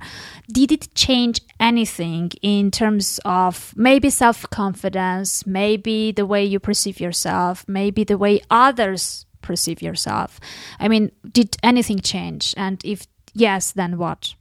did 0.51 0.71
it 0.71 0.93
change 0.95 1.41
anything 1.59 2.31
in 2.41 2.71
terms 2.71 3.19
of 3.25 3.73
maybe 3.75 4.09
self 4.09 4.49
confidence, 4.49 5.45
maybe 5.45 6.11
the 6.11 6.25
way 6.25 6.45
you 6.45 6.59
perceive 6.59 6.99
yourself, 6.99 7.65
maybe 7.67 8.03
the 8.03 8.17
way 8.17 8.39
others 8.49 9.25
perceive 9.41 9.81
yourself? 9.81 10.39
I 10.79 10.87
mean, 10.87 11.11
did 11.29 11.57
anything 11.63 11.99
change? 11.99 12.53
And 12.55 12.83
if 12.85 13.05
yes, 13.33 13.73
then 13.73 13.97
what? 13.97 14.33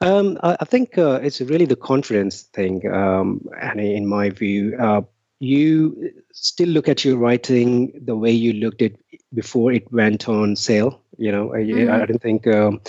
Um, 0.00 0.38
I, 0.42 0.56
I, 0.60 0.64
think 0.64 0.98
uh, 0.98 1.20
it's 1.22 1.40
really 1.40 1.66
the 1.66 1.76
confidence 1.76 2.42
thing, 2.42 2.90
um, 2.92 3.46
and 3.60 3.80
in 3.80 4.06
my 4.06 4.30
view, 4.30 4.76
uh, 4.78 5.02
you 5.40 6.12
still 6.32 6.68
look 6.68 6.88
at 6.88 7.04
your 7.04 7.16
writing 7.16 7.92
the 8.04 8.16
way 8.16 8.30
you 8.30 8.52
looked 8.54 8.82
at 8.82 8.92
before 9.32 9.72
it 9.72 9.90
went 9.92 10.28
on 10.28 10.56
sale. 10.56 11.00
You 11.16 11.30
know, 11.30 11.48
mm-hmm. 11.50 11.90
I, 11.90 12.02
I, 12.02 12.06
don't 12.06 12.20
think 12.20 12.46
um, 12.48 12.80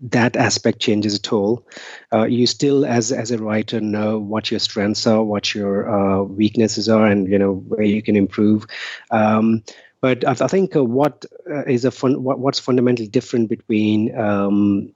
that 0.00 0.36
aspect 0.36 0.78
changes 0.78 1.16
at 1.16 1.32
all. 1.32 1.66
Uh, 2.12 2.24
you 2.24 2.46
still, 2.46 2.86
as 2.86 3.10
as 3.10 3.32
a 3.32 3.38
writer, 3.38 3.80
know 3.80 4.18
what 4.18 4.50
your 4.50 4.60
strengths 4.60 5.06
are, 5.06 5.22
what 5.22 5.52
your 5.54 5.90
uh, 5.90 6.22
weaknesses 6.22 6.88
are, 6.88 7.06
and 7.06 7.28
you 7.28 7.38
know 7.38 7.54
where 7.54 7.82
you 7.82 8.00
can 8.00 8.14
improve. 8.14 8.66
Um, 9.10 9.64
but 10.00 10.26
I, 10.26 10.32
I 10.32 10.48
think 10.48 10.76
uh, 10.76 10.84
what 10.84 11.24
uh, 11.50 11.64
is 11.64 11.84
a 11.84 11.90
fun, 11.90 12.22
what, 12.22 12.38
what's 12.38 12.58
fundamentally 12.58 13.08
different 13.08 13.48
between 13.48 14.16
um, 14.18 14.92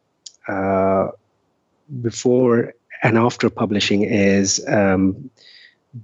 uh, 0.49 1.09
before 2.03 2.72
and 3.03 3.18
after 3.18 3.51
publishing 3.51 4.03
is 4.03 4.64
um, 4.68 5.30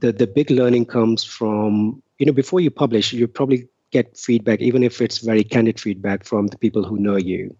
the 0.00 0.12
the 0.12 0.26
big 0.26 0.50
learning 0.50 0.86
comes 0.86 1.24
from 1.24 2.02
you 2.18 2.26
know 2.26 2.32
before 2.32 2.60
you 2.60 2.70
publish 2.70 3.12
you 3.12 3.26
probably 3.26 3.68
get 3.90 4.16
feedback 4.16 4.60
even 4.60 4.82
if 4.82 5.00
it's 5.00 5.18
very 5.18 5.44
candid 5.44 5.78
feedback 5.78 6.24
from 6.24 6.46
the 6.46 6.58
people 6.58 6.84
who 6.84 6.98
know 6.98 7.16
you. 7.16 7.54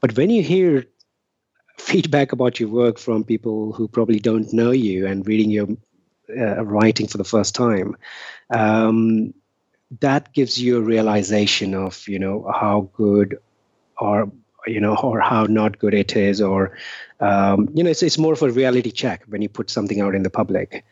But 0.00 0.16
when 0.16 0.30
you 0.30 0.42
hear 0.42 0.84
feedback 1.78 2.32
about 2.32 2.60
your 2.60 2.68
work 2.68 2.98
from 2.98 3.24
people 3.24 3.72
who 3.72 3.88
probably 3.88 4.20
don't 4.20 4.52
know 4.52 4.70
you 4.70 5.06
and 5.06 5.26
reading 5.26 5.50
your 5.50 5.68
uh, 6.30 6.64
writing 6.64 7.06
for 7.08 7.18
the 7.18 7.24
first 7.24 7.54
time 7.54 7.96
um, 8.50 9.34
that 10.00 10.32
gives 10.32 10.60
you 10.60 10.78
a 10.78 10.80
realization 10.80 11.74
of 11.74 12.06
you 12.08 12.18
know 12.18 12.50
how 12.52 12.88
good 12.94 13.38
or 13.98 14.30
you 14.66 14.80
know 14.80 14.96
or 14.96 15.20
how 15.20 15.44
not 15.44 15.78
good 15.78 15.94
it 15.94 16.16
is 16.16 16.40
or 16.40 16.76
um, 17.20 17.68
you 17.74 17.82
know 17.82 17.90
it's, 17.90 18.02
it's 18.02 18.18
more 18.18 18.32
of 18.32 18.42
a 18.42 18.50
reality 18.50 18.90
check 18.90 19.24
when 19.28 19.42
you 19.42 19.48
put 19.48 19.70
something 19.70 20.00
out 20.00 20.14
in 20.14 20.22
the 20.22 20.30
public. 20.30 20.84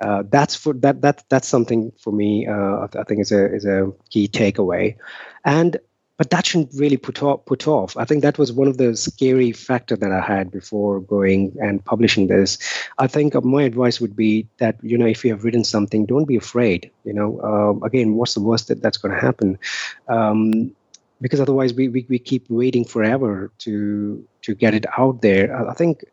Uh, 0.00 0.22
that's 0.28 0.54
for 0.54 0.72
that 0.74 1.02
that 1.02 1.24
that's 1.28 1.48
something 1.48 1.92
for 1.98 2.12
me 2.12 2.46
uh, 2.46 2.86
i 2.98 3.04
think 3.04 3.20
is 3.20 3.32
a 3.32 3.54
is 3.54 3.64
a 3.64 3.92
key 4.10 4.28
takeaway. 4.28 4.96
And 5.44 5.78
but 6.20 6.28
that 6.28 6.44
shouldn't 6.44 6.74
really 6.74 6.98
put 6.98 7.22
off 7.22 7.46
put 7.46 7.66
off. 7.66 7.96
I 7.96 8.04
think 8.04 8.20
that 8.20 8.36
was 8.36 8.52
one 8.52 8.68
of 8.68 8.76
the 8.76 8.94
scary 8.94 9.52
factor 9.52 9.96
that 9.96 10.12
i 10.12 10.20
had 10.20 10.50
before 10.50 11.00
going 11.00 11.56
and 11.62 11.82
publishing 11.82 12.26
this. 12.26 12.58
I 12.98 13.06
think 13.06 13.42
my 13.42 13.62
advice 13.62 14.02
would 14.02 14.14
be 14.14 14.46
that 14.58 14.76
you 14.82 14.98
know 14.98 15.06
if 15.06 15.24
you 15.24 15.30
have 15.30 15.44
written 15.44 15.64
something 15.64 16.04
don't 16.04 16.26
be 16.26 16.36
afraid 16.36 16.90
you 17.04 17.14
know 17.14 17.40
uh, 17.40 17.86
again 17.86 18.16
what's 18.16 18.34
the 18.34 18.42
worst 18.42 18.68
that 18.68 18.82
that's 18.82 18.98
going 18.98 19.14
to 19.14 19.20
happen? 19.20 19.58
Um, 20.08 20.76
because 21.20 21.40
otherwise 21.40 21.74
we, 21.74 21.88
we, 21.88 22.06
we 22.08 22.18
keep 22.18 22.48
waiting 22.48 22.84
forever 22.84 23.50
to 23.58 24.26
to 24.42 24.54
get 24.54 24.74
it 24.74 24.86
out 24.98 25.22
there. 25.22 25.68
I 25.68 25.74
think 25.74 26.04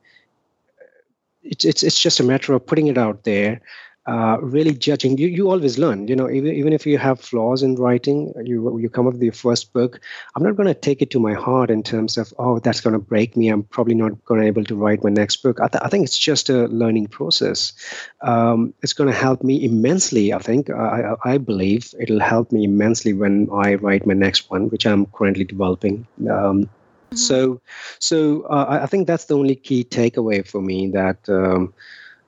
it's 1.44 1.66
it's 1.66 1.84
it's 1.84 2.00
just 2.00 2.20
a 2.20 2.24
matter 2.24 2.54
of 2.54 2.66
putting 2.66 2.88
it 2.88 2.98
out 2.98 3.24
there 3.24 3.62
uh, 4.08 4.38
really 4.42 4.74
judging. 4.74 5.18
You, 5.18 5.28
you 5.28 5.52
always 5.52 5.78
learn 5.78 6.08
you 6.08 6.16
know 6.16 6.30
even, 6.30 6.54
even 6.54 6.74
if 6.74 6.86
you 6.86 6.98
have 6.98 7.20
flaws 7.20 7.62
in 7.62 7.76
writing 7.76 8.34
you 8.44 8.78
you 8.80 8.90
come 8.90 9.06
up 9.06 9.14
with 9.14 9.22
your 9.22 9.34
first 9.34 9.74
book 9.74 10.00
i'm 10.36 10.44
not 10.44 10.56
going 10.56 10.68
to 10.68 10.74
take 10.74 11.02
it 11.02 11.10
to 11.12 11.20
my 11.20 11.34
heart 11.34 11.70
in 11.70 11.84
terms 11.84 12.18
of 12.18 12.34
oh 12.40 12.60
that's 12.60 12.82
going 12.82 12.94
to 12.94 13.00
break 13.00 13.36
me. 13.36 13.50
I'm 13.50 13.64
probably 13.64 13.96
not 13.96 14.24
going 14.26 14.40
to 14.40 14.44
be 14.46 14.48
able 14.48 14.64
to 14.66 14.76
write 14.76 15.04
my 15.04 15.10
next 15.10 15.38
book. 15.38 15.60
I, 15.60 15.68
th- 15.68 15.84
I 15.84 15.90
think 15.90 16.06
it's 16.06 16.18
just 16.18 16.50
a 16.50 16.68
learning 16.68 17.08
process. 17.08 17.74
Um, 18.22 18.74
it's 18.82 18.94
going 18.94 19.10
to 19.10 19.16
help 19.16 19.44
me 19.44 19.64
immensely 19.64 20.34
i 20.34 20.40
think. 20.40 20.70
I, 20.70 21.16
I 21.24 21.38
believe 21.38 21.94
it'll 22.00 22.20
help 22.20 22.52
me 22.52 22.64
immensely 22.64 23.14
when 23.14 23.50
i 23.52 23.76
write 23.76 24.06
my 24.06 24.14
next 24.14 24.50
one 24.50 24.70
which 24.70 24.86
i'm 24.86 25.06
currently 25.08 25.44
developing. 25.44 26.08
Um, 26.30 26.70
Mm-hmm. 27.08 27.16
So, 27.16 27.62
so 28.00 28.42
uh, 28.50 28.80
I 28.84 28.86
think 28.86 29.08
that's 29.08 29.26
the 29.26 29.38
only 29.38 29.56
key 29.56 29.86
takeaway 29.86 30.46
for 30.46 30.62
me 30.62 30.90
that 30.90 31.18
um, 31.30 31.74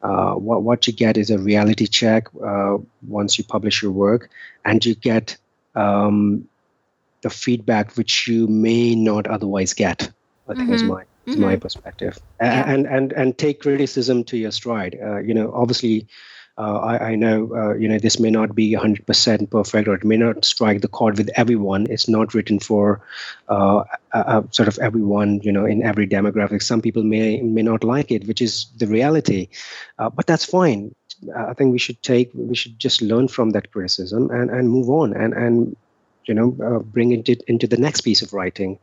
uh, 0.02 0.34
what, 0.34 0.64
what 0.64 0.88
you 0.88 0.94
get 0.94 1.18
is 1.18 1.30
a 1.30 1.38
reality 1.38 1.88
check 1.88 2.28
uh, 2.44 2.78
once 3.08 3.38
you 3.38 3.44
publish 3.44 3.82
your 3.82 3.92
work, 3.92 4.30
and 4.64 4.86
you 4.86 4.96
get 4.96 5.38
um, 5.76 6.48
the 7.22 7.30
feedback 7.30 7.98
which 7.98 8.28
you 8.28 8.48
may 8.48 8.96
not 8.96 9.28
otherwise 9.28 9.74
get. 9.74 10.10
I 10.48 10.54
think 10.54 10.66
mm-hmm. 10.66 10.74
is 10.74 10.84
my 10.84 11.04
mm-hmm. 11.28 11.42
my 11.42 11.56
perspective 11.56 12.20
yeah. 12.42 12.72
and 12.72 12.88
and 12.88 13.14
and 13.14 13.38
take 13.38 13.62
criticism 13.62 14.24
to 14.26 14.38
your 14.38 14.52
stride 14.52 14.98
uh, 15.02 15.20
you 15.20 15.34
know 15.34 15.52
obviously 15.54 16.08
uh, 16.60 16.80
I, 16.80 17.12
I, 17.12 17.16
know 17.16 17.50
uh, 17.56 17.74
you 17.76 17.88
know 17.88 17.98
this 17.98 18.20
may 18.20 18.30
not 18.30 18.54
be 18.54 18.74
100% 18.74 19.50
perfect 19.50 19.88
or 19.88 19.96
it 19.96 20.04
may 20.04 20.18
not 20.18 20.44
strike 20.44 20.82
the 20.82 20.90
chord 20.90 21.18
with 21.18 21.30
everyone. 21.36 21.88
It's 21.90 22.10
not 22.10 22.34
written 22.34 22.60
for 22.60 23.02
uh, 23.48 23.84
sort 24.52 24.68
of 24.68 24.78
everyone 24.80 25.40
you 25.42 25.54
know 25.54 25.66
in 25.66 25.82
every 25.84 26.06
demographic. 26.06 26.62
Some 26.62 26.82
people 26.82 27.04
may 27.04 27.42
may 27.42 27.62
not 27.62 27.86
like 27.86 28.12
it 28.12 28.28
which 28.28 28.42
is 28.42 28.68
the 28.78 28.88
reality. 28.88 29.48
Uh, 30.00 30.10
but 30.10 30.28
that's 30.28 30.44
fine. 30.44 30.94
I 31.36 31.54
think 31.54 31.72
we 31.72 31.80
should 31.80 32.02
take 32.04 32.30
we 32.34 32.56
should 32.56 32.78
just 32.78 33.02
learn 33.02 33.30
from 33.30 33.52
that 33.52 33.72
criticism 33.72 34.30
and 34.30 34.50
and 34.50 34.70
move 34.70 34.90
on 34.90 35.14
and 35.14 35.34
and 35.34 35.78
you 36.30 36.36
know 36.36 36.56
uh, 36.64 36.80
bring 36.80 37.12
it 37.12 37.28
into 37.48 37.68
the 37.68 37.78
next 37.78 38.02
piece 38.02 38.22
of 38.22 38.34
writing. 38.34 38.78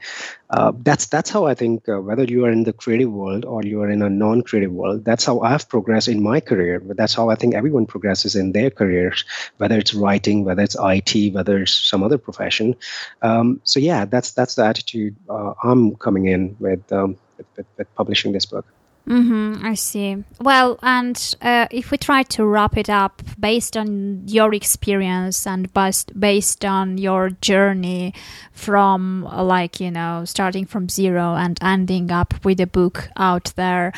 Uh, 0.50 0.72
that's 0.88 1.06
that's 1.06 1.30
how 1.30 1.46
i 1.46 1.54
think 1.54 1.88
uh, 1.88 2.00
whether 2.00 2.24
you 2.24 2.44
are 2.44 2.50
in 2.50 2.64
the 2.64 2.72
creative 2.72 3.10
world 3.10 3.44
or 3.44 3.62
you 3.62 3.82
are 3.82 3.90
in 3.90 4.02
a 4.02 4.10
non-creative 4.10 4.72
world 4.72 5.04
that's 5.04 5.24
how 5.24 5.40
i've 5.40 5.68
progressed 5.68 6.08
in 6.08 6.22
my 6.22 6.40
career. 6.40 6.80
But 6.80 6.96
that's 6.96 7.14
how 7.14 7.30
i 7.30 7.36
think 7.36 7.54
everyone 7.54 7.86
progresses 7.86 8.36
in 8.36 8.52
their 8.52 8.70
careers 8.70 9.24
whether 9.58 9.78
it's 9.78 9.94
writing 9.94 10.44
whether 10.44 10.62
it's 10.62 10.76
it 10.80 11.34
whether 11.34 11.58
it's 11.62 11.72
some 11.72 12.02
other 12.02 12.18
profession. 12.18 12.74
Um, 13.22 13.60
so 13.64 13.80
yeah 13.80 14.04
that's 14.04 14.32
that's 14.32 14.56
the 14.56 14.64
attitude 14.64 15.16
uh, 15.28 15.54
i'm 15.62 15.96
coming 15.96 16.26
in 16.26 16.56
with, 16.58 16.92
um, 16.92 17.16
with, 17.38 17.66
with 17.76 17.94
publishing 17.94 18.32
this 18.32 18.46
book 18.46 18.66
Mm-hmm, 19.08 19.64
I 19.64 19.74
see. 19.74 20.24
Well, 20.40 20.80
and 20.82 21.36
uh, 21.40 21.68
if 21.70 21.92
we 21.92 21.98
try 21.98 22.24
to 22.24 22.44
wrap 22.44 22.76
it 22.76 22.90
up 22.90 23.22
based 23.38 23.76
on 23.76 24.26
your 24.26 24.52
experience 24.52 25.46
and 25.46 25.72
based 25.72 26.18
based 26.18 26.64
on 26.64 26.98
your 26.98 27.30
journey 27.30 28.14
from 28.50 29.22
like 29.22 29.78
you 29.78 29.92
know 29.92 30.24
starting 30.24 30.66
from 30.66 30.88
zero 30.88 31.36
and 31.36 31.56
ending 31.62 32.10
up 32.10 32.44
with 32.44 32.60
a 32.60 32.66
book 32.66 33.08
out 33.16 33.52
there, 33.54 33.92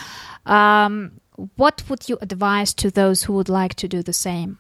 um, 0.45 1.13
what 1.57 1.83
would 1.89 2.09
you 2.09 2.19
advise 2.21 2.75
to 2.75 2.91
those 2.91 3.23
who 3.23 3.33
would 3.33 3.49
like 3.49 3.75
to 3.77 3.89
do 3.89 4.03
the 4.03 4.13
same? 4.13 4.59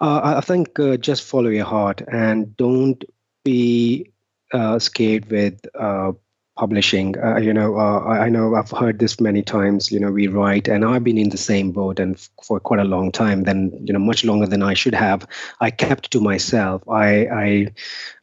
Uh, 0.00 0.36
I 0.36 0.40
think 0.42 0.78
uh, 0.78 0.98
just 0.98 1.22
follow 1.22 1.48
your 1.48 1.64
heart 1.64 2.02
and 2.06 2.54
don't 2.56 3.02
be 3.44 4.10
uh, 4.52 4.78
scared 4.78 5.30
with 5.30 5.60
uh, 5.74 6.12
publishing. 6.56 7.16
Uh, 7.18 7.38
you 7.38 7.52
know, 7.52 7.76
uh, 7.76 8.00
I 8.00 8.28
know 8.28 8.54
I've 8.54 8.70
heard 8.70 8.98
this 8.98 9.20
many 9.20 9.42
times. 9.42 9.90
You 9.90 9.98
know, 10.00 10.10
we 10.10 10.26
write, 10.26 10.68
and 10.68 10.84
I've 10.84 11.04
been 11.04 11.18
in 11.18 11.30
the 11.30 11.38
same 11.38 11.72
boat 11.72 11.98
and 11.98 12.14
f- 12.16 12.28
for 12.42 12.60
quite 12.60 12.80
a 12.80 12.84
long 12.84 13.10
time. 13.10 13.44
Then, 13.44 13.72
you 13.84 13.92
know, 13.92 13.98
much 13.98 14.24
longer 14.24 14.46
than 14.46 14.62
I 14.62 14.74
should 14.74 14.94
have. 14.94 15.26
I 15.60 15.70
kept 15.70 16.10
to 16.12 16.20
myself. 16.20 16.82
I 16.88 17.26
I 17.26 17.66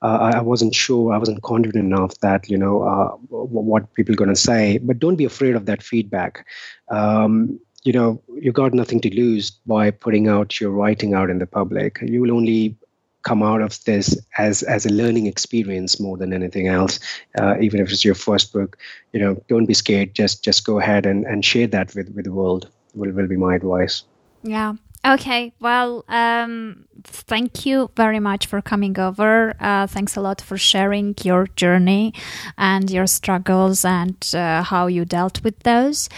uh, 0.02 0.32
I 0.36 0.42
wasn't 0.42 0.76
sure. 0.76 1.14
I 1.14 1.18
wasn't 1.18 1.44
confident 1.44 1.84
enough 1.84 2.20
that 2.20 2.50
you 2.50 2.58
know 2.58 2.84
uh, 2.84 3.10
what 3.30 3.94
people 3.94 4.14
are 4.14 4.18
going 4.24 4.30
to 4.30 4.36
say. 4.36 4.78
But 4.78 5.00
don't 5.00 5.16
be 5.16 5.26
afraid 5.26 5.56
of 5.56 5.66
that 5.66 5.82
feedback. 5.84 6.46
Um, 6.90 7.60
you 7.84 7.94
know, 7.94 8.22
you've 8.36 8.56
got 8.56 8.74
nothing 8.74 9.00
to 9.02 9.16
lose 9.16 9.52
by 9.52 9.90
putting 9.90 10.28
out 10.28 10.60
your 10.60 10.72
writing 10.72 11.14
out 11.14 11.30
in 11.30 11.40
the 11.40 11.48
public. 11.48 12.00
You 12.02 12.22
will 12.22 12.32
only 12.36 12.78
come 13.24 13.43
out 13.43 13.61
of 13.61 13.84
this 13.84 14.17
as 14.38 14.63
as 14.63 14.86
a 14.86 14.89
learning 14.89 15.26
experience 15.26 15.99
more 15.99 16.17
than 16.17 16.34
anything 16.34 16.67
else 16.67 16.99
uh, 17.39 17.55
even 17.59 17.80
if 17.80 17.91
it's 17.91 18.05
your 18.05 18.15
first 18.15 18.53
book 18.53 18.78
you 19.13 19.20
know 19.20 19.41
don't 19.47 19.65
be 19.65 19.74
scared 19.74 20.13
just 20.13 20.43
just 20.43 20.65
go 20.65 20.80
ahead 20.80 21.05
and 21.05 21.26
and 21.26 21.43
share 21.43 21.67
that 21.67 21.93
with 21.95 22.09
with 22.15 22.26
the 22.26 22.32
world 22.32 22.70
will 22.95 23.11
will 23.11 23.28
be 23.28 23.38
my 23.38 23.55
advice 23.55 24.03
yeah 24.43 24.74
Okay, 25.05 25.53
well, 25.61 26.03
um, 26.09 26.86
thank 27.05 27.65
you 27.65 27.89
very 27.95 28.20
much 28.20 28.47
for 28.47 28.61
coming 28.61 28.99
over. 28.99 29.55
Uh, 29.57 29.88
thanks 29.88 30.17
a 30.17 30.22
lot 30.22 30.41
for 30.41 30.57
sharing 30.57 31.15
your 31.24 31.47
journey 31.55 32.13
and 32.57 32.91
your 32.91 33.07
struggles 33.07 33.86
and 33.86 34.30
uh, 34.34 34.61
how 34.61 34.88
you 34.88 35.05
dealt 35.05 35.41
with 35.41 35.57
those. 35.59 36.09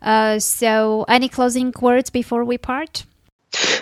Uh, 0.00 0.38
so, 0.38 1.04
any 1.06 1.28
closing 1.28 1.74
words 1.82 2.08
before 2.08 2.42
we 2.42 2.56
part? 2.56 3.04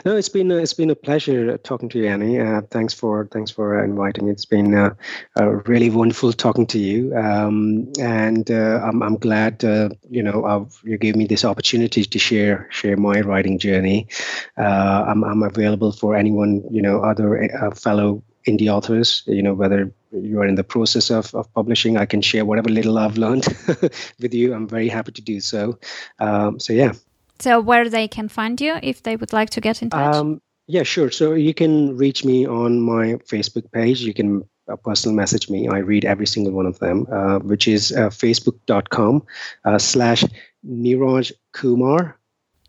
No, 0.04 0.16
it's 0.16 0.28
been 0.28 0.50
it's 0.50 0.72
been 0.72 0.90
a 0.90 0.94
pleasure 0.94 1.58
talking 1.58 1.88
to 1.90 1.98
you, 1.98 2.06
Ani. 2.06 2.40
Uh, 2.40 2.62
thanks 2.70 2.94
for 2.94 3.26
thanks 3.32 3.50
for 3.50 3.82
inviting 3.84 4.26
me. 4.26 4.30
It's 4.30 4.44
been 4.46 4.74
uh, 4.74 4.94
uh, 5.38 5.46
really 5.66 5.90
wonderful 5.90 6.32
talking 6.32 6.66
to 6.68 6.78
you, 6.78 7.14
um, 7.16 7.92
and 8.00 8.50
uh, 8.50 8.80
I'm 8.82 9.02
I'm 9.02 9.16
glad 9.16 9.64
uh, 9.64 9.90
you 10.08 10.22
know 10.22 10.44
I've, 10.44 10.80
you 10.84 10.96
gave 10.96 11.16
me 11.16 11.26
this 11.26 11.44
opportunity 11.44 12.04
to 12.04 12.18
share 12.18 12.66
share 12.70 12.96
my 12.96 13.20
writing 13.20 13.58
journey. 13.58 14.08
Uh, 14.56 15.04
I'm 15.08 15.24
I'm 15.24 15.42
available 15.42 15.92
for 15.92 16.16
anyone 16.16 16.62
you 16.70 16.80
know 16.80 17.00
other 17.02 17.48
fellow 17.74 18.22
indie 18.46 18.72
authors. 18.72 19.22
You 19.26 19.42
know 19.42 19.54
whether 19.54 19.92
you 20.12 20.40
are 20.40 20.46
in 20.46 20.54
the 20.54 20.64
process 20.64 21.10
of, 21.10 21.34
of 21.34 21.52
publishing, 21.52 21.98
I 21.98 22.06
can 22.06 22.22
share 22.22 22.44
whatever 22.44 22.70
little 22.70 22.98
I've 22.98 23.18
learned 23.18 23.46
with 24.20 24.32
you. 24.32 24.54
I'm 24.54 24.66
very 24.68 24.88
happy 24.88 25.12
to 25.12 25.20
do 25.22 25.40
so. 25.40 25.78
Um, 26.18 26.58
so 26.58 26.72
yeah, 26.72 26.92
so, 27.40 27.60
where 27.60 27.88
they 27.88 28.08
can 28.08 28.28
find 28.28 28.60
you 28.60 28.78
if 28.82 29.02
they 29.02 29.16
would 29.16 29.32
like 29.32 29.50
to 29.50 29.60
get 29.60 29.82
in 29.82 29.90
touch? 29.90 30.14
Um, 30.14 30.40
yeah, 30.66 30.82
sure. 30.82 31.10
So, 31.10 31.34
you 31.34 31.54
can 31.54 31.96
reach 31.96 32.24
me 32.24 32.46
on 32.46 32.80
my 32.80 33.14
Facebook 33.26 33.70
page. 33.72 34.00
You 34.00 34.14
can 34.14 34.48
uh, 34.68 34.76
personal 34.76 35.16
message 35.16 35.48
me. 35.48 35.68
I 35.68 35.78
read 35.78 36.04
every 36.04 36.26
single 36.26 36.52
one 36.52 36.66
of 36.66 36.78
them, 36.78 37.06
uh, 37.10 37.38
which 37.38 37.68
is 37.68 37.92
uh, 37.92 38.08
facebook.com 38.08 39.22
uh, 39.64 39.78
slash 39.78 40.24
Niraj 40.66 41.32
Kumar. 41.52 42.18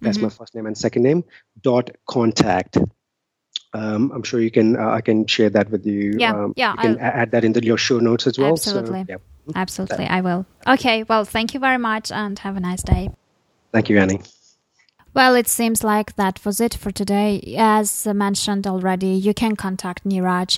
That's 0.01 0.17
mm-hmm. 0.17 0.25
my 0.25 0.29
first 0.29 0.55
name 0.55 0.65
and 0.65 0.77
second 0.77 1.03
name. 1.03 1.23
Dot 1.61 1.91
contact. 2.07 2.77
Um, 3.73 4.11
I'm 4.13 4.23
sure 4.23 4.39
you 4.39 4.49
can. 4.49 4.77
Uh, 4.77 4.89
I 4.89 5.01
can 5.01 5.27
share 5.27 5.49
that 5.49 5.69
with 5.69 5.85
you. 5.85 6.15
Yeah, 6.17 6.33
um, 6.33 6.53
yeah. 6.55 6.71
You 6.71 6.77
can 6.77 6.99
I'll... 6.99 7.05
add 7.05 7.31
that 7.31 7.43
into 7.43 7.63
your 7.63 7.77
show 7.77 7.99
notes 7.99 8.25
as 8.25 8.39
well. 8.39 8.53
Absolutely. 8.53 9.01
So, 9.01 9.05
yeah. 9.09 9.17
Absolutely, 9.55 10.05
I 10.05 10.21
will. 10.21 10.45
Okay. 10.65 11.03
Well, 11.03 11.25
thank 11.25 11.53
you 11.53 11.59
very 11.59 11.77
much, 11.77 12.11
and 12.11 12.39
have 12.39 12.55
a 12.55 12.59
nice 12.59 12.81
day. 12.81 13.09
Thank 13.71 13.89
you, 13.89 13.99
Ani. 13.99 14.21
Well, 15.19 15.35
it 15.35 15.49
seems 15.49 15.83
like 15.83 16.15
that 16.15 16.45
was 16.45 16.61
it 16.61 16.73
for 16.73 16.91
today. 16.91 17.53
As 17.57 18.07
mentioned 18.07 18.65
already, 18.65 19.07
you 19.07 19.33
can 19.33 19.57
contact 19.57 20.05
Niraj 20.05 20.57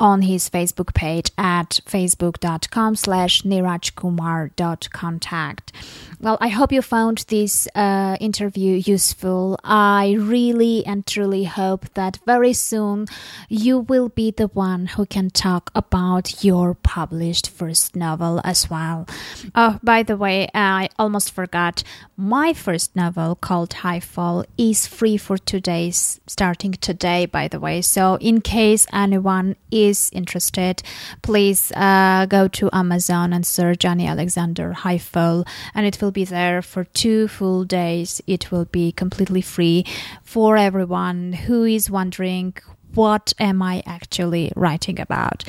on 0.00 0.22
his 0.22 0.50
Facebook 0.50 0.92
page 0.94 1.30
at 1.38 1.78
facebook.com 1.86 2.96
slash 2.96 3.42
nirajkumar.contact. 3.42 5.72
Well, 6.20 6.38
I 6.40 6.48
hope 6.48 6.72
you 6.72 6.82
found 6.82 7.24
this 7.28 7.68
uh, 7.74 8.16
interview 8.20 8.76
useful. 8.76 9.58
I 9.64 10.16
really 10.18 10.84
and 10.84 11.06
truly 11.06 11.44
hope 11.44 11.88
that 11.94 12.18
very 12.26 12.52
soon 12.52 13.06
you 13.48 13.78
will 13.78 14.08
be 14.08 14.30
the 14.30 14.48
one 14.48 14.86
who 14.86 15.06
can 15.06 15.30
talk 15.30 15.70
about 15.74 16.44
your 16.44 16.74
published 16.74 17.48
first 17.48 17.96
novel 17.96 18.40
as 18.44 18.68
well. 18.68 19.06
Oh, 19.54 19.78
by 19.82 20.02
the 20.02 20.16
way, 20.16 20.48
I 20.54 20.90
almost 20.98 21.32
forgot 21.32 21.82
my 22.16 22.52
first 22.52 22.94
novel 22.94 23.34
called 23.34 23.72
High 23.72 24.00
Fall 24.00 24.44
is 24.58 24.86
free 24.86 25.16
for 25.16 25.38
two 25.38 25.60
days, 25.60 26.20
starting 26.26 26.72
today, 26.72 27.24
by 27.24 27.48
the 27.48 27.58
way. 27.58 27.80
So, 27.80 28.16
in 28.16 28.42
case 28.42 28.86
anyone 28.92 29.56
is 29.70 29.89
interested, 30.12 30.82
please 31.22 31.72
uh, 31.74 32.26
go 32.26 32.46
to 32.48 32.68
Amazon 32.72 33.32
and 33.32 33.46
search 33.46 33.86
Ani 33.86 34.06
Alexander 34.06 34.72
High 34.72 34.98
Fall, 34.98 35.44
and 35.74 35.86
it 35.86 36.00
will 36.00 36.10
will 36.10 36.12
be 36.12 36.24
there 36.24 36.60
for 36.60 36.84
two 36.84 37.28
full 37.28 37.64
days. 37.64 38.20
It 38.26 38.50
will 38.50 38.64
be 38.64 38.90
completely 38.90 39.42
free 39.42 39.84
for 40.24 40.56
everyone 40.56 41.32
who 41.46 41.62
is 41.64 41.88
wondering 41.88 42.54
what 42.94 43.32
am 43.38 43.62
I 43.62 43.84
actually 43.86 44.50
writing 44.56 44.98
about. 44.98 45.44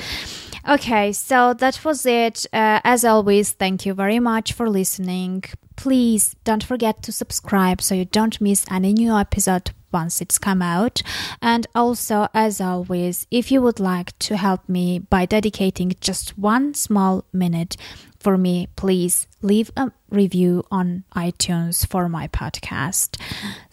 Okay, 0.68 1.12
so 1.12 1.54
that 1.54 1.84
was 1.84 2.06
it. 2.06 2.46
Uh, 2.52 2.78
as 2.84 3.04
always, 3.04 3.50
thank 3.50 3.84
you 3.84 3.94
very 3.94 4.20
much 4.20 4.52
for 4.52 4.70
listening. 4.70 5.42
Please 5.74 6.36
don't 6.44 6.62
forget 6.62 7.02
to 7.02 7.10
subscribe 7.10 7.82
so 7.82 7.96
you 7.96 8.04
don't 8.04 8.40
miss 8.40 8.64
any 8.70 8.92
new 8.92 9.16
episode 9.16 9.72
once 9.92 10.20
it's 10.20 10.38
come 10.38 10.62
out. 10.62 11.02
And 11.40 11.66
also, 11.74 12.28
as 12.34 12.60
always, 12.60 13.26
if 13.30 13.50
you 13.50 13.62
would 13.62 13.80
like 13.80 14.18
to 14.20 14.36
help 14.36 14.68
me 14.68 14.98
by 14.98 15.26
dedicating 15.26 15.94
just 16.00 16.38
one 16.38 16.74
small 16.74 17.24
minute 17.32 17.76
for 18.18 18.38
me, 18.38 18.68
please 18.76 19.26
leave 19.42 19.70
a 19.76 19.92
review 20.10 20.64
on 20.70 21.04
iTunes 21.14 21.86
for 21.86 22.08
my 22.08 22.28
podcast. 22.28 23.20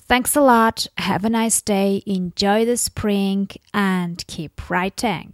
Thanks 0.07 0.35
a 0.35 0.41
lot. 0.41 0.87
Have 0.97 1.23
a 1.23 1.29
nice 1.29 1.61
day. 1.61 2.01
Enjoy 2.07 2.65
the 2.65 2.77
spring 2.77 3.49
and 3.73 4.25
keep 4.25 4.69
writing. 4.69 5.33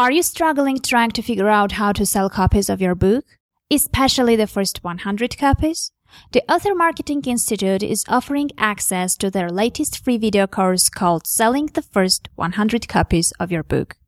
Are 0.00 0.10
you 0.10 0.22
struggling 0.22 0.78
trying 0.78 1.10
to 1.10 1.20
figure 1.20 1.50
out 1.50 1.72
how 1.72 1.92
to 1.92 2.06
sell 2.06 2.30
copies 2.30 2.70
of 2.70 2.80
your 2.80 2.94
book? 2.94 3.22
Especially 3.70 4.34
the 4.34 4.46
first 4.46 4.82
100 4.82 5.36
copies? 5.36 5.92
The 6.32 6.42
Author 6.50 6.74
Marketing 6.74 7.22
Institute 7.26 7.82
is 7.82 8.06
offering 8.08 8.48
access 8.56 9.14
to 9.18 9.30
their 9.30 9.50
latest 9.50 10.02
free 10.02 10.16
video 10.16 10.46
course 10.46 10.88
called 10.88 11.26
Selling 11.26 11.66
the 11.66 11.82
First 11.82 12.30
100 12.36 12.88
Copies 12.88 13.32
of 13.32 13.52
Your 13.52 13.62
Book. 13.62 13.98